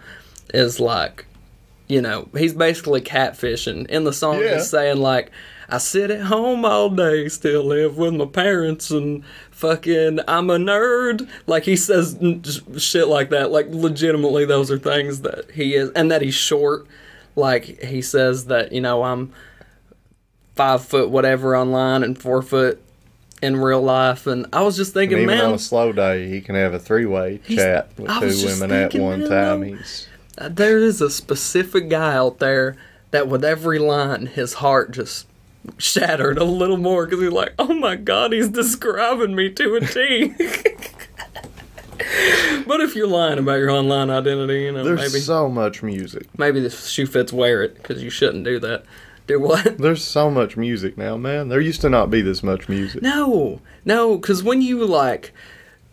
is 0.53 0.79
like, 0.79 1.25
you 1.87 2.01
know, 2.01 2.27
he's 2.37 2.53
basically 2.53 3.01
catfishing. 3.01 3.87
In 3.87 4.03
the 4.03 4.13
song, 4.13 4.39
Yeah. 4.39 4.55
he's 4.55 4.69
saying 4.69 4.97
like, 4.97 5.31
"I 5.69 5.77
sit 5.79 6.11
at 6.11 6.21
home 6.21 6.65
all 6.65 6.89
day, 6.89 7.27
still 7.29 7.63
live 7.63 7.97
with 7.97 8.13
my 8.13 8.25
parents, 8.25 8.91
and 8.91 9.23
fucking 9.51 10.19
I'm 10.27 10.49
a 10.49 10.57
nerd." 10.57 11.27
Like 11.47 11.63
he 11.63 11.75
says 11.75 12.15
n- 12.21 12.43
shit 12.77 13.07
like 13.07 13.29
that. 13.31 13.51
Like 13.51 13.67
legitimately, 13.69 14.45
those 14.45 14.69
are 14.71 14.77
things 14.79 15.21
that 15.21 15.49
he 15.51 15.73
is, 15.75 15.89
and 15.95 16.11
that 16.11 16.21
he's 16.21 16.35
short. 16.35 16.85
Like 17.35 17.83
he 17.83 18.01
says 18.01 18.45
that 18.45 18.71
you 18.71 18.81
know 18.81 19.03
I'm 19.03 19.31
five 20.59 20.83
foot 20.83 21.09
whatever 21.09 21.55
online 21.55 22.03
and 22.03 22.21
four 22.21 22.41
foot 22.41 22.83
in 23.41 23.55
real 23.55 23.81
life, 23.81 24.27
and 24.27 24.45
I 24.51 24.61
was 24.61 24.75
just 24.75 24.89
And 24.89 24.95
thinking, 24.95 25.19
even 25.19 25.37
man, 25.37 25.45
on 25.45 25.53
a 25.53 25.59
slow 25.59 25.93
day, 25.93 26.27
he 26.27 26.41
can 26.41 26.55
have 26.55 26.73
a 26.73 26.79
three 26.79 27.05
way 27.05 27.39
chat 27.47 27.97
with 27.97 28.11
two 28.19 28.45
women 28.45 28.69
at 28.69 28.93
one 28.93 29.21
man, 29.21 29.29
time. 29.29 29.63
He's 29.63 30.09
Uh, 30.37 30.49
there 30.49 30.77
is 30.77 30.99
a 30.99 31.09
specific 31.09 31.87
guy 31.87 32.13
out 32.13 32.39
there 32.39 32.75
that 33.11 33.29
with 33.29 33.45
every 33.45 33.79
line 33.79 34.25
his 34.25 34.55
heart 34.55 34.91
just 34.91 35.27
shattered 35.77 36.37
a 36.37 36.43
little 36.43 36.75
more 36.77 37.05
because 37.05 37.21
he's 37.21 37.31
like 37.31 37.53
oh 37.59 37.73
my 37.73 37.95
god 37.95 38.33
he's 38.33 38.49
describing 38.49 39.35
me 39.35 39.49
to 39.49 39.75
a 39.75 39.81
t 39.81 40.29
but 42.65 42.79
if 42.79 42.95
you're 42.95 43.07
lying 43.07 43.37
about 43.37 43.59
your 43.59 43.69
online 43.69 44.09
identity 44.09 44.63
you 44.63 44.71
know 44.71 44.83
there's 44.83 44.99
maybe 44.99 45.19
so 45.19 45.49
much 45.49 45.83
music. 45.83 46.27
maybe 46.37 46.61
the 46.61 46.69
shoe 46.69 47.05
fits 47.05 47.33
wear 47.33 47.61
it 47.61 47.75
because 47.75 48.01
you 48.01 48.09
shouldn't 48.09 48.45
do 48.45 48.57
that 48.57 48.85
do 49.29 49.39
what 49.39 49.77
There's 49.77 50.03
so 50.03 50.29
much 50.29 50.57
music 50.57 50.97
now, 50.97 51.15
man. 51.15 51.49
There 51.49 51.61
used 51.61 51.81
to 51.81 51.89
not 51.89 52.09
be 52.09 52.21
this 52.21 52.43
much 52.43 52.67
music. 52.67 53.01
No, 53.01 53.61
no, 53.85 54.17
because 54.17 54.43
when 54.43 54.61
you 54.61 54.85
like 54.85 55.31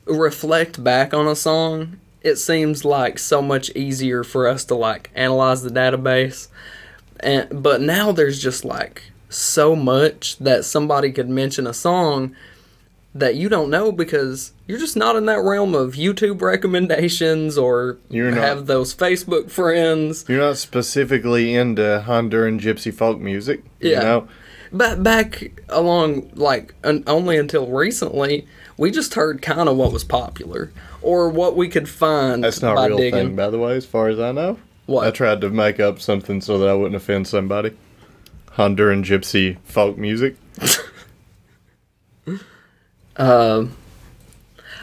reflect 0.06 0.82
back 0.82 1.12
on 1.12 1.28
a 1.28 1.36
song, 1.36 2.00
it 2.22 2.36
seems 2.36 2.84
like 2.84 3.18
so 3.18 3.40
much 3.40 3.70
easier 3.70 4.24
for 4.24 4.48
us 4.48 4.64
to 4.64 4.74
like 4.74 5.10
analyze 5.14 5.62
the 5.62 5.70
database. 5.70 6.48
And 7.20 7.62
but 7.62 7.80
now 7.80 8.10
there's 8.10 8.42
just 8.42 8.64
like 8.64 9.02
so 9.28 9.76
much 9.76 10.38
that 10.38 10.64
somebody 10.64 11.12
could 11.12 11.28
mention 11.28 11.66
a 11.66 11.74
song 11.74 12.34
that 13.18 13.34
you 13.36 13.48
don't 13.48 13.70
know 13.70 13.92
because 13.92 14.52
you're 14.66 14.78
just 14.78 14.96
not 14.96 15.16
in 15.16 15.26
that 15.26 15.40
realm 15.40 15.74
of 15.74 15.94
YouTube 15.94 16.40
recommendations 16.40 17.56
or 17.56 17.98
You're 18.10 18.32
have 18.32 18.66
those 18.66 18.94
Facebook 18.94 19.50
friends. 19.50 20.24
You're 20.28 20.40
not 20.40 20.56
specifically 20.58 21.54
into 21.54 22.04
Honduran 22.06 22.60
gypsy 22.60 22.92
folk 22.92 23.18
music. 23.18 23.62
Yeah. 23.80 23.90
You 23.90 23.96
know? 24.02 24.28
But 24.72 25.02
back 25.02 25.62
along, 25.68 26.30
like, 26.34 26.74
un- 26.82 27.04
only 27.06 27.38
until 27.38 27.68
recently, 27.68 28.46
we 28.76 28.90
just 28.90 29.14
heard 29.14 29.40
kind 29.40 29.68
of 29.68 29.76
what 29.76 29.92
was 29.92 30.04
popular 30.04 30.72
or 31.00 31.28
what 31.28 31.56
we 31.56 31.68
could 31.68 31.88
find 31.88 32.42
That's 32.42 32.60
not 32.60 32.74
by 32.76 32.86
a 32.86 32.88
real 32.88 32.98
digging. 32.98 33.28
thing, 33.28 33.36
by 33.36 33.48
the 33.48 33.58
way, 33.58 33.76
as 33.76 33.86
far 33.86 34.08
as 34.08 34.18
I 34.18 34.32
know. 34.32 34.58
What? 34.86 35.06
I 35.06 35.10
tried 35.10 35.40
to 35.40 35.50
make 35.50 35.80
up 35.80 36.00
something 36.00 36.40
so 36.40 36.58
that 36.58 36.68
I 36.68 36.74
wouldn't 36.74 36.96
offend 36.96 37.28
somebody. 37.28 37.76
Honduran 38.56 39.04
gypsy 39.04 39.58
folk 39.64 39.96
music. 39.96 40.36
Um, 43.16 43.76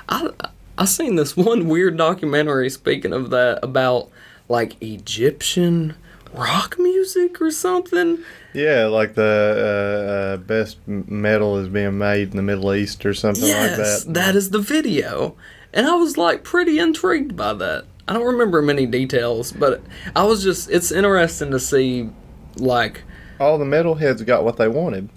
I 0.10 0.30
I 0.78 0.86
seen 0.86 1.16
this 1.16 1.38
one 1.38 1.68
weird 1.68 1.98
documentary. 1.98 2.70
Speaking 2.70 3.14
of 3.14 3.30
that, 3.30 3.60
about 3.64 4.10
like 4.50 4.82
Egyptian 4.82 5.96
rock 6.34 6.78
music 6.80 7.42
or 7.42 7.52
something. 7.52 8.20
Yeah, 8.54 8.86
like 8.86 9.16
the 9.16 9.24
uh, 9.24 10.12
uh, 10.12 10.38
best 10.38 10.78
metal 10.88 11.58
is 11.58 11.68
being 11.68 11.98
made 11.98 12.32
in 12.32 12.38
the 12.38 12.44
Middle 12.44 12.74
East 12.74 13.06
or 13.06 13.14
something 13.14 13.46
yes, 13.46 13.78
like 13.78 13.78
that. 13.78 14.14
that 14.14 14.36
is 14.36 14.50
the 14.52 14.60
video, 14.60 15.36
and 15.74 15.88
I 15.88 15.96
was 15.96 16.18
like 16.18 16.44
pretty 16.44 16.80
intrigued 16.80 17.36
by 17.36 17.54
that. 17.54 17.86
I 18.08 18.14
don't 18.14 18.26
remember 18.26 18.62
many 18.62 18.86
details, 18.86 19.52
but 19.52 19.82
I 20.16 20.24
was 20.24 20.44
just 20.44 20.70
it's 20.70 20.92
interesting 20.92 21.52
to 21.52 21.60
see, 21.60 22.10
like, 22.58 23.04
All 23.40 23.58
the 23.58 23.66
metalheads 23.66 24.26
got 24.26 24.44
what 24.44 24.58
they 24.58 24.68
wanted 24.68 25.10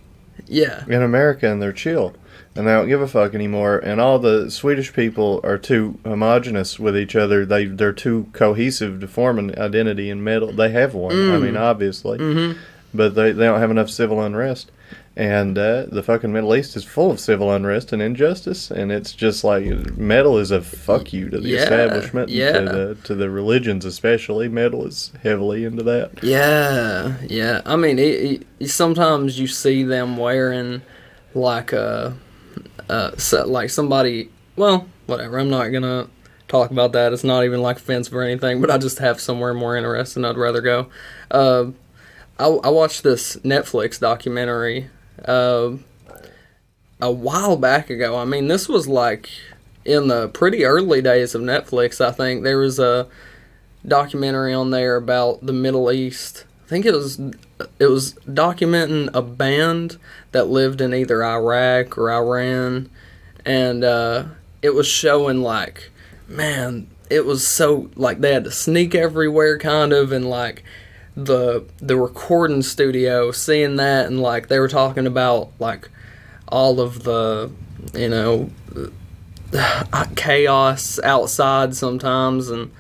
yeah, 0.47 0.85
in 0.87 1.03
America, 1.03 1.51
and 1.51 1.61
they're 1.61 1.73
chill, 1.73 2.15
and 2.57 2.67
they 2.67 2.73
don't 2.73 2.89
give 2.89 3.01
a 3.03 3.09
fuck 3.09 3.35
anymore. 3.35 3.79
And 3.79 4.01
all 4.01 4.19
the 4.19 4.51
Swedish 4.51 4.93
people 4.93 5.41
are 5.45 5.59
too 5.59 5.99
homogenous 6.05 6.79
with 6.79 6.97
each 6.97 7.15
other. 7.17 7.45
They 7.47 7.67
they're 7.67 7.93
too 7.93 8.29
cohesive 8.33 9.01
to 9.01 9.09
form 9.09 9.39
an 9.39 9.59
identity 9.59 10.11
in 10.11 10.23
metal. 10.25 10.53
They 10.53 10.71
have 10.71 10.95
one. 10.95 11.33
I 11.33 11.39
mean, 11.39 11.57
obviously, 11.57 12.19
Mm-hmm. 12.19 12.59
but 12.95 13.15
they 13.15 13.33
they 13.33 13.45
don't 13.45 13.61
have 13.61 13.71
enough 13.71 13.91
civil 13.91 14.21
unrest. 14.23 14.71
And 15.19 15.57
uh, 15.57 15.87
the 15.91 16.03
fucking 16.03 16.31
Middle 16.31 16.55
East 16.55 16.77
is 16.77 16.85
full 16.85 17.11
of 17.11 17.19
civil 17.19 17.51
unrest 17.51 17.91
and 17.91 18.03
injustice, 18.03 18.71
and 18.71 18.93
it's 18.93 19.13
just 19.15 19.45
like 19.45 19.65
metal 19.97 20.37
is 20.37 20.51
a 20.51 20.61
fuck 20.61 21.11
you 21.15 21.31
to 21.31 21.41
the 21.41 21.49
Yeah, 21.49 21.61
establishment, 21.63 22.29
yeah. 22.29 22.53
to 22.53 22.61
the 22.67 22.97
to 23.05 23.15
the 23.15 23.31
religions 23.31 23.87
especially. 23.87 24.47
Metal 24.51 24.87
is 24.87 25.13
heavily 25.23 25.65
into 25.65 25.83
that. 25.85 26.23
Yeah, 26.23 27.15
yeah. 27.27 27.63
I 27.65 27.77
mean, 27.77 27.99
it, 27.99 28.45
it, 28.61 28.69
sometimes 28.69 29.39
you 29.41 29.47
see 29.47 29.83
them 29.85 30.19
wearing 30.19 30.83
like 31.35 31.73
a, 31.73 32.15
uh, 32.89 33.17
so, 33.17 33.47
like 33.47 33.71
somebody. 33.71 34.31
Well, 34.57 34.89
whatever. 35.07 35.39
I'm 35.39 35.51
not 35.51 35.69
gonna 35.69 36.09
talk 36.49 36.71
about 36.71 36.93
that. 36.93 37.13
It's 37.13 37.25
not 37.25 37.45
even 37.45 37.61
like 37.61 37.77
offensive 37.79 38.15
or 38.15 38.23
anything. 38.23 38.61
But 38.61 38.71
I 38.71 38.79
just 38.79 38.99
have 38.99 39.21
somewhere 39.21 39.55
more 39.55 39.77
interesting. 39.77 40.25
I'd 40.25 40.37
rather 40.37 40.61
go. 40.61 40.89
Uh, 41.31 41.67
I, 42.39 42.47
I 42.47 42.69
watched 42.69 43.03
this 43.03 43.37
Netflix 43.37 43.99
documentary 43.99 44.91
uh, 45.25 45.73
a 47.01 47.11
while 47.11 47.57
back 47.57 47.91
ago. 47.91 48.17
I 48.17 48.25
mean, 48.25 48.49
this 48.49 48.69
was 48.69 48.87
like 48.87 49.31
in 49.85 50.09
the 50.09 50.29
pretty 50.29 50.65
early 50.65 51.01
days 51.01 51.35
of 51.35 51.43
Netflix. 51.43 52.05
I 52.05 52.11
think 52.11 52.43
there 52.43 52.59
was 52.59 52.79
a 52.79 53.09
documentary 53.87 54.53
on 54.53 54.71
there 54.71 54.97
about 54.97 55.45
the 55.47 55.53
Middle 55.53 55.91
East. 55.93 56.45
I 56.67 56.69
think 56.69 56.85
it 56.85 56.93
was 56.93 57.21
it 57.79 57.87
was 57.87 58.15
documenting 58.29 59.09
a 59.15 59.23
band 59.23 59.99
that 60.33 60.49
lived 60.49 60.81
in 60.81 60.93
either 60.93 61.25
Iraq 61.25 61.97
or 61.97 62.11
Iran, 62.11 62.91
and 63.45 63.85
uh, 63.85 64.25
it 64.63 64.75
was 64.75 64.89
showing 64.89 65.43
like, 65.43 65.91
man, 66.27 66.89
it 67.09 67.25
was 67.25 67.47
so 67.47 67.89
like 67.95 68.21
they 68.21 68.33
had 68.33 68.43
to 68.45 68.51
sneak 68.51 68.97
everywhere, 68.97 69.59
kind 69.59 69.93
of, 69.93 70.11
and 70.11 70.29
like 70.29 70.65
the 71.17 71.65
the 71.79 71.97
recording 71.97 72.63
studio, 72.63 73.31
seeing 73.31 73.77
that, 73.77 74.07
and 74.07 74.21
like 74.21 74.49
they 74.49 74.59
were 74.59 74.67
talking 74.67 75.07
about 75.07 75.53
like 75.61 75.89
all 76.49 76.81
of 76.81 77.05
the 77.05 77.49
you 77.95 78.09
know 78.09 78.51
chaos 80.17 80.99
outside 81.05 81.77
sometimes 81.77 82.51
and 82.51 82.73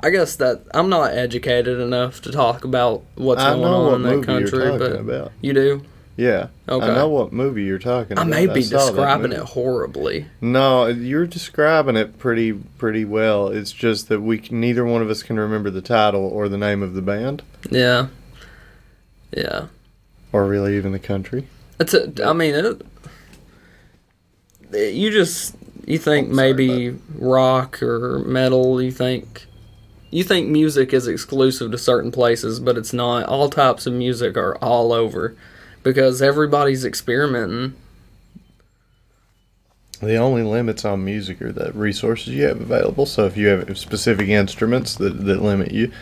I 0.00 0.10
guess 0.10 0.36
that 0.36 0.62
I'm 0.74 0.88
not 0.88 1.12
educated 1.14 1.80
enough 1.80 2.20
to 2.22 2.32
talk 2.32 2.64
about 2.64 3.02
what's 3.14 3.40
I 3.42 3.50
going 3.50 3.62
know 3.62 3.74
on 3.74 3.84
what 3.86 3.94
in 3.94 4.02
that 4.02 4.08
movie 4.08 4.32
you're 4.32 4.40
country, 4.50 4.58
talking 4.70 4.78
but 4.78 4.92
about. 5.00 5.32
you 5.40 5.52
do. 5.52 5.82
Yeah, 6.18 6.48
Okay. 6.66 6.86
I 6.86 6.94
know 6.94 7.08
what 7.08 7.30
movie 7.34 7.64
you're 7.64 7.78
talking 7.78 8.12
about. 8.12 8.26
I 8.26 8.28
about. 8.28 8.46
may 8.48 8.54
be 8.54 8.62
saw 8.62 8.78
that 8.78 8.86
describing 8.92 9.30
movie. 9.30 9.42
it 9.42 9.48
horribly. 9.48 10.26
No, 10.40 10.86
you're 10.86 11.26
describing 11.26 11.94
it 11.96 12.18
pretty 12.18 12.52
pretty 12.52 13.04
well. 13.04 13.48
It's 13.48 13.70
just 13.72 14.08
that 14.08 14.20
we 14.22 14.38
can, 14.38 14.58
neither 14.60 14.84
one 14.84 15.02
of 15.02 15.10
us 15.10 15.22
can 15.22 15.38
remember 15.38 15.68
the 15.70 15.82
title 15.82 16.24
or 16.26 16.48
the 16.48 16.56
name 16.56 16.82
of 16.82 16.94
the 16.94 17.02
band, 17.02 17.42
Yeah, 17.70 18.06
yeah. 19.36 19.66
or 20.32 20.46
really 20.46 20.74
even 20.78 20.92
the 20.92 20.98
country. 20.98 21.48
It's 21.78 21.92
a. 21.92 22.10
I 22.26 22.32
mean, 22.32 22.54
it, 22.54 22.82
you 24.94 25.10
just 25.10 25.54
you 25.86 25.98
think 25.98 26.28
maybe 26.30 26.96
rock 27.14 27.82
or 27.82 28.20
metal. 28.20 28.80
You 28.80 28.90
think 28.90 29.44
you 30.16 30.24
think 30.24 30.48
music 30.48 30.94
is 30.94 31.06
exclusive 31.06 31.72
to 31.72 31.76
certain 31.76 32.10
places, 32.10 32.58
but 32.58 32.78
it's 32.78 32.94
not. 32.94 33.26
All 33.26 33.50
types 33.50 33.86
of 33.86 33.92
music 33.92 34.34
are 34.38 34.56
all 34.64 34.94
over 34.94 35.36
because 35.82 36.22
everybody's 36.22 36.86
experimenting. 36.86 37.74
The 40.00 40.16
only 40.16 40.42
limits 40.42 40.86
on 40.86 41.04
music 41.04 41.42
are 41.42 41.52
the 41.52 41.70
resources 41.72 42.32
you 42.32 42.44
have 42.44 42.62
available. 42.62 43.04
So 43.04 43.26
if 43.26 43.36
you 43.36 43.48
have 43.48 43.76
specific 43.76 44.28
instruments 44.28 44.94
that, 44.94 45.22
that 45.26 45.42
limit 45.42 45.72
you, 45.72 45.92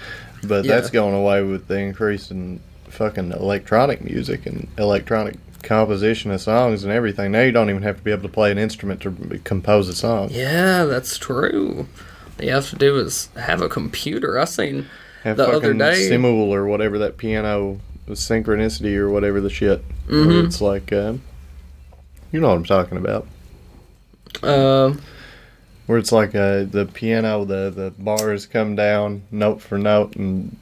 but 0.45 0.65
that's 0.65 0.91
going 0.91 1.17
away 1.17 1.43
with 1.43 1.67
the 1.67 1.79
increase 1.79 2.31
in 2.31 2.61
fucking 2.91 3.33
electronic 3.33 4.05
music 4.05 4.47
and 4.47 4.69
electronic 4.79 5.39
composition 5.65 6.31
of 6.31 6.41
songs 6.41 6.85
and 6.85 6.93
everything. 6.93 7.33
Now 7.33 7.41
you 7.41 7.51
don't 7.51 7.69
even 7.69 7.83
have 7.83 7.97
to 7.97 8.03
be 8.05 8.13
able 8.13 8.23
to 8.23 8.29
play 8.29 8.53
an 8.53 8.59
instrument 8.59 9.01
to 9.01 9.41
compose 9.43 9.89
a 9.89 9.95
song. 9.95 10.29
Yeah, 10.31 10.85
that's 10.85 11.19
true. 11.19 11.89
You 12.41 12.51
have 12.51 12.69
to 12.71 12.77
do 12.77 12.97
is 12.99 13.29
have 13.37 13.63
a 13.63 13.69
computer. 13.69 14.39
I 14.39 14.45
seen 14.45 14.87
Have 15.23 15.37
The 15.39 15.49
other 15.49 15.73
day- 15.73 16.09
Simul 16.09 16.53
or 16.53 16.67
whatever 16.67 16.99
that 16.99 17.17
piano 17.17 17.81
synchronicity 18.09 18.97
or 18.97 19.09
whatever 19.09 19.41
the 19.41 19.49
shit. 19.51 19.83
Mhm. 20.09 20.45
It's 20.47 20.61
like, 20.61 20.93
um, 20.93 21.23
you 22.33 22.41
know 22.41 22.49
what 22.49 22.57
I'm 22.57 22.65
talking 22.65 22.99
about. 22.99 23.27
uh, 24.43 24.93
Where 25.87 25.99
it's 25.99 26.13
like 26.13 26.35
uh, 26.35 26.65
the 26.65 26.89
piano, 26.93 27.45
the 27.45 27.71
the 27.75 27.93
bars 27.99 28.47
come 28.47 28.75
down 28.75 29.23
note 29.31 29.61
for 29.63 29.79
note, 29.79 30.17
and 30.17 30.57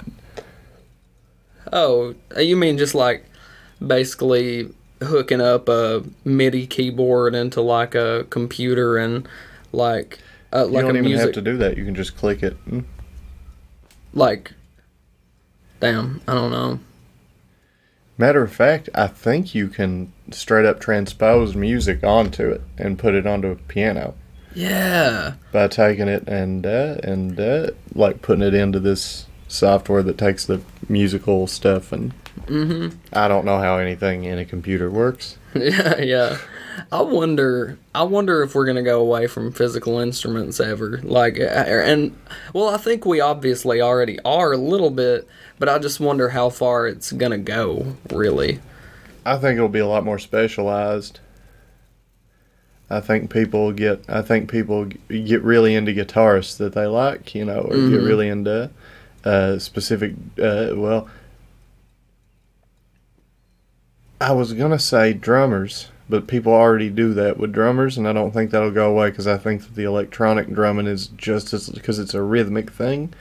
oh, 1.72 2.14
you 2.36 2.56
mean 2.56 2.76
just 2.78 2.94
like 2.94 3.24
basically 3.84 4.72
hooking 5.02 5.40
up 5.40 5.68
a 5.68 6.02
MIDI 6.24 6.66
keyboard 6.66 7.34
into 7.34 7.60
like 7.60 7.94
a 7.94 8.26
computer 8.30 8.96
and 8.98 9.26
like 9.72 10.18
uh, 10.52 10.66
you 10.66 10.80
don't 10.80 10.90
even 10.96 11.04
music. 11.04 11.26
have 11.26 11.34
to 11.34 11.42
do 11.42 11.56
that. 11.58 11.76
You 11.76 11.84
can 11.84 11.94
just 11.94 12.16
click 12.16 12.42
it. 12.42 12.56
Mm. 12.66 12.84
Like, 14.14 14.52
damn, 15.80 16.20
I 16.28 16.34
don't 16.34 16.50
know. 16.50 16.80
Matter 18.18 18.42
of 18.42 18.52
fact, 18.52 18.88
I 18.94 19.06
think 19.06 19.54
you 19.54 19.68
can 19.68 20.12
straight 20.30 20.66
up 20.66 20.80
transpose 20.80 21.54
music 21.56 22.04
onto 22.04 22.50
it 22.50 22.60
and 22.78 22.98
put 22.98 23.14
it 23.14 23.26
onto 23.26 23.48
a 23.48 23.56
piano 23.56 24.14
Yeah. 24.54 25.34
by 25.50 25.68
taking 25.68 26.08
it 26.08 26.28
and 26.28 26.64
uh, 26.66 26.96
and 27.02 27.40
uh, 27.40 27.70
like 27.94 28.22
putting 28.22 28.44
it 28.44 28.54
into 28.54 28.78
this 28.80 29.26
software 29.48 30.02
that 30.02 30.18
takes 30.18 30.44
the 30.46 30.60
musical 30.88 31.46
stuff 31.46 31.92
and 31.92 32.12
Mm-hmm. 32.46 32.96
I 33.12 33.28
don't 33.28 33.44
know 33.44 33.58
how 33.58 33.76
anything 33.76 34.24
in 34.24 34.38
a 34.38 34.44
computer 34.44 34.90
works. 34.90 35.36
Yeah, 35.54 35.98
yeah. 36.00 36.38
I 36.90 37.02
wonder. 37.02 37.78
I 37.94 38.02
wonder 38.02 38.42
if 38.42 38.54
we're 38.54 38.66
gonna 38.66 38.82
go 38.82 39.00
away 39.00 39.26
from 39.26 39.52
physical 39.52 39.98
instruments 39.98 40.60
ever. 40.60 40.98
Like, 41.02 41.38
uh, 41.38 41.42
and 41.44 42.16
well, 42.52 42.68
I 42.68 42.76
think 42.76 43.04
we 43.06 43.20
obviously 43.20 43.80
already 43.80 44.18
are 44.24 44.52
a 44.52 44.56
little 44.56 44.90
bit, 44.90 45.26
but 45.58 45.68
I 45.68 45.78
just 45.78 46.00
wonder 46.00 46.30
how 46.30 46.48
far 46.50 46.86
it's 46.86 47.12
gonna 47.12 47.38
go. 47.38 47.96
Really. 48.10 48.60
I 49.24 49.36
think 49.38 49.56
it'll 49.56 49.68
be 49.68 49.78
a 49.78 49.86
lot 49.86 50.04
more 50.04 50.18
specialized. 50.18 51.20
I 52.90 53.00
think 53.00 53.30
people 53.30 53.72
get 53.72 54.02
I 54.08 54.20
think 54.22 54.50
people 54.50 54.86
get 55.08 55.42
really 55.42 55.74
into 55.74 55.92
guitarists 55.92 56.56
that 56.58 56.74
they 56.74 56.86
like, 56.86 57.34
you 57.34 57.44
know, 57.44 57.60
or 57.60 57.74
get 57.76 58.00
Mhm. 58.00 58.06
really 58.06 58.28
into 58.28 58.70
uh, 59.24 59.58
specific. 59.58 60.14
Uh, 60.38 60.70
well, 60.74 61.08
I 64.20 64.32
was 64.32 64.52
gonna 64.52 64.78
say 64.78 65.12
drummers, 65.12 65.88
but 66.12 66.26
people 66.26 66.52
already 66.52 66.90
do 66.90 67.14
that 67.14 67.38
with 67.38 67.54
drummers, 67.54 67.96
and 67.96 68.06
I 68.06 68.12
don't 68.12 68.32
think 68.32 68.50
that'll 68.50 68.70
go 68.70 68.90
away 68.90 69.08
because 69.08 69.26
I 69.26 69.38
think 69.38 69.62
that 69.62 69.74
the 69.74 69.84
electronic 69.84 70.52
drumming 70.52 70.86
is 70.86 71.06
just 71.06 71.54
as 71.54 71.70
because 71.70 71.98
it's 71.98 72.12
a 72.12 72.20
rhythmic 72.20 72.70
thing. 72.70 73.14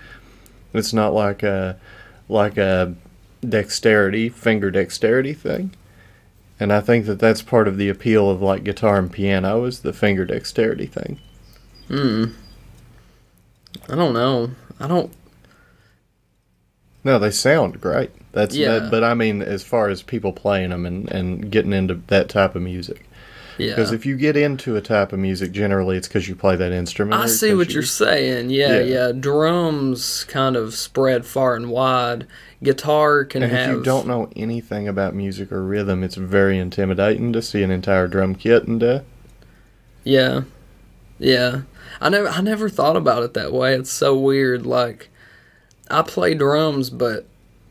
It's 0.74 0.92
not 0.92 1.14
like 1.14 1.42
a 1.42 1.80
like 2.28 2.58
a 2.58 2.94
dexterity 3.48 4.28
finger 4.28 4.70
dexterity 4.70 5.34
thing. 5.34 5.74
And 6.60 6.74
I 6.74 6.82
think 6.82 7.06
that 7.06 7.20
that's 7.20 7.42
part 7.42 7.70
of 7.70 7.78
the 7.78 7.88
appeal 7.88 8.30
of 8.30 8.42
like 8.42 8.66
guitar 8.66 8.98
and 8.98 9.10
piano 9.10 9.64
is 9.64 9.80
the 9.80 9.94
finger 9.94 10.26
dexterity 10.26 10.86
thing. 10.86 11.18
Hmm. 11.88 12.26
I 13.88 13.96
don't 13.96 14.14
know. 14.14 14.52
I 14.82 14.90
don't. 14.90 15.14
No, 17.04 17.18
they 17.20 17.32
sound 17.32 17.82
great. 17.82 18.12
That's 18.32 18.56
Yeah. 18.56 18.80
that, 18.80 18.92
but 18.92 19.04
I 19.04 19.14
mean, 19.14 19.42
as 19.42 19.64
far 19.64 19.90
as 19.90 20.02
people 20.04 20.32
playing 20.34 20.70
them 20.70 20.86
and, 20.86 21.10
and 21.12 21.52
getting 21.52 21.74
into 21.74 21.96
that 22.08 22.30
type 22.30 22.56
of 22.56 22.62
music, 22.62 23.06
Yeah. 23.58 23.70
because 23.70 23.92
if 23.92 24.06
you 24.06 24.16
get 24.16 24.38
into 24.38 24.76
a 24.76 24.82
type 24.82 25.12
of 25.12 25.20
music, 25.20 25.52
generally 25.52 25.98
it's 25.98 26.08
because 26.08 26.30
you 26.30 26.36
play 26.36 26.56
that 26.56 26.72
instrument. 26.72 27.22
I 27.22 27.26
see 27.26 27.54
what 27.54 27.70
you- 27.70 27.76
you're 27.76 27.84
saying. 27.84 28.50
Yeah, 28.52 28.80
Yeah. 28.80 29.08
yeah, 29.08 29.12
Drums 29.12 30.24
kind 30.26 30.56
of 30.56 30.76
spread 30.76 31.26
far 31.26 31.56
and 31.56 31.70
wide. 31.70 32.28
Guitar 32.64 33.26
can 33.26 33.42
And 33.44 33.52
have. 33.52 33.70
if 33.72 33.76
you 33.78 33.84
don't 33.84 34.08
know 34.08 34.30
anything 34.36 34.88
about 34.88 35.16
music 35.16 35.52
or 35.52 35.64
rhythm, 35.64 36.04
it's 36.04 36.16
very 36.16 36.60
intimidating 36.60 37.34
to 37.34 37.42
see 37.42 37.64
an 37.64 37.72
entire 37.72 38.08
drum 38.08 38.36
kit 38.36 38.66
and 38.68 38.82
uh, 38.84 39.00
Yeah, 40.04 40.42
yeah. 41.20 41.62
I 42.00 42.10
never, 42.10 42.28
I 42.30 42.42
never 42.42 42.70
thought 42.70 42.96
about 42.96 43.24
it 43.24 43.34
that 43.34 43.52
way. 43.54 43.74
It's 43.76 43.92
so 43.92 44.16
weird. 44.18 44.66
Like, 44.66 45.10
I 45.92 46.02
play 46.02 46.34
drums, 46.34 46.90
but 46.90 47.26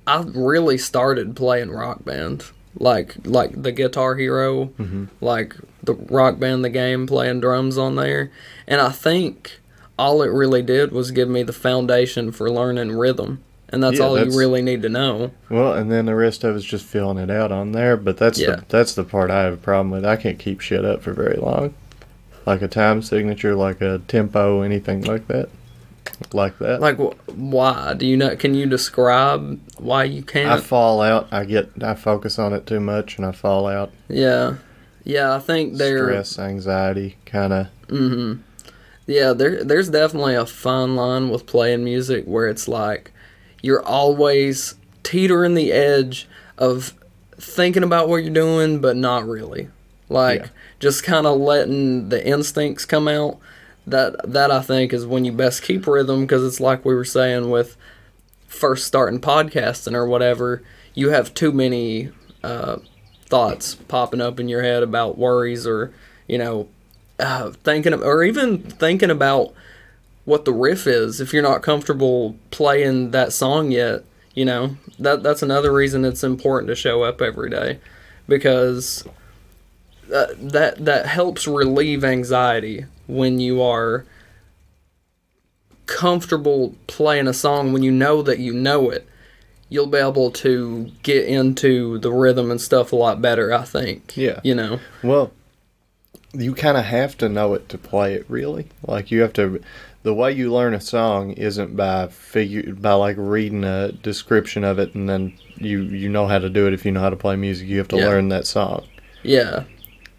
I 0.07 0.23
really 0.23 0.79
started 0.79 1.35
playing 1.37 1.71
Rock 1.71 2.05
Band. 2.05 2.45
Like, 2.79 3.17
like 3.25 3.63
the 3.63 3.73
Guitar 3.73 4.15
Hero, 4.15 4.67
Mhm. 4.81 5.09
like 5.21 5.57
the 5.83 5.95
Rock 5.95 6.39
Band, 6.39 6.65
the 6.65 6.69
game, 6.71 7.07
playing 7.07 7.41
drums 7.41 7.77
on 7.77 7.97
there. 7.97 8.31
And 8.69 8.81
I 8.81 8.91
think 8.91 9.59
all 9.99 10.23
it 10.23 10.31
really 10.31 10.63
did 10.63 10.93
was 10.93 11.11
give 11.11 11.29
me 11.29 11.43
the 11.43 11.53
foundation 11.53 12.31
for 12.31 12.49
learning 12.51 12.93
rhythm. 12.97 13.41
And 13.73 13.83
that's 13.83 13.99
Yeah, 13.99 14.05
all 14.05 14.15
that's- 14.15 14.33
you 14.33 14.39
really 14.39 14.63
need 14.63 14.83
to 14.83 14.89
know. 14.89 15.31
well, 15.49 15.73
and 15.75 15.91
then 15.93 16.07
the 16.07 16.15
rest 16.15 16.43
of 16.45 16.57
it's 16.57 16.65
just 16.65 16.85
filling 16.85 17.19
it 17.19 17.31
out 17.31 17.53
on 17.53 17.73
there. 17.73 17.97
But 17.97 18.17
that's 18.17 18.39
Yeah. 18.41 18.57
the 18.57 18.63
that's 18.69 18.95
the 18.95 19.05
part 19.05 19.31
I 19.31 19.43
have 19.45 19.55
a 19.55 19.57
problem 19.59 19.91
with. 19.91 20.05
I 20.05 20.17
can't 20.17 20.39
keep 20.39 20.61
shit 20.61 20.85
up 20.85 21.03
for 21.03 21.13
very 21.13 21.37
long, 21.37 21.75
like 22.47 22.63
a 22.63 22.69
time 22.69 23.03
signature, 23.03 23.55
like 23.55 23.81
a 23.81 24.01
tempo, 24.09 24.63
anything 24.63 25.03
like 25.03 25.29
that, 25.29 25.49
like 26.33 26.59
that. 26.59 26.81
Like, 26.81 26.97
wh- 26.99 27.15
why? 27.39 27.95
Do 27.95 28.07
you 28.07 28.17
know? 28.17 28.37
Can 28.37 28.55
you 28.55 28.67
describe 28.67 29.61
why 29.79 30.05
you 30.05 30.23
can't? 30.23 30.51
I 30.51 30.61
fall 30.61 31.01
out. 31.01 31.29
I 31.33 31.45
get 31.45 31.71
I 31.83 31.95
focus 31.95 32.39
on 32.39 32.53
it 32.53 32.67
too 32.67 32.81
much, 32.81 33.17
and 33.17 33.27
I 33.27 33.33
fall 33.33 33.67
out. 33.67 33.91
Yeah, 34.09 34.57
yeah. 35.05 35.35
I 35.35 35.39
think 35.39 35.77
they're. 35.77 36.07
Stress, 36.09 36.39
anxiety, 36.39 37.17
kind 37.27 37.53
of. 37.53 37.67
Mm-hmm. 37.89 38.43
Yeah, 39.07 39.33
there. 39.33 39.65
There's 39.65 39.89
definitely 39.89 40.35
a 40.35 40.47
fine 40.47 40.95
line 40.97 41.31
with 41.31 41.47
playing 41.47 41.85
music 41.85 42.25
where 42.27 42.47
it's 42.49 42.69
like 42.69 43.13
you're 43.63 43.83
always 43.85 44.75
teetering 45.03 45.55
the 45.55 45.73
edge 45.73 46.29
of 46.59 46.95
thinking 47.37 47.83
about 47.83 48.09
what 48.09 48.17
you're 48.25 48.33
doing, 48.35 48.81
but 48.81 48.97
not 48.97 49.27
really. 49.27 49.69
Like 50.09 50.41
Yeah. 50.43 50.49
just 50.81 51.05
kind 51.05 51.27
of 51.27 51.39
letting 51.39 52.09
the 52.11 52.25
instincts 52.27 52.85
come 52.85 53.09
out. 53.09 53.39
That 53.91 54.33
that 54.33 54.51
I 54.51 54.63
think 54.63 54.93
is 54.93 55.07
when 55.07 55.25
you 55.25 55.33
best 55.33 55.63
keep 55.63 55.87
rhythm 55.87 56.23
because 56.23 56.45
it's 56.45 56.61
like 56.61 56.85
we 56.85 56.95
were 56.95 57.05
saying 57.05 57.51
with 57.51 57.77
first 58.47 58.87
starting 58.87 59.21
podcasting 59.21 59.95
or 59.95 60.07
whatever. 60.07 60.63
You 60.95 61.11
have 61.11 61.35
too 61.35 61.53
many 61.53 62.11
uh, 62.43 62.79
thoughts 63.31 63.77
popping 63.77 64.21
up 64.21 64.41
in 64.41 64.49
your 64.49 64.63
head 64.63 64.83
about 64.83 65.17
worries 65.17 65.67
or 65.67 65.93
you 66.27 66.37
know 66.37 66.69
uh, 67.19 67.53
thinking 67.65 67.93
of, 67.93 68.03
or 68.03 68.23
even 68.25 68.59
thinking 68.59 69.11
about 69.11 69.55
what 70.25 70.45
the 70.45 70.53
riff 70.53 70.87
is 70.87 71.21
if 71.21 71.33
you're 71.33 71.43
not 71.43 71.63
comfortable 71.63 72.37
playing 72.51 73.13
that 73.13 73.33
song 73.33 73.71
yet 73.71 74.05
you 74.35 74.45
know 74.45 74.77
that 74.99 75.23
that's 75.23 75.43
another 75.43 75.73
reason 75.73 76.05
it's 76.05 76.25
important 76.25 76.69
to 76.69 76.75
show 76.75 77.03
up 77.03 77.23
every 77.23 77.49
day 77.49 77.79
because 78.29 79.05
that 80.09 80.51
that, 80.53 80.85
that 80.85 81.07
helps 81.07 81.47
relieve 81.47 82.05
anxiety 82.05 82.85
when 83.11 83.41
you 83.41 83.61
are 83.63 84.05
comfortable 85.87 86.75
playing 86.87 87.27
a 87.27 87.35
song 87.35 87.73
when 87.73 87.83
you 87.83 87.91
know 87.91 88.23
that 88.23 88.39
you 88.39 88.53
know 88.53 88.91
it 88.91 89.07
you'll 89.69 89.87
be 89.87 89.99
able 89.99 90.31
to 90.31 90.91
get 91.03 91.25
into 91.27 91.99
the 91.99 92.13
rhythm 92.13 92.51
and 92.51 92.61
stuff 92.61 92.93
a 92.93 92.97
lot 92.97 93.21
better 93.21 93.53
i 93.53 93.65
think 93.65 94.17
Yeah. 94.17 94.41
you 94.45 94.55
know 94.55 94.79
Well, 95.03 95.33
you 96.33 96.55
kind 96.55 96.77
of 96.77 96.85
have 96.85 97.19
to 97.19 97.29
know 97.29 97.55
it 97.55 97.69
to 97.71 97.77
play 97.79 98.15
it, 98.15 98.25
really. 98.29 98.69
Like 98.87 99.11
you 99.11 99.21
have 99.23 99.33
to. 99.33 99.61
The 100.05 100.15
way 100.15 100.31
you 100.31 100.53
learn 100.53 100.75
a 100.75 100.81
song 100.81 101.33
isn't 101.33 101.75
by 101.77 102.07
figure 102.07 102.73
by 102.73 102.93
like 102.93 103.17
reading 103.19 103.65
a 103.65 103.91
description 103.91 104.63
of 104.63 104.79
it 104.79 104.95
and 104.95 105.09
then 105.09 105.33
you 105.57 105.83
you 105.83 106.09
know 106.09 106.29
how 106.29 106.39
to 106.39 106.49
do 106.49 106.69
it 106.69 106.73
if 106.73 106.85
you 106.85 106.93
know 106.93 107.01
how 107.01 107.11
to 107.11 107.17
play 107.17 107.35
music. 107.35 107.67
You 107.67 107.79
have 107.79 107.89
to 107.89 107.97
Yeah. 107.97 108.07
learn 108.07 108.29
that 108.29 108.47
song 108.47 108.85
yeah 109.25 109.65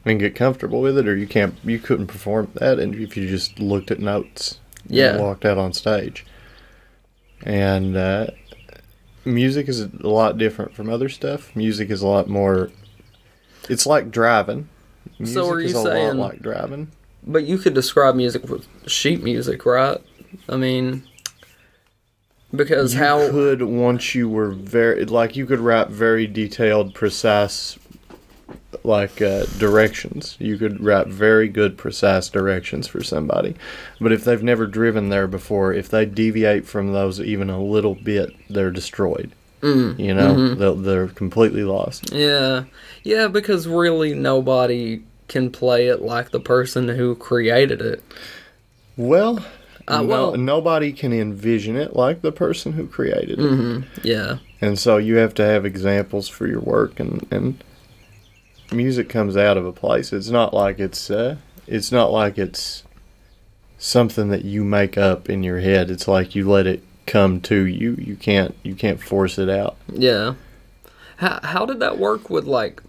and 0.05 0.19
get 0.19 0.35
comfortable 0.35 0.81
with 0.81 0.97
it, 0.97 1.07
or 1.07 1.15
you 1.15 1.27
can't. 1.27 1.55
You 1.63 1.79
couldn't 1.79 2.07
perform 2.07 2.51
that, 2.55 2.79
and 2.79 2.95
if 2.95 3.15
you 3.17 3.27
just 3.27 3.59
looked 3.59 3.91
at 3.91 3.99
notes, 3.99 4.59
and 4.87 4.95
Yeah. 4.95 5.17
walked 5.17 5.45
out 5.45 5.57
on 5.57 5.73
stage. 5.73 6.25
And 7.43 7.95
uh, 7.97 8.27
music 9.25 9.67
is 9.67 9.81
a 9.81 9.89
lot 10.07 10.37
different 10.37 10.73
from 10.73 10.89
other 10.89 11.09
stuff. 11.09 11.55
Music 11.55 11.89
is 11.89 12.01
a 12.01 12.07
lot 12.07 12.27
more. 12.29 12.69
It's 13.69 13.85
like 13.85 14.11
driving. 14.11 14.69
Music 15.19 15.33
So 15.35 15.49
are 15.49 15.59
is 15.59 15.71
you 15.73 15.79
a 15.79 15.83
saying- 15.83 16.17
lot 16.17 16.31
like 16.33 16.41
driving. 16.41 16.89
But 17.23 17.43
you 17.43 17.59
could 17.59 17.75
describe 17.75 18.15
music 18.15 18.49
with 18.49 18.67
sheet 18.87 19.21
music, 19.23 19.63
right? 19.65 19.99
I 20.49 20.57
mean, 20.57 21.03
because 22.55 22.93
you 22.93 22.99
how 22.99 23.29
could 23.29 23.61
once 23.61 24.15
you 24.15 24.27
were 24.27 24.49
very 24.49 25.05
like 25.05 25.35
you 25.35 25.45
could 25.45 25.59
write 25.59 25.89
very 25.89 26.25
detailed, 26.25 26.95
precise 26.95 27.77
like 28.83 29.21
uh, 29.21 29.45
directions. 29.57 30.35
You 30.39 30.57
could 30.57 30.83
write 30.83 31.07
very 31.07 31.47
good, 31.47 31.77
precise 31.77 32.29
directions 32.29 32.87
for 32.87 33.03
somebody. 33.03 33.55
But 33.99 34.11
if 34.11 34.23
they've 34.23 34.41
never 34.43 34.65
driven 34.67 35.09
there 35.09 35.27
before, 35.27 35.73
if 35.73 35.89
they 35.89 36.05
deviate 36.05 36.65
from 36.65 36.91
those 36.93 37.19
even 37.21 37.49
a 37.49 37.61
little 37.61 37.95
bit, 37.95 38.31
they're 38.49 38.71
destroyed. 38.71 39.31
Mm, 39.61 39.99
You 39.99 40.13
know, 40.15 40.33
mhm. 40.35 40.57
they'll, 40.57 40.75
they're 40.75 41.07
completely 41.07 41.63
lost. 41.63 42.11
yeah, 42.11 42.63
yeah, 43.03 43.27
because 43.27 43.67
really 43.67 44.15
nobody 44.15 45.03
can 45.27 45.51
play 45.51 45.87
it 45.87 46.01
like 46.01 46.31
the 46.31 46.39
person 46.39 46.87
who 46.89 47.13
created 47.15 47.79
it. 47.81 48.03
Well, 48.97 49.45
Uh, 49.87 50.01
no- 50.01 50.07
well- 50.07 50.37
nobody 50.37 50.91
can 50.93 51.13
envision 51.13 51.75
it 51.75 51.95
like 51.95 52.21
the 52.21 52.31
person 52.31 52.73
who 52.73 52.87
created 52.87 53.39
it. 53.39 53.49
hmm 53.49 53.79
Yeah, 54.03 54.37
And 54.61 54.77
so 54.79 54.97
you 54.97 55.15
have 55.17 55.33
to 55.35 55.43
have 55.45 55.65
examples 55.65 56.27
for 56.27 56.47
your 56.47 56.59
work 56.61 56.99
and, 56.99 57.25
and 57.31 57.63
music 58.71 59.09
comes 59.09 59.35
out 59.37 59.57
of 59.57 59.65
a 59.65 59.71
place. 59.71 60.13
It's 60.13 60.29
not 60.29 60.53
like 60.53 60.79
it's 60.79 61.09
uh 61.09 61.37
it's 61.67 61.91
not 61.91 62.11
like 62.11 62.37
it's 62.37 62.83
something 63.77 64.29
that 64.29 64.45
you 64.45 64.63
make 64.63 64.97
up 64.97 65.29
in 65.29 65.43
your 65.43 65.59
head. 65.59 65.89
It's 65.89 66.07
like 66.07 66.35
you 66.35 66.49
let 66.49 66.67
it 66.67 66.83
come 67.05 67.41
to 67.41 67.65
you. 67.65 67.95
You 67.99 68.15
can't 68.15 68.55
you 68.63 68.75
can't 68.75 69.01
force 69.01 69.37
it 69.37 69.49
out. 69.49 69.77
yeah. 69.91 70.35
How 71.17 71.39
how 71.43 71.65
did 71.67 71.79
that 71.81 71.99
work 71.99 72.29
with 72.31 72.45
like 72.45 72.81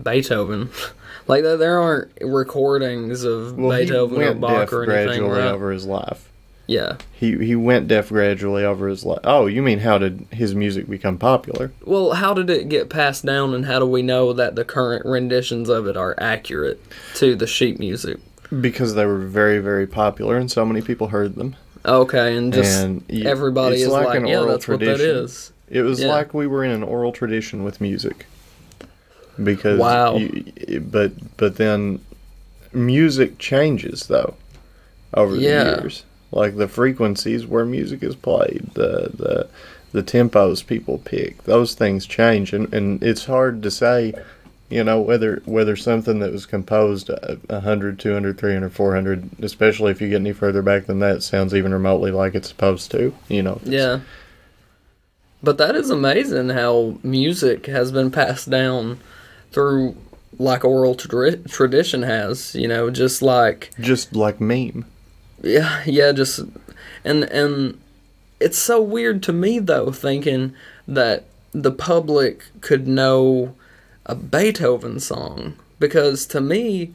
Beethoven? 0.00 0.70
like 1.26 1.42
there 1.42 1.80
aren't 1.80 2.10
recordings 2.20 3.24
of 3.24 3.56
Well, 3.58 3.76
Beethoven 3.76 4.22
or 4.22 4.34
Bach 4.34 4.72
or 4.72 4.84
anything. 4.90 5.22
gradually 5.24 5.42
over 5.42 5.72
his 5.72 5.86
life. 5.86 6.29
Yeah. 6.70 6.98
He 7.12 7.36
he 7.44 7.56
went 7.56 7.88
deaf 7.88 8.10
gradually 8.10 8.64
over 8.64 8.86
his 8.86 9.04
life. 9.04 9.18
Oh, 9.24 9.46
you 9.46 9.60
mean 9.60 9.80
how 9.80 9.98
did 9.98 10.24
his 10.30 10.54
music 10.54 10.88
become 10.88 11.18
popular? 11.18 11.72
Well, 11.84 12.12
how 12.12 12.32
did 12.32 12.48
it 12.48 12.68
get 12.68 12.88
passed 12.88 13.26
down, 13.26 13.54
and 13.54 13.66
how 13.66 13.80
do 13.80 13.86
we 13.86 14.02
know 14.02 14.32
that 14.34 14.54
the 14.54 14.64
current 14.64 15.04
renditions 15.04 15.68
of 15.68 15.88
it 15.88 15.96
are 15.96 16.14
accurate 16.18 16.80
to 17.16 17.34
the 17.34 17.48
sheet 17.48 17.80
music? 17.80 18.18
Because 18.60 18.94
they 18.94 19.04
were 19.04 19.18
very 19.18 19.58
very 19.58 19.88
popular 19.88 20.36
and 20.36 20.48
so 20.48 20.64
many 20.64 20.80
people 20.80 21.08
heard 21.08 21.34
them. 21.34 21.56
Okay, 21.84 22.36
and 22.36 22.52
just 22.52 22.80
And 22.84 23.02
y- 23.10 23.22
everybody 23.24 23.82
is 23.82 23.88
like 23.88 24.06
like, 24.06 24.18
an 24.20 24.26
yeah, 24.28 24.36
oral 24.38 24.48
that's 24.52 24.68
what 24.68 24.78
that 24.78 25.00
is. 25.00 25.52
It 25.68 25.82
was 25.82 26.00
Yeah. 26.00 26.08
like 26.14 26.32
we 26.34 26.46
were 26.46 26.62
in 26.64 26.70
an 26.70 26.84
oral 26.84 27.10
tradition 27.10 27.64
with 27.64 27.80
music. 27.80 28.26
Because 29.42 29.80
Wow. 29.80 30.16
you- 30.18 30.80
but 30.88 31.12
but 31.36 31.56
then 31.56 31.98
music 32.72 33.38
changes 33.38 34.06
though 34.06 34.34
over 35.14 35.34
Yeah. 35.34 35.64
the 35.64 35.80
years. 35.82 36.04
Like 36.32 36.56
the 36.56 36.68
frequencies 36.68 37.46
where 37.46 37.64
music 37.64 38.02
is 38.02 38.14
played, 38.14 38.70
the 38.74 39.10
the 39.14 39.48
the 39.92 40.02
tempos 40.02 40.64
people 40.64 40.98
pick, 40.98 41.42
those 41.44 41.74
things 41.74 42.06
change. 42.06 42.52
And, 42.52 42.72
and 42.72 43.02
it's 43.02 43.24
hard 43.24 43.62
to 43.62 43.70
say 43.70 44.14
you 44.70 44.84
know 44.84 45.00
whether 45.00 45.42
whether 45.44 45.74
something 45.76 46.20
that 46.20 46.32
was 46.32 46.46
composed 46.46 47.10
a 47.10 47.38
100 47.48 47.98
200 47.98 48.38
300 48.38 48.72
400 48.72 49.28
especially 49.42 49.90
if 49.90 50.00
you 50.00 50.08
get 50.08 50.20
any 50.20 50.32
further 50.32 50.62
back 50.62 50.86
than 50.86 51.00
that 51.00 51.24
sounds 51.24 51.52
even 51.54 51.72
remotely 51.72 52.12
like 52.12 52.34
it's 52.34 52.48
supposed 52.48 52.90
to 52.92 53.12
you 53.28 53.42
know. 53.42 53.60
Yeah. 53.64 54.00
But 55.42 55.58
that 55.58 55.74
is 55.74 55.90
amazing 55.90 56.50
how 56.50 56.98
music 57.02 57.66
has 57.66 57.90
been 57.90 58.10
passed 58.10 58.50
down 58.50 59.00
through 59.52 59.96
like 60.38 60.64
oral 60.64 60.94
tra- 60.94 61.36
tradition 61.38 62.02
has, 62.02 62.54
you 62.54 62.68
know, 62.68 62.90
just 62.90 63.22
like 63.22 63.70
just 63.80 64.14
like 64.14 64.40
meme 64.40 64.84
yeah, 65.42 65.82
yeah, 65.86 66.12
just 66.12 66.40
and 67.04 67.24
and 67.24 67.80
it's 68.38 68.58
so 68.58 68.80
weird 68.80 69.22
to 69.24 69.32
me 69.32 69.58
though 69.58 69.92
thinking 69.92 70.54
that 70.88 71.24
the 71.52 71.72
public 71.72 72.44
could 72.60 72.86
know 72.86 73.54
a 74.06 74.14
Beethoven 74.14 74.98
song 75.00 75.54
because 75.78 76.26
to 76.26 76.40
me 76.40 76.94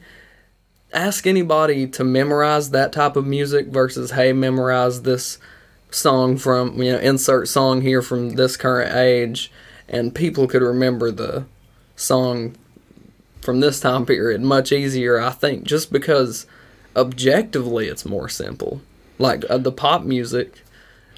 ask 0.92 1.26
anybody 1.26 1.86
to 1.86 2.04
memorize 2.04 2.70
that 2.70 2.92
type 2.92 3.16
of 3.16 3.26
music 3.26 3.66
versus 3.68 4.12
hey 4.12 4.32
memorize 4.32 5.02
this 5.02 5.38
song 5.90 6.36
from 6.36 6.80
you 6.82 6.92
know 6.92 6.98
insert 6.98 7.48
song 7.48 7.80
here 7.82 8.02
from 8.02 8.30
this 8.30 8.56
current 8.56 8.94
age 8.94 9.50
and 9.88 10.14
people 10.14 10.46
could 10.46 10.62
remember 10.62 11.10
the 11.10 11.44
song 11.94 12.54
from 13.40 13.60
this 13.60 13.80
time 13.80 14.04
period 14.04 14.40
much 14.40 14.72
easier 14.72 15.20
I 15.20 15.30
think 15.30 15.64
just 15.64 15.92
because 15.92 16.46
objectively 16.96 17.86
it's 17.88 18.04
more 18.06 18.28
simple 18.28 18.80
like 19.18 19.44
uh, 19.50 19.58
the 19.58 19.72
pop 19.72 20.02
music 20.02 20.62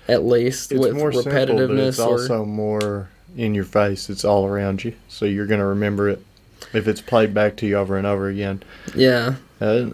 at 0.09 0.25
least 0.25 0.73
it's 0.73 0.81
with 0.81 0.95
more 0.95 1.13
simple, 1.13 1.33
repetitiveness 1.33 1.89
it's 1.89 1.99
or 2.01 2.13
also 2.13 2.45
more 2.45 3.09
in 3.37 3.55
your 3.55 3.65
face. 3.65 4.09
It's 4.09 4.25
all 4.25 4.47
around 4.47 4.83
you, 4.85 4.95
so 5.07 5.27
you're 5.27 5.47
gonna 5.47 5.67
remember 5.67 6.09
it 6.09 6.25
if 6.73 6.89
it's 6.89 7.03
played 7.03 7.35
back 7.35 7.57
to 7.59 7.67
you 7.67 7.77
over 7.77 7.97
and 7.99 8.07
over 8.07 8.29
again. 8.29 8.63
yeah 8.95 9.35
Uh, 9.61 9.91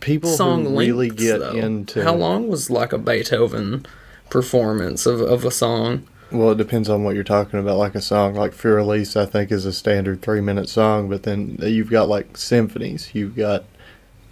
people 0.00 0.30
song 0.30 0.64
who 0.66 0.78
really 0.78 1.08
get 1.08 1.40
though. 1.40 1.52
into 1.52 2.04
how 2.04 2.14
long 2.14 2.48
was 2.48 2.70
like 2.70 2.92
a 2.92 2.98
Beethoven 2.98 3.86
performance 4.30 5.06
of, 5.06 5.20
of 5.22 5.44
a 5.44 5.50
song 5.50 6.06
Well, 6.30 6.50
it 6.50 6.58
depends 6.58 6.90
on 6.90 7.02
what 7.02 7.14
you're 7.14 7.24
talking 7.24 7.58
about. 7.58 7.78
Like 7.78 7.94
a 7.94 8.02
song 8.02 8.34
like 8.34 8.52
"Für 8.52 8.78
Elise," 8.80 9.16
I 9.16 9.24
think 9.24 9.50
is 9.50 9.64
a 9.64 9.72
standard 9.72 10.20
three 10.20 10.42
minute 10.42 10.68
song, 10.68 11.08
but 11.08 11.22
then 11.22 11.56
you've 11.62 11.90
got 11.90 12.08
like 12.10 12.36
symphonies, 12.36 13.14
you've 13.14 13.34
got 13.36 13.64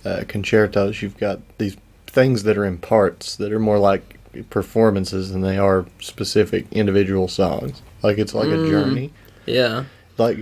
uh, 0.06 0.24
concertos, 0.28 1.02
you've 1.02 1.16
got 1.18 1.40
these 1.58 1.76
things 2.06 2.44
that 2.44 2.56
are 2.56 2.64
in 2.64 2.78
parts 2.78 3.36
that 3.36 3.52
are 3.52 3.58
more 3.58 3.78
like 3.78 4.18
performances 4.50 5.32
than 5.32 5.40
they 5.42 5.58
are 5.58 5.86
specific 6.00 6.66
individual 6.72 7.28
songs. 7.28 7.82
Like 8.02 8.18
it's 8.18 8.34
like 8.34 8.48
Mm. 8.48 8.66
a 8.66 8.70
journey. 8.70 9.12
yeah 9.46 9.84
Like 10.18 10.38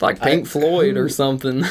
like 0.00 0.22
I- 0.22 0.30
Pink 0.30 0.46
Floyd 0.46 0.96
or 0.96 1.08
something 1.22 1.64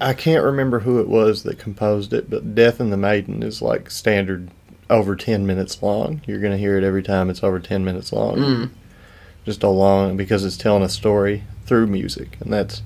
I 0.00 0.12
can't 0.14 0.44
remember 0.44 0.80
who 0.80 1.00
it 1.00 1.08
was 1.08 1.42
that 1.42 1.58
composed 1.58 2.12
it, 2.12 2.30
but 2.30 2.54
"Death 2.54 2.80
and 2.80 2.92
the 2.92 2.96
Maiden" 2.96 3.42
is 3.42 3.60
like 3.62 3.90
standard 3.90 4.50
over 4.90 5.16
ten 5.16 5.46
minutes 5.46 5.82
long. 5.82 6.20
You're 6.26 6.40
gonna 6.40 6.58
hear 6.58 6.76
it 6.78 6.84
every 6.84 7.02
time 7.02 7.30
it's 7.30 7.42
over 7.42 7.58
ten 7.58 7.84
minutes 7.84 8.12
long. 8.12 8.36
Mm. 8.36 8.70
Just 9.44 9.62
a 9.62 9.68
long 9.68 10.16
because 10.16 10.44
it's 10.44 10.56
telling 10.56 10.82
a 10.82 10.88
story 10.88 11.44
through 11.66 11.86
music, 11.86 12.36
and 12.40 12.52
that's 12.52 12.82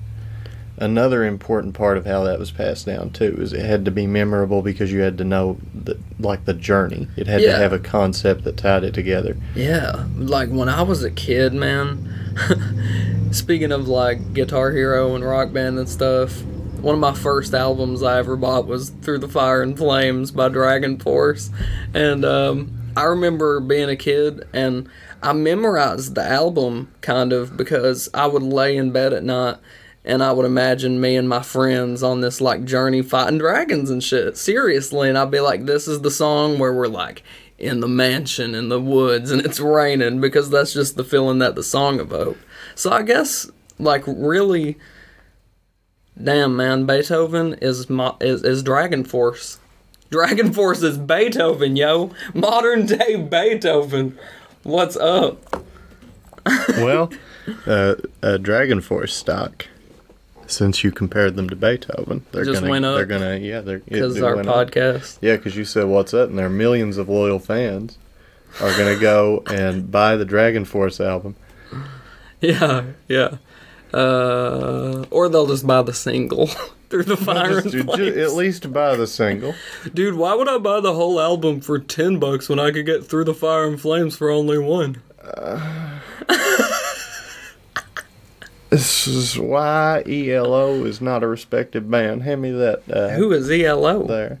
another 0.79 1.23
important 1.25 1.73
part 1.75 1.97
of 1.97 2.05
how 2.05 2.23
that 2.23 2.39
was 2.39 2.51
passed 2.51 2.85
down 2.85 3.11
too. 3.11 3.37
Is 3.39 3.53
it 3.53 3.65
had 3.65 3.85
to 3.85 3.91
be 3.91 4.07
memorable 4.07 4.61
because 4.61 4.91
you 4.91 5.01
had 5.01 5.17
to 5.19 5.23
know 5.23 5.57
the 5.73 5.99
like 6.19 6.45
the 6.45 6.53
journey. 6.53 7.07
It 7.17 7.27
had 7.27 7.41
Yeah. 7.41 7.51
to 7.53 7.57
have 7.57 7.73
a 7.73 7.79
concept 7.79 8.43
that 8.45 8.57
tied 8.57 8.83
it 8.83 8.93
together. 8.93 9.35
Yeah, 9.55 10.05
like 10.15 10.49
when 10.49 10.69
I 10.69 10.81
was 10.81 11.03
a 11.03 11.11
kid, 11.11 11.53
man. 11.53 12.07
Speaking 13.31 13.71
of 13.71 13.87
like 13.87 14.33
Guitar 14.33 14.71
Hero 14.71 15.15
and 15.15 15.23
Rock 15.23 15.53
Band 15.53 15.77
and 15.77 15.87
stuff, 15.87 16.41
one 16.81 16.95
of 16.95 16.99
my 17.01 17.13
first 17.13 17.53
albums 17.53 18.01
I 18.01 18.17
ever 18.17 18.35
bought 18.35 18.65
was 18.65 18.89
Through 18.89 19.19
the 19.19 19.27
Fire 19.27 19.61
and 19.61 19.77
Flames 19.77 20.31
by 20.31 20.49
Dragon 20.49 20.97
Force, 20.97 21.49
and 21.93 22.23
um, 22.25 22.71
I 22.95 23.03
remember 23.03 23.59
being 23.59 23.89
a 23.89 23.95
kid 23.95 24.47
and 24.53 24.89
I 25.21 25.33
memorized 25.33 26.15
the 26.15 26.23
album 26.23 26.91
kind 27.01 27.33
of 27.33 27.55
because 27.57 28.09
I 28.13 28.25
would 28.27 28.41
lay 28.43 28.77
in 28.77 28.91
bed 28.91 29.11
at 29.13 29.23
night 29.23 29.57
and 30.09 30.23
I 30.23 30.31
would 30.31 30.45
imagine 30.45 30.99
me 30.99 31.15
and 31.15 31.29
my 31.29 31.43
friends 31.43 32.01
on 32.01 32.21
this 32.21 32.41
like 32.41 32.65
journey 32.65 33.03
fighting 33.03 33.37
dragons 33.37 33.91
and 33.91 34.03
shit. 34.03 34.37
Seriously, 34.37 35.07
and 35.07 35.17
I'd 35.17 35.29
be 35.29 35.39
like, 35.39 35.65
this 35.65 35.87
is 35.87 36.01
the 36.01 36.09
song 36.09 36.57
where 36.57 36.73
we're 36.73 36.87
like 36.87 37.23
in 37.59 37.79
the 37.79 37.87
mansion 37.87 38.55
in 38.55 38.69
the 38.69 38.79
woods 38.79 39.31
and 39.31 39.41
it's 39.45 39.59
raining 39.59 40.19
because 40.19 40.49
that's 40.49 40.73
just 40.73 40.95
the 40.95 41.03
feeling 41.03 41.39
that 41.39 41.55
the 41.55 41.63
song 41.63 41.99
evoked. 41.99 42.43
So 42.73 42.91
I 42.91 43.03
guess 43.03 43.49
like 43.77 44.03
really 44.07 44.77
damn 46.21 46.55
man, 46.55 46.85
Beethoven 46.85 47.53
is 47.61 47.89
my 47.89 48.15
is, 48.19 48.43
is 48.43 48.63
Dragon 48.63 49.03
Force. 49.03 49.59
Dragon 50.09 50.51
Force 50.53 50.81
is 50.81 50.97
Beethoven, 50.97 51.75
yo. 51.75 52.11
Modern 52.33 52.87
day 52.87 53.15
Beethoven. 53.15 54.17
What's 54.63 54.97
up? 54.97 55.63
well, 56.69 57.11
uh, 57.67 57.95
uh, 58.23 58.37
Dragon 58.37 58.81
Force 58.81 59.13
stock. 59.13 59.67
Since 60.49 60.83
you 60.83 60.91
compared 60.91 61.35
them 61.35 61.47
to 61.49 61.55
Beethoven, 61.55 62.25
they're 62.31 62.43
Just 62.43 62.61
gonna 62.61 62.71
went 62.71 62.83
up? 62.85 62.95
they're 62.97 63.05
gonna 63.05 63.37
yeah 63.37 63.61
they're 63.61 63.79
Because 63.79 64.21
our 64.21 64.35
went 64.35 64.47
up. 64.49 64.71
podcast. 64.71 65.19
Yeah, 65.21 65.35
because 65.37 65.55
you 65.55 65.63
said 65.63 65.85
what's 65.85 66.13
up, 66.13 66.29
and 66.29 66.37
there 66.39 66.47
are 66.47 66.49
millions 66.49 66.97
of 66.97 67.07
loyal 67.07 67.39
fans 67.39 67.97
are 68.59 68.75
gonna 68.77 68.97
go 68.97 69.43
and 69.47 69.91
buy 69.91 70.15
the 70.15 70.25
Dragon 70.25 70.65
Force 70.65 70.99
album. 70.99 71.35
Yeah, 72.41 72.83
yeah. 73.07 73.37
Uh, 73.93 75.05
or 75.11 75.29
they'll 75.29 75.47
just 75.47 75.65
buy 75.67 75.81
the 75.81 75.93
single 75.93 76.47
through 76.89 77.03
the 77.03 77.17
fire 77.17 77.61
Just- 77.61 77.65
and 77.65 77.71
ju- 77.73 77.83
flames. 77.83 78.17
at 78.17 78.33
least 78.33 78.71
buy 78.73 78.95
the 78.95 79.07
single. 79.07 79.53
Dude, 79.93 80.15
why 80.15 80.33
would 80.35 80.47
I 80.49 80.57
buy 80.57 80.79
the 80.79 80.93
whole 80.93 81.19
album 81.19 81.61
for 81.61 81.77
ten 81.79 82.17
bucks 82.19 82.49
when 82.49 82.59
I 82.59 82.71
could 82.71 82.85
get 82.85 83.05
through 83.05 83.25
the 83.25 83.33
fire 83.33 83.65
and 83.67 83.79
flames 83.79 84.15
for 84.15 84.29
only 84.31 84.57
one? 84.57 85.01
This 88.69 89.07
is 89.07 89.37
why 89.39 90.03
ELO 90.05 90.85
is 90.85 91.01
not 91.01 91.23
a 91.23 91.27
respected 91.27 91.89
band. 91.89 92.21
Hand 92.23 92.41
me 92.41 92.51
that. 92.51 92.83
Uh, 92.91 93.09
Who 93.09 93.31
is 93.31 93.49
ELO? 93.49 94.03
there? 94.03 94.39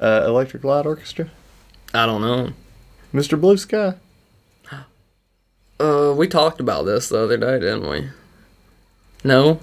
Uh, 0.00 0.24
Electric 0.26 0.64
Light 0.64 0.86
Orchestra, 0.86 1.30
I 1.94 2.04
don't 2.06 2.20
know. 2.22 2.50
Mr. 3.14 3.40
Blue 3.40 3.56
Sky. 3.56 3.94
Uh, 5.78 6.14
we 6.16 6.26
talked 6.26 6.58
about 6.58 6.86
this 6.86 7.10
the 7.10 7.18
other 7.18 7.36
day, 7.36 7.58
didn't 7.60 7.86
we? 7.86 8.08
No. 9.24 9.60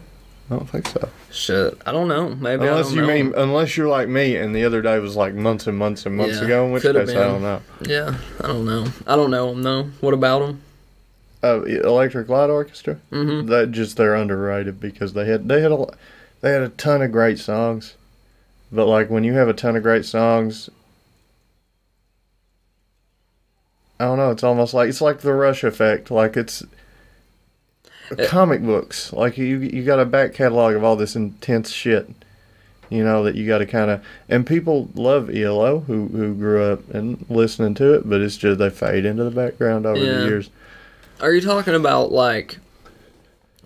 I 0.51 0.55
don't 0.57 0.69
think 0.69 0.87
so. 0.87 1.09
Shit, 1.31 1.81
I 1.87 1.91
don't 1.91 2.07
know. 2.07 2.29
Maybe 2.35 2.65
I 2.65 2.67
Unless 2.67 2.89
don't 2.89 2.95
you 2.97 3.01
know. 3.01 3.07
mean, 3.07 3.33
unless 3.35 3.75
you're 3.75 3.87
like 3.87 4.07
me, 4.07 4.35
and 4.35 4.55
the 4.55 4.63
other 4.63 4.83
day 4.83 4.99
was 4.99 5.15
like 5.15 5.33
months 5.33 5.65
and 5.65 5.75
months 5.75 6.05
and 6.05 6.15
months 6.15 6.35
Yeah, 6.37 6.45
ago. 6.45 6.65
In 6.67 6.71
which 6.71 6.83
case, 6.83 6.95
I 6.95 7.13
don't 7.13 7.41
know. 7.41 7.61
Yeah, 7.81 8.15
I 8.41 8.47
don't 8.47 8.63
know. 8.65 8.85
I 9.07 9.15
don't 9.15 9.31
know 9.31 9.49
them 9.49 9.63
though. 9.63 9.83
What 10.01 10.13
about 10.13 10.39
them? 10.45 10.61
Uh, 11.43 11.61
Electric 11.63 12.29
Light 12.29 12.49
Orchestra. 12.49 12.99
Mm-hmm. 13.11 13.47
That 13.49 13.71
just 13.71 13.97
they're 13.97 14.15
underrated 14.15 14.79
because 14.79 15.11
they 15.13 15.25
had 15.25 15.47
they 15.49 15.61
had 15.61 15.71
a 15.71 15.85
they 16.41 16.51
had 16.53 16.61
a 16.61 16.69
ton 16.69 17.01
of 17.01 17.11
great 17.11 17.37
songs, 17.39 17.95
but 18.71 18.85
like 18.87 19.09
when 19.09 19.23
you 19.23 19.33
have 19.33 19.47
a 19.49 19.53
ton 19.53 19.75
of 19.75 19.83
great 19.83 20.05
songs, 20.05 20.69
I 23.99 24.05
don't 24.05 24.17
know. 24.17 24.31
It's 24.31 24.43
almost 24.43 24.73
like 24.73 24.89
it's 24.89 25.01
like 25.01 25.19
the 25.19 25.33
Rush 25.33 25.63
effect. 25.63 26.09
Like 26.11 26.35
it's 26.37 26.63
Eh. 28.17 28.25
comic 28.27 28.61
books. 28.61 29.13
Like 29.13 29.37
you 29.37 29.57
you 29.59 29.83
got 29.83 29.99
a 29.99 30.05
back 30.05 30.33
catalog 30.33 30.75
of 30.75 30.83
all 30.83 30.95
this 30.95 31.15
intense 31.15 31.71
shit. 31.71 32.09
You 32.89 33.03
know 33.03 33.23
that 33.23 33.35
you 33.35 33.47
got 33.47 33.59
to 33.59 33.65
kind 33.65 33.89
of 33.89 34.03
and 34.29 34.45
people 34.45 34.89
love 34.93 35.29
ELO 35.33 35.79
who 35.81 36.07
who 36.09 36.33
grew 36.35 36.63
up 36.63 36.89
and 36.93 37.25
listening 37.29 37.73
to 37.75 37.93
it, 37.93 38.07
but 38.09 38.21
it's 38.21 38.37
just 38.37 38.59
they 38.59 38.69
fade 38.69 39.05
into 39.05 39.23
the 39.23 39.31
background 39.31 39.85
over 39.85 39.97
Yeah. 40.03 40.13
the 40.19 40.25
years. 40.25 40.49
Are 41.23 41.33
you 41.33 41.41
talking 41.41 41.73
about 41.73 42.11
like 42.11 42.57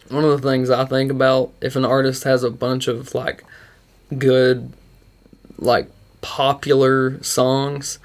one 0.09 0.23
of 0.23 0.41
the 0.41 0.49
things 0.49 0.69
I 0.69 0.85
think 0.85 1.11
about? 1.11 1.51
If 1.59 1.75
an 1.75 1.83
artist 1.83 2.23
has 2.23 2.43
a 2.43 2.51
bunch 2.51 2.87
of 2.87 3.13
like 3.13 3.43
good 4.17 4.71
like 5.57 5.89
popular 6.21 7.21
songs 7.23 7.99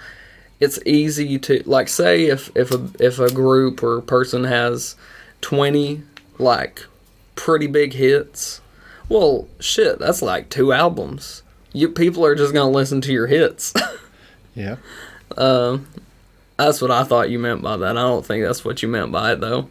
it's 0.62 0.78
easy 0.86 1.38
to 1.40 1.60
like 1.66 1.88
say 1.88 2.26
if 2.26 2.50
if 2.56 2.70
a 2.70 2.88
if 3.00 3.18
a 3.18 3.32
group 3.32 3.82
or 3.82 4.00
person 4.00 4.44
has 4.44 4.94
20 5.40 6.02
like 6.38 6.86
pretty 7.34 7.66
big 7.66 7.94
hits 7.94 8.60
well 9.08 9.48
shit 9.58 9.98
that's 9.98 10.22
like 10.22 10.48
two 10.48 10.72
albums. 10.72 11.42
You 11.72 11.88
people 11.88 12.24
are 12.24 12.36
just 12.36 12.54
gonna 12.54 12.70
listen 12.70 13.00
to 13.02 13.12
your 13.12 13.26
hits. 13.26 13.74
Yeah. 14.54 14.76
um 15.38 15.86
that's 16.56 16.80
what 16.80 16.90
i 16.90 17.02
thought 17.04 17.30
you 17.30 17.38
meant 17.38 17.62
by 17.62 17.76
that. 17.76 17.96
I 17.96 18.02
don't 18.02 18.24
think 18.24 18.44
that's 18.44 18.64
what 18.64 18.82
you 18.82 18.88
meant 18.88 19.12
by 19.12 19.32
it 19.32 19.40
though. 19.40 19.68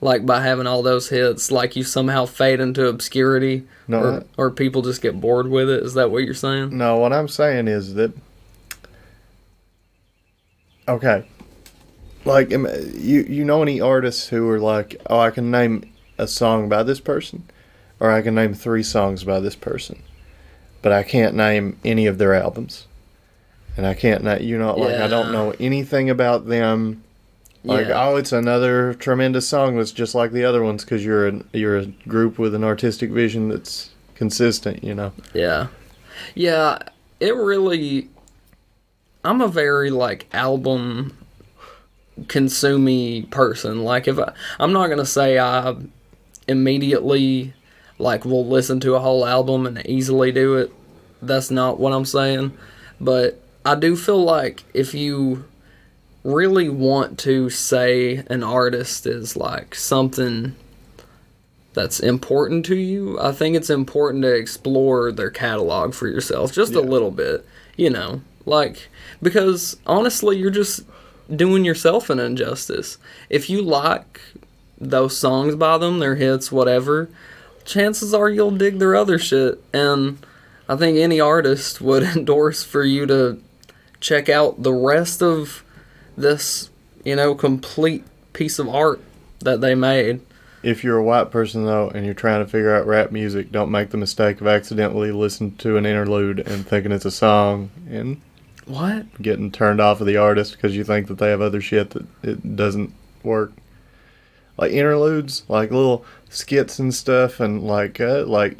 Like 0.00 0.26
by 0.26 0.42
having 0.42 0.66
all 0.66 0.82
those 0.82 1.08
hits 1.08 1.50
like 1.50 1.76
you 1.76 1.82
somehow 1.82 2.26
fade 2.26 2.60
into 2.60 2.86
obscurity 2.86 3.66
No, 3.88 3.98
or, 3.98 4.24
or 4.36 4.50
people 4.50 4.82
just 4.82 5.00
get 5.00 5.20
bored 5.20 5.48
with 5.48 5.70
it. 5.70 5.82
Is 5.82 5.94
that 5.94 6.10
what 6.10 6.24
you're 6.24 6.34
saying? 6.34 6.76
No, 6.76 6.98
what 6.98 7.12
I'm 7.12 7.28
saying 7.28 7.68
is 7.68 7.94
that 7.94 8.12
okay, 10.86 11.26
like 12.24 12.50
you 12.50 12.58
you 13.22 13.44
know 13.44 13.62
any 13.62 13.80
artists 13.80 14.28
who 14.28 14.48
are 14.50 14.60
like, 14.60 15.00
oh, 15.08 15.18
I 15.18 15.30
can 15.30 15.50
name 15.50 15.90
a 16.18 16.26
song 16.26 16.68
by 16.68 16.82
this 16.82 17.00
person, 17.00 17.44
or 17.98 18.10
I 18.10 18.22
can 18.22 18.34
name 18.34 18.54
three 18.54 18.82
songs 18.82 19.24
by 19.24 19.40
this 19.40 19.56
person, 19.56 20.02
but 20.82 20.92
I 20.92 21.02
can't 21.02 21.34
name 21.34 21.78
any 21.84 22.06
of 22.06 22.18
their 22.18 22.34
albums, 22.34 22.86
and 23.76 23.86
I 23.86 23.94
can't 23.94 24.22
not 24.22 24.42
you 24.42 24.58
know 24.58 24.74
like 24.74 24.94
I 24.94 25.08
don't 25.08 25.32
know 25.32 25.54
anything 25.60 26.10
about 26.10 26.46
them. 26.46 27.02
Like 27.64 27.88
Yeah. 27.88 28.08
oh, 28.08 28.16
it's 28.16 28.32
another 28.32 28.94
tremendous 28.94 29.48
song 29.48 29.76
that's 29.76 29.92
just 29.92 30.14
like 30.14 30.32
the 30.32 30.44
other 30.44 30.62
ones 30.62 30.84
because 30.84 31.04
you're 31.04 31.28
a 31.28 31.40
you're 31.52 31.78
a 31.78 31.86
group 31.86 32.38
with 32.38 32.54
an 32.54 32.62
artistic 32.64 33.10
vision 33.10 33.48
that's 33.48 33.90
consistent. 34.14 34.84
You 34.84 34.94
know. 34.94 35.12
Yeah. 35.32 35.68
Yeah, 36.34 36.78
it 37.20 37.34
really 37.34 38.08
I'm 39.24 39.40
a 39.40 39.48
very 39.48 39.90
like 39.90 40.26
album 40.32 41.16
consumey 42.22 43.28
person. 43.30 43.82
Like 43.82 44.06
if 44.08 44.18
I 44.18 44.32
I'm 44.60 44.72
not 44.72 44.86
going 44.86 44.98
to 44.98 45.06
say 45.06 45.38
I 45.38 45.74
immediately 46.46 47.54
like 47.98 48.24
will 48.24 48.46
listen 48.46 48.80
to 48.80 48.94
a 48.94 49.00
whole 49.00 49.26
album 49.26 49.66
and 49.66 49.84
easily 49.86 50.32
do 50.32 50.56
it. 50.56 50.72
That's 51.22 51.50
not 51.50 51.80
what 51.80 51.92
I'm 51.92 52.04
saying. 52.04 52.56
But 53.00 53.40
I 53.66 53.74
do 53.74 53.96
feel 53.96 54.22
like 54.22 54.64
if 54.74 54.92
you 54.92 55.44
really 56.22 56.68
want 56.68 57.18
to 57.20 57.48
say 57.48 58.22
an 58.28 58.42
artist 58.42 59.06
is 59.06 59.36
like 59.36 59.74
something 59.74 60.54
that's 61.72 61.98
important 61.98 62.66
to 62.66 62.76
you, 62.76 63.18
I 63.18 63.32
think 63.32 63.56
it's 63.56 63.70
important 63.70 64.22
to 64.22 64.34
explore 64.34 65.10
their 65.10 65.30
catalog 65.30 65.94
for 65.94 66.06
yourself 66.06 66.52
just 66.52 66.74
a 66.74 66.80
little 66.80 67.10
bit, 67.10 67.46
you 67.76 67.88
know, 67.88 68.20
like 68.44 68.88
because 69.22 69.78
honestly, 69.86 70.36
you're 70.36 70.50
just 70.50 70.84
doing 71.34 71.64
yourself 71.64 72.10
an 72.10 72.20
injustice. 72.20 72.98
If 73.30 73.48
you 73.48 73.62
like 73.62 74.20
those 74.78 75.16
songs 75.16 75.56
by 75.56 75.78
them, 75.78 76.00
their 76.00 76.16
hits, 76.16 76.52
whatever, 76.52 77.08
chances 77.64 78.12
are 78.12 78.28
you'll 78.28 78.50
dig 78.50 78.78
their 78.78 78.94
other 78.94 79.18
shit 79.18 79.62
and 79.72 80.18
I 80.68 80.76
think 80.76 80.98
any 80.98 81.18
artist 81.18 81.80
would 81.80 82.02
endorse 82.16 82.62
for 82.62 82.84
you 82.84 83.06
to 83.06 83.40
check 84.04 84.28
out 84.28 84.62
the 84.62 84.72
rest 84.72 85.22
of 85.22 85.64
this, 86.14 86.68
you 87.06 87.16
know, 87.16 87.34
complete 87.34 88.04
piece 88.34 88.58
of 88.58 88.68
art 88.68 89.00
that 89.40 89.62
they 89.62 89.74
made. 89.74 90.20
If 90.62 90.84
you're 90.84 90.98
a 90.98 91.02
white 91.02 91.30
person 91.30 91.64
though, 91.64 91.88
and 91.88 92.04
you're 92.04 92.14
trying 92.14 92.44
to 92.44 92.50
figure 92.50 92.74
out 92.74 92.86
rap 92.86 93.12
music, 93.12 93.50
don't 93.50 93.70
make 93.70 93.88
the 93.90 93.96
mistake 93.96 94.42
of 94.42 94.46
accidentally 94.46 95.10
listening 95.10 95.56
to 95.56 95.78
an 95.78 95.86
interlude 95.86 96.40
and 96.40 96.66
thinking 96.66 96.92
it's 96.92 97.06
a 97.06 97.10
song 97.10 97.70
and 97.88 98.20
What? 98.66 99.22
getting 99.22 99.50
turned 99.50 99.80
off 99.80 100.02
of 100.02 100.06
the 100.06 100.18
artist 100.18 100.52
because 100.52 100.76
you 100.76 100.84
think 100.84 101.08
that 101.08 101.16
they 101.16 101.30
have 101.30 101.40
other 101.40 101.62
shit 101.62 101.90
that 101.90 102.04
it 102.22 102.56
doesn't 102.56 102.92
work. 103.22 103.52
Like 104.58 104.72
interludes, 104.72 105.44
like 105.48 105.70
little 105.70 106.04
skits 106.28 106.78
and 106.78 106.94
stuff, 106.94 107.40
and 107.40 107.62
like 107.62 108.00
uh, 108.00 108.24
like, 108.26 108.58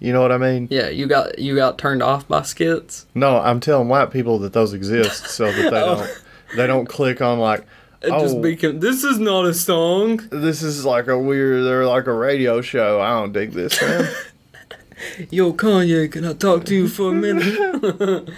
you 0.00 0.12
know 0.12 0.20
what 0.20 0.32
I 0.32 0.38
mean? 0.38 0.68
Yeah, 0.70 0.88
you 0.88 1.06
got 1.06 1.38
you 1.38 1.54
got 1.56 1.78
turned 1.78 2.02
off 2.02 2.26
by 2.28 2.42
skits. 2.42 3.06
No, 3.14 3.38
I'm 3.40 3.60
telling 3.60 3.88
white 3.88 4.10
people 4.10 4.38
that 4.40 4.52
those 4.52 4.72
exist 4.72 5.26
so 5.28 5.50
that 5.50 5.70
they 5.70 5.80
Oh. 5.82 5.96
don't 5.96 6.22
they 6.56 6.66
don't 6.66 6.86
click 6.86 7.20
on 7.20 7.38
like. 7.38 7.66
It 8.00 8.10
oh, 8.12 8.20
just 8.20 8.40
became 8.40 8.78
this 8.78 9.02
is 9.02 9.18
not 9.18 9.44
a 9.44 9.52
song. 9.52 10.18
this 10.30 10.62
is 10.62 10.84
like 10.84 11.08
a 11.08 11.18
weird. 11.18 11.64
They're 11.64 11.84
like 11.84 12.06
a 12.06 12.12
radio 12.12 12.60
show. 12.60 13.00
I 13.00 13.10
don't 13.10 13.32
dig 13.32 13.50
this, 13.52 13.80
man. 13.82 14.08
Yo, 15.30 15.52
Kanye, 15.52 16.10
can 16.10 16.24
I 16.24 16.32
talk 16.32 16.64
to 16.66 16.74
you 16.74 16.88
for 16.88 17.10
a 17.10 17.14
minute? 17.14 17.54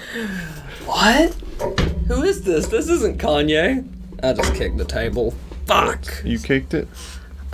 what? 0.87 1.35
Who 2.09 2.23
is 2.23 2.43
this? 2.43 2.67
This 2.67 2.89
isn't 2.89 3.19
Kanye. 3.19 3.87
I 4.23 4.33
just 4.33 4.55
kicked 4.55 4.77
the 4.79 4.85
table. 4.85 5.35
Fuck. 5.67 6.23
you 6.25 6.39
kicked 6.39 6.75
it. 6.75 6.89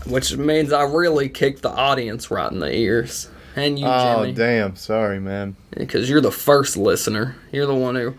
Which 0.07 0.37
means 0.37 0.73
I 0.73 0.83
really 0.83 1.29
kicked 1.29 1.63
the 1.63 1.71
audience 1.71 2.31
right 2.31 2.51
in 2.51 2.61
the 2.61 2.73
ears. 2.73 3.29
And 3.57 3.79
you, 3.79 3.87
Oh 3.87 4.21
Jimmy. 4.23 4.35
damn! 4.35 4.77
Sorry, 4.77 5.19
man. 5.19 5.57
Because 5.71 6.09
you're 6.11 6.21
the 6.21 6.31
first 6.31 6.77
listener. 6.77 7.37
You're 7.51 7.65
the 7.67 7.75
one 7.75 7.95
who 7.97 8.15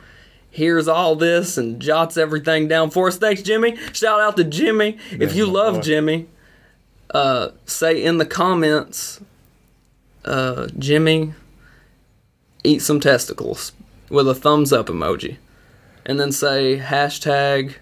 hears 0.50 0.88
all 0.88 1.16
this 1.16 1.58
and 1.58 1.80
jots 1.80 2.18
everything 2.18 2.68
down 2.68 2.90
for 2.90 3.08
us. 3.08 3.18
Thanks, 3.18 3.44
Jimmy. 3.44 3.76
Shout 3.94 4.20
out 4.20 4.36
to 4.38 4.44
Jimmy. 4.44 4.98
if 5.12 5.36
you 5.36 5.46
love 5.46 5.76
boy. 5.76 5.82
Jimmy, 5.82 6.28
uh, 7.14 7.50
say 7.66 8.04
in 8.04 8.18
the 8.18 8.26
comments, 8.26 9.22
uh, 10.26 10.68
Jimmy, 10.80 11.34
eat 12.64 12.82
some 12.82 13.00
testicles 13.00 13.74
with 14.10 14.28
a 14.28 14.34
thumbs 14.34 14.74
up 14.74 14.88
emoji. 14.88 15.38
And 16.04 16.20
then 16.20 16.32
say 16.32 16.80
hashtag. 16.80 17.76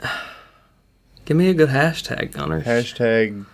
Give 1.24 1.36
me 1.36 1.48
a 1.48 1.54
good 1.54 1.70
hashtag, 1.70 2.32
Gunner. 2.32 2.62
Hashtag 2.62 3.46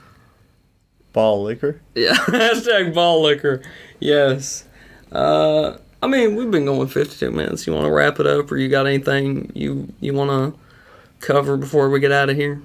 ball 1.13 1.43
licker. 1.43 1.81
Yeah, 1.95 2.13
hashtag 2.15 2.95
ball 2.95 3.23
licker. 3.23 3.63
Yes. 3.99 4.65
Uh, 5.13 5.77
I 6.03 6.07
mean, 6.07 6.37
we've 6.37 6.51
been 6.51 6.65
going 6.65 6.89
52 6.89 7.31
minutes. 7.31 7.67
You 7.67 7.75
want 7.75 7.87
to 7.87 7.93
wrap 7.93 8.21
it 8.21 8.27
up, 8.27 8.51
or 8.51 8.57
you 8.57 8.69
got 8.69 8.87
anything 8.87 9.53
you 9.55 9.93
you 10.01 10.15
want 10.15 10.31
to 10.31 10.59
cover 11.21 11.57
before 11.57 11.91
we 11.91 12.01
get 12.01 12.13
out 12.13 12.31
of 12.31 12.37
here? 12.37 12.63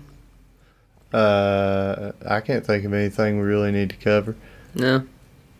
Uh, 1.14 2.12
I 2.28 2.42
can't 2.42 2.66
think 2.66 2.84
of 2.86 2.94
anything 2.94 3.40
we 3.40 3.46
really 3.46 3.72
need 3.72 3.90
to 3.90 3.96
cover. 3.98 4.36
No. 4.74 5.06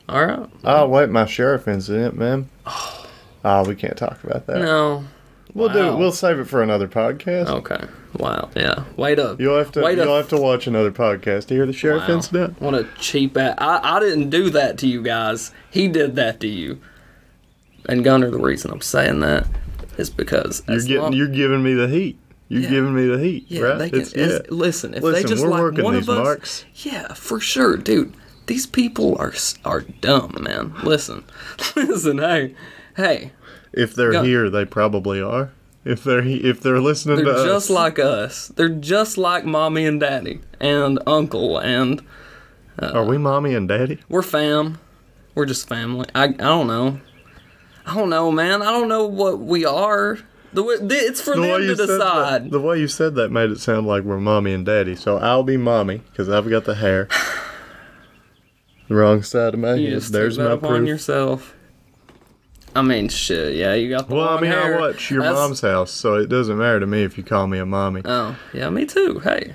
All 0.08 0.26
right. 0.26 0.50
Oh 0.64 0.88
wait, 0.88 1.10
my 1.10 1.26
sheriff 1.26 1.68
incident, 1.68 2.18
man. 2.18 2.50
Oh, 3.48 3.64
we 3.68 3.76
can't 3.76 3.98
talk 3.98 4.24
about 4.24 4.48
that. 4.48 4.58
No. 4.58 5.06
We'll 5.56 5.70
do. 5.70 5.80
Wow. 5.80 5.94
it. 5.96 5.98
We'll 5.98 6.12
save 6.12 6.38
it 6.38 6.46
for 6.46 6.62
another 6.62 6.88
podcast. 6.88 7.48
Okay. 7.48 7.88
Wow. 8.18 8.50
Yeah. 8.56 8.84
Wait 8.98 9.18
up. 9.18 9.40
You'll 9.42 9.58
have 9.58 9.72
to. 9.72 9.82
Wait 9.82 9.98
you'll 9.98 10.16
have 10.16 10.30
to 10.30 10.38
watch 10.38 10.68
another 10.68 10.92
podcast 10.92 11.48
to 11.48 11.54
hear 11.56 11.66
the 11.66 11.74
sheriff 11.74 12.08
Wow. 12.08 12.16
incident. 12.16 12.62
What 12.62 12.74
a 12.76 12.88
cheap 13.00 13.36
ass. 13.38 13.56
I, 13.58 13.96
I 13.96 14.00
didn't 14.00 14.30
do 14.30 14.50
that 14.52 14.78
to 14.80 14.88
you 14.88 15.02
guys. 15.02 15.52
He 15.72 15.88
did 15.88 16.16
that 16.18 16.40
to 16.42 16.48
you. 16.48 16.80
And 17.88 18.04
Gunner, 18.04 18.30
the 18.30 18.38
reason 18.40 18.70
I'm 18.72 18.82
saying 18.82 19.22
that 19.22 19.48
is 19.98 20.10
because 20.10 20.62
You're 20.68 20.80
getting. 20.82 20.98
long- 21.02 21.14
you're 21.14 21.28
giving 21.28 21.64
me 21.64 21.74
the 21.74 21.88
heat. 21.88 22.18
You're 22.48 22.62
Yeah. 22.64 22.70
giving 22.70 22.94
me 22.96 23.08
the 23.08 23.18
heat, 23.18 23.46
Yeah, 23.48 23.62
right? 23.62 23.78
they 23.80 23.90
can. 23.90 24.00
It's- 24.02 24.14
it's- 24.14 24.52
Listen, 24.52 24.94
if 24.94 25.02
they 25.02 25.10
Listen, 25.10 25.30
just 25.30 25.44
we're 25.44 25.72
like 25.72 25.84
one 25.84 25.96
these 25.96 26.04
of 26.04 26.10
us, 26.18 26.24
marks. 26.24 26.66
yeah, 26.76 27.14
for 27.14 27.40
sure, 27.40 27.76
dude. 27.78 28.14
These 28.48 28.66
people 28.68 29.16
are 29.20 29.34
are 29.64 29.82
dumb, 29.82 30.38
man. 30.42 30.74
Listen, 30.84 31.24
listen, 31.76 32.20
hey, 32.20 32.54
hey, 32.98 33.32
If 33.76 33.94
they're 33.94 34.12
Go- 34.14 34.24
here, 34.24 34.50
they 34.50 34.66
probably 34.66 35.22
are. 35.22 35.52
If 35.84 36.04
they're 36.04 36.26
if 36.26 36.62
they're 36.62 36.80
listening 36.82 37.18
to 37.18 37.24
they're 37.24 37.34
to 37.36 37.46
just 37.46 37.70
us, 37.70 37.70
like 37.70 38.00
us. 38.00 38.48
They're 38.48 38.70
just 38.70 39.18
like 39.20 39.46
mommy 39.46 39.86
and 39.86 40.00
daddy 40.00 40.40
and 40.60 40.98
uncle, 41.06 41.60
and 41.60 42.02
uh, 42.82 42.92
are 42.94 43.06
we 43.06 43.18
mommy 43.20 43.54
and 43.54 43.68
daddy? 43.68 44.00
we're 44.10 44.24
fam. 44.24 44.80
We're 45.36 45.46
just 45.46 45.68
family. 45.68 46.08
I 46.16 46.24
I 46.24 46.28
don't 46.30 46.66
know. 46.68 47.00
I 47.86 47.94
don't 47.94 48.10
know, 48.10 48.32
man. 48.32 48.64
I 48.64 48.72
don't 48.72 48.88
know 48.88 49.06
what 49.06 49.40
we 49.40 49.64
are. 49.66 50.18
The 50.54 50.64
way, 50.64 50.76
it's 50.80 51.20
for 51.22 51.36
The 51.36 51.42
them 51.42 51.62
to 51.62 51.76
decide. 51.76 52.46
that, 52.46 52.52
the 52.52 52.62
way 52.62 52.80
you 52.80 52.88
said 52.88 53.14
that 53.16 53.30
made 53.30 53.52
it 53.52 53.60
sound 53.60 53.86
like 53.86 54.04
we're 54.04 54.20
mommy 54.22 54.54
and 54.54 54.66
daddy. 54.66 54.96
So 54.96 55.18
I'll 55.18 55.44
be 55.44 55.58
mommy 55.58 55.98
because 56.10 56.30
I've 56.30 56.50
got 56.50 56.64
the 56.64 56.76
hair. 56.76 57.10
The 58.88 58.96
wrong 58.96 59.22
side 59.22 59.54
of 59.54 59.60
my 59.60 59.74
You 59.76 59.94
head. 59.96 60.02
There's 60.04 60.40
my 60.40 60.56
proof. 60.56 60.88
yourself. 60.88 61.55
I 62.76 62.82
mean, 62.82 63.08
shit. 63.08 63.56
Yeah, 63.56 63.74
you 63.74 63.90
got 63.90 64.10
the 64.10 64.16
Well, 64.16 64.30
I 64.38 64.42
mean, 64.42 64.52
hair. 64.52 64.78
I 64.78 64.80
watch 64.80 65.10
your 65.10 65.22
That's- 65.22 65.38
mom's 65.40 65.62
house, 65.62 65.92
so 65.92 66.16
it 66.16 66.28
doesn't 66.28 66.58
matter 66.58 66.82
to 66.82 66.86
me 66.88 67.04
if 67.04 67.18
you 67.18 67.24
call 67.24 67.48
me 67.48 67.58
a 67.58 67.66
mommy. 67.66 68.02
Oh, 68.04 68.36
yeah, 68.54 68.70
me 68.70 68.86
too. 68.86 69.20
Hey, 69.20 69.54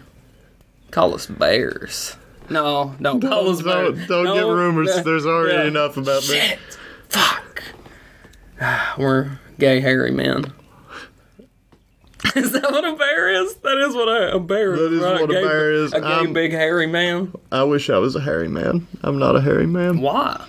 call 0.91 1.15
us 1.15 1.27
bears. 1.27 2.17
No, 2.49 2.95
don't 3.01 3.21
call 3.21 3.49
us 3.51 3.63
bears. 3.63 3.99
don't 3.99 4.09
don't 4.09 4.25
No, 4.25 4.35
get 4.35 4.47
rumors. 4.47 4.97
no. 4.97 5.03
There's 5.05 5.27
already 5.27 5.55
Yeah. 5.59 5.65
enough 5.69 5.97
about 5.99 6.23
me. 6.23 6.35
Shit. 6.41 6.59
Fuck. 7.11 7.63
We're 8.99 9.39
gay 9.59 9.81
hairy 9.81 10.11
men. 10.13 10.53
Is 12.37 12.53
that 12.53 12.71
what 12.71 12.85
a 12.85 12.95
bear 12.97 13.31
is? 13.43 13.55
That 13.57 13.79
is 13.79 13.95
what 13.95 14.07
a, 14.09 14.35
a 14.37 14.41
bear 14.41 14.77
That 14.77 14.87
is. 14.87 14.93
is 14.93 15.03
right? 15.03 15.21
what 15.23 15.31
a 15.31 15.35
gay, 15.35 15.43
bear 15.43 15.73
is. 15.73 15.93
A 15.95 16.01
gay 16.01 16.07
I'm- 16.07 16.33
big 16.35 16.53
hairy 16.53 16.87
man. 16.87 17.33
I 17.51 17.63
wish 17.65 17.89
I 17.89 17.97
was 17.99 18.15
a 18.15 18.21
hairy 18.21 18.49
man. 18.49 18.87
I'm 19.03 19.19
not 19.19 19.37
a 19.37 19.41
hairy 19.41 19.67
man 19.67 20.01
Why? 20.01 20.45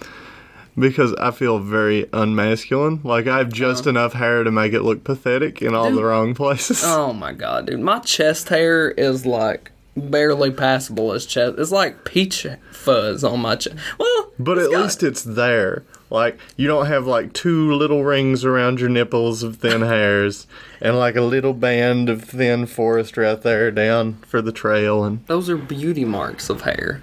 Because 0.82 1.14
I 1.14 1.32
feel 1.32 1.60
very 1.60 2.06
unmasculine. 2.08 3.02
Like 3.04 3.28
I 3.28 3.38
have 3.38 3.48
uh-huh. 3.48 3.56
just 3.56 3.88
enough 3.88 4.14
hair 4.14 4.44
to 4.44 4.52
make 4.52 4.74
it 4.74 4.82
look 4.82 5.04
pathetic 5.04 5.62
in 5.62 5.74
all 5.74 5.90
Dude. 5.90 6.00
the 6.00 6.04
wrong 6.04 6.34
places. 6.34 6.84
Oh 6.84 7.14
my 7.14 7.32
god, 7.32 7.68
dude. 7.68 7.80
My 7.80 8.00
chest 8.00 8.50
hair 8.50 8.92
is 8.92 9.26
like 9.26 9.72
barely 9.96 10.52
passable 10.52 11.14
as 11.14 11.26
chest. 11.26 11.56
It's 11.58 11.72
like 11.72 12.04
peach 12.04 12.48
fuzz 12.72 13.24
on 13.24 13.42
my 13.42 13.56
chest. 13.56 13.78
Well, 13.98 14.32
but 14.40 14.58
at 14.58 14.72
got- 14.72 14.82
least 14.82 15.04
it's 15.04 15.24
there. 15.24 15.84
Like 16.10 16.38
you 16.58 16.68
don't 16.68 16.88
have 16.88 17.08
like 17.08 17.32
two 17.32 17.72
little 17.74 18.04
rings 18.04 18.44
around 18.44 18.82
your 18.82 18.90
nipples 18.90 19.44
of 19.44 19.58
thin 19.58 19.82
hairs 19.84 20.46
and 20.82 20.98
like 20.98 21.16
a 21.16 21.22
little 21.22 21.54
band 21.54 22.10
of 22.10 22.24
thin 22.24 22.66
forest 22.66 23.16
right 23.16 23.42
there 23.42 23.72
down 23.72 24.16
for 24.28 24.42
the 24.42 24.52
trail 24.52 25.06
and 25.06 25.26
those 25.28 25.50
are 25.50 25.56
beauty 25.56 26.04
marks 26.04 26.50
of 26.50 26.62
hair. 26.62 27.02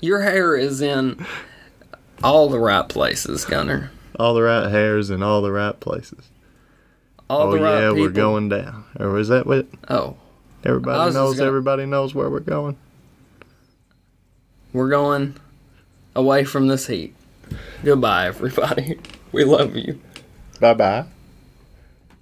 Your 0.00 0.20
hair 0.20 0.56
is 0.56 0.82
in 0.82 1.24
all 2.24 2.48
the 2.48 2.58
right 2.58 2.88
places, 2.88 3.44
Gunner. 3.44 3.90
all 4.18 4.34
the 4.34 4.42
right 4.42 4.70
hairs 4.70 5.10
in 5.10 5.22
all 5.22 5.42
the 5.42 5.52
right 5.52 5.78
places. 5.78 6.28
All 7.30 7.42
oh 7.48 7.52
the 7.52 7.60
right 7.62 7.80
yeah, 7.80 7.88
people. 7.90 8.02
we're 8.02 8.10
going 8.10 8.48
down. 8.48 8.84
Or 8.98 9.18
is 9.18 9.28
that 9.28 9.46
what 9.46 9.66
Oh, 9.88 10.16
everybody 10.64 11.12
knows? 11.14 11.36
gonna- 11.36 11.46
Everybody 11.46 11.86
knows 11.86 12.14
where 12.14 12.28
we're 12.28 12.40
going. 12.40 12.76
we're 14.72 14.90
going 14.90 15.34
away 16.16 16.44
from 16.44 16.68
this 16.68 16.86
heat. 16.86 17.14
Goodbye, 17.84 18.26
everybody. 18.26 18.98
We 19.32 19.42
love 19.42 19.74
you. 19.74 19.98
Bye 20.60 20.74
bye. 20.74 21.06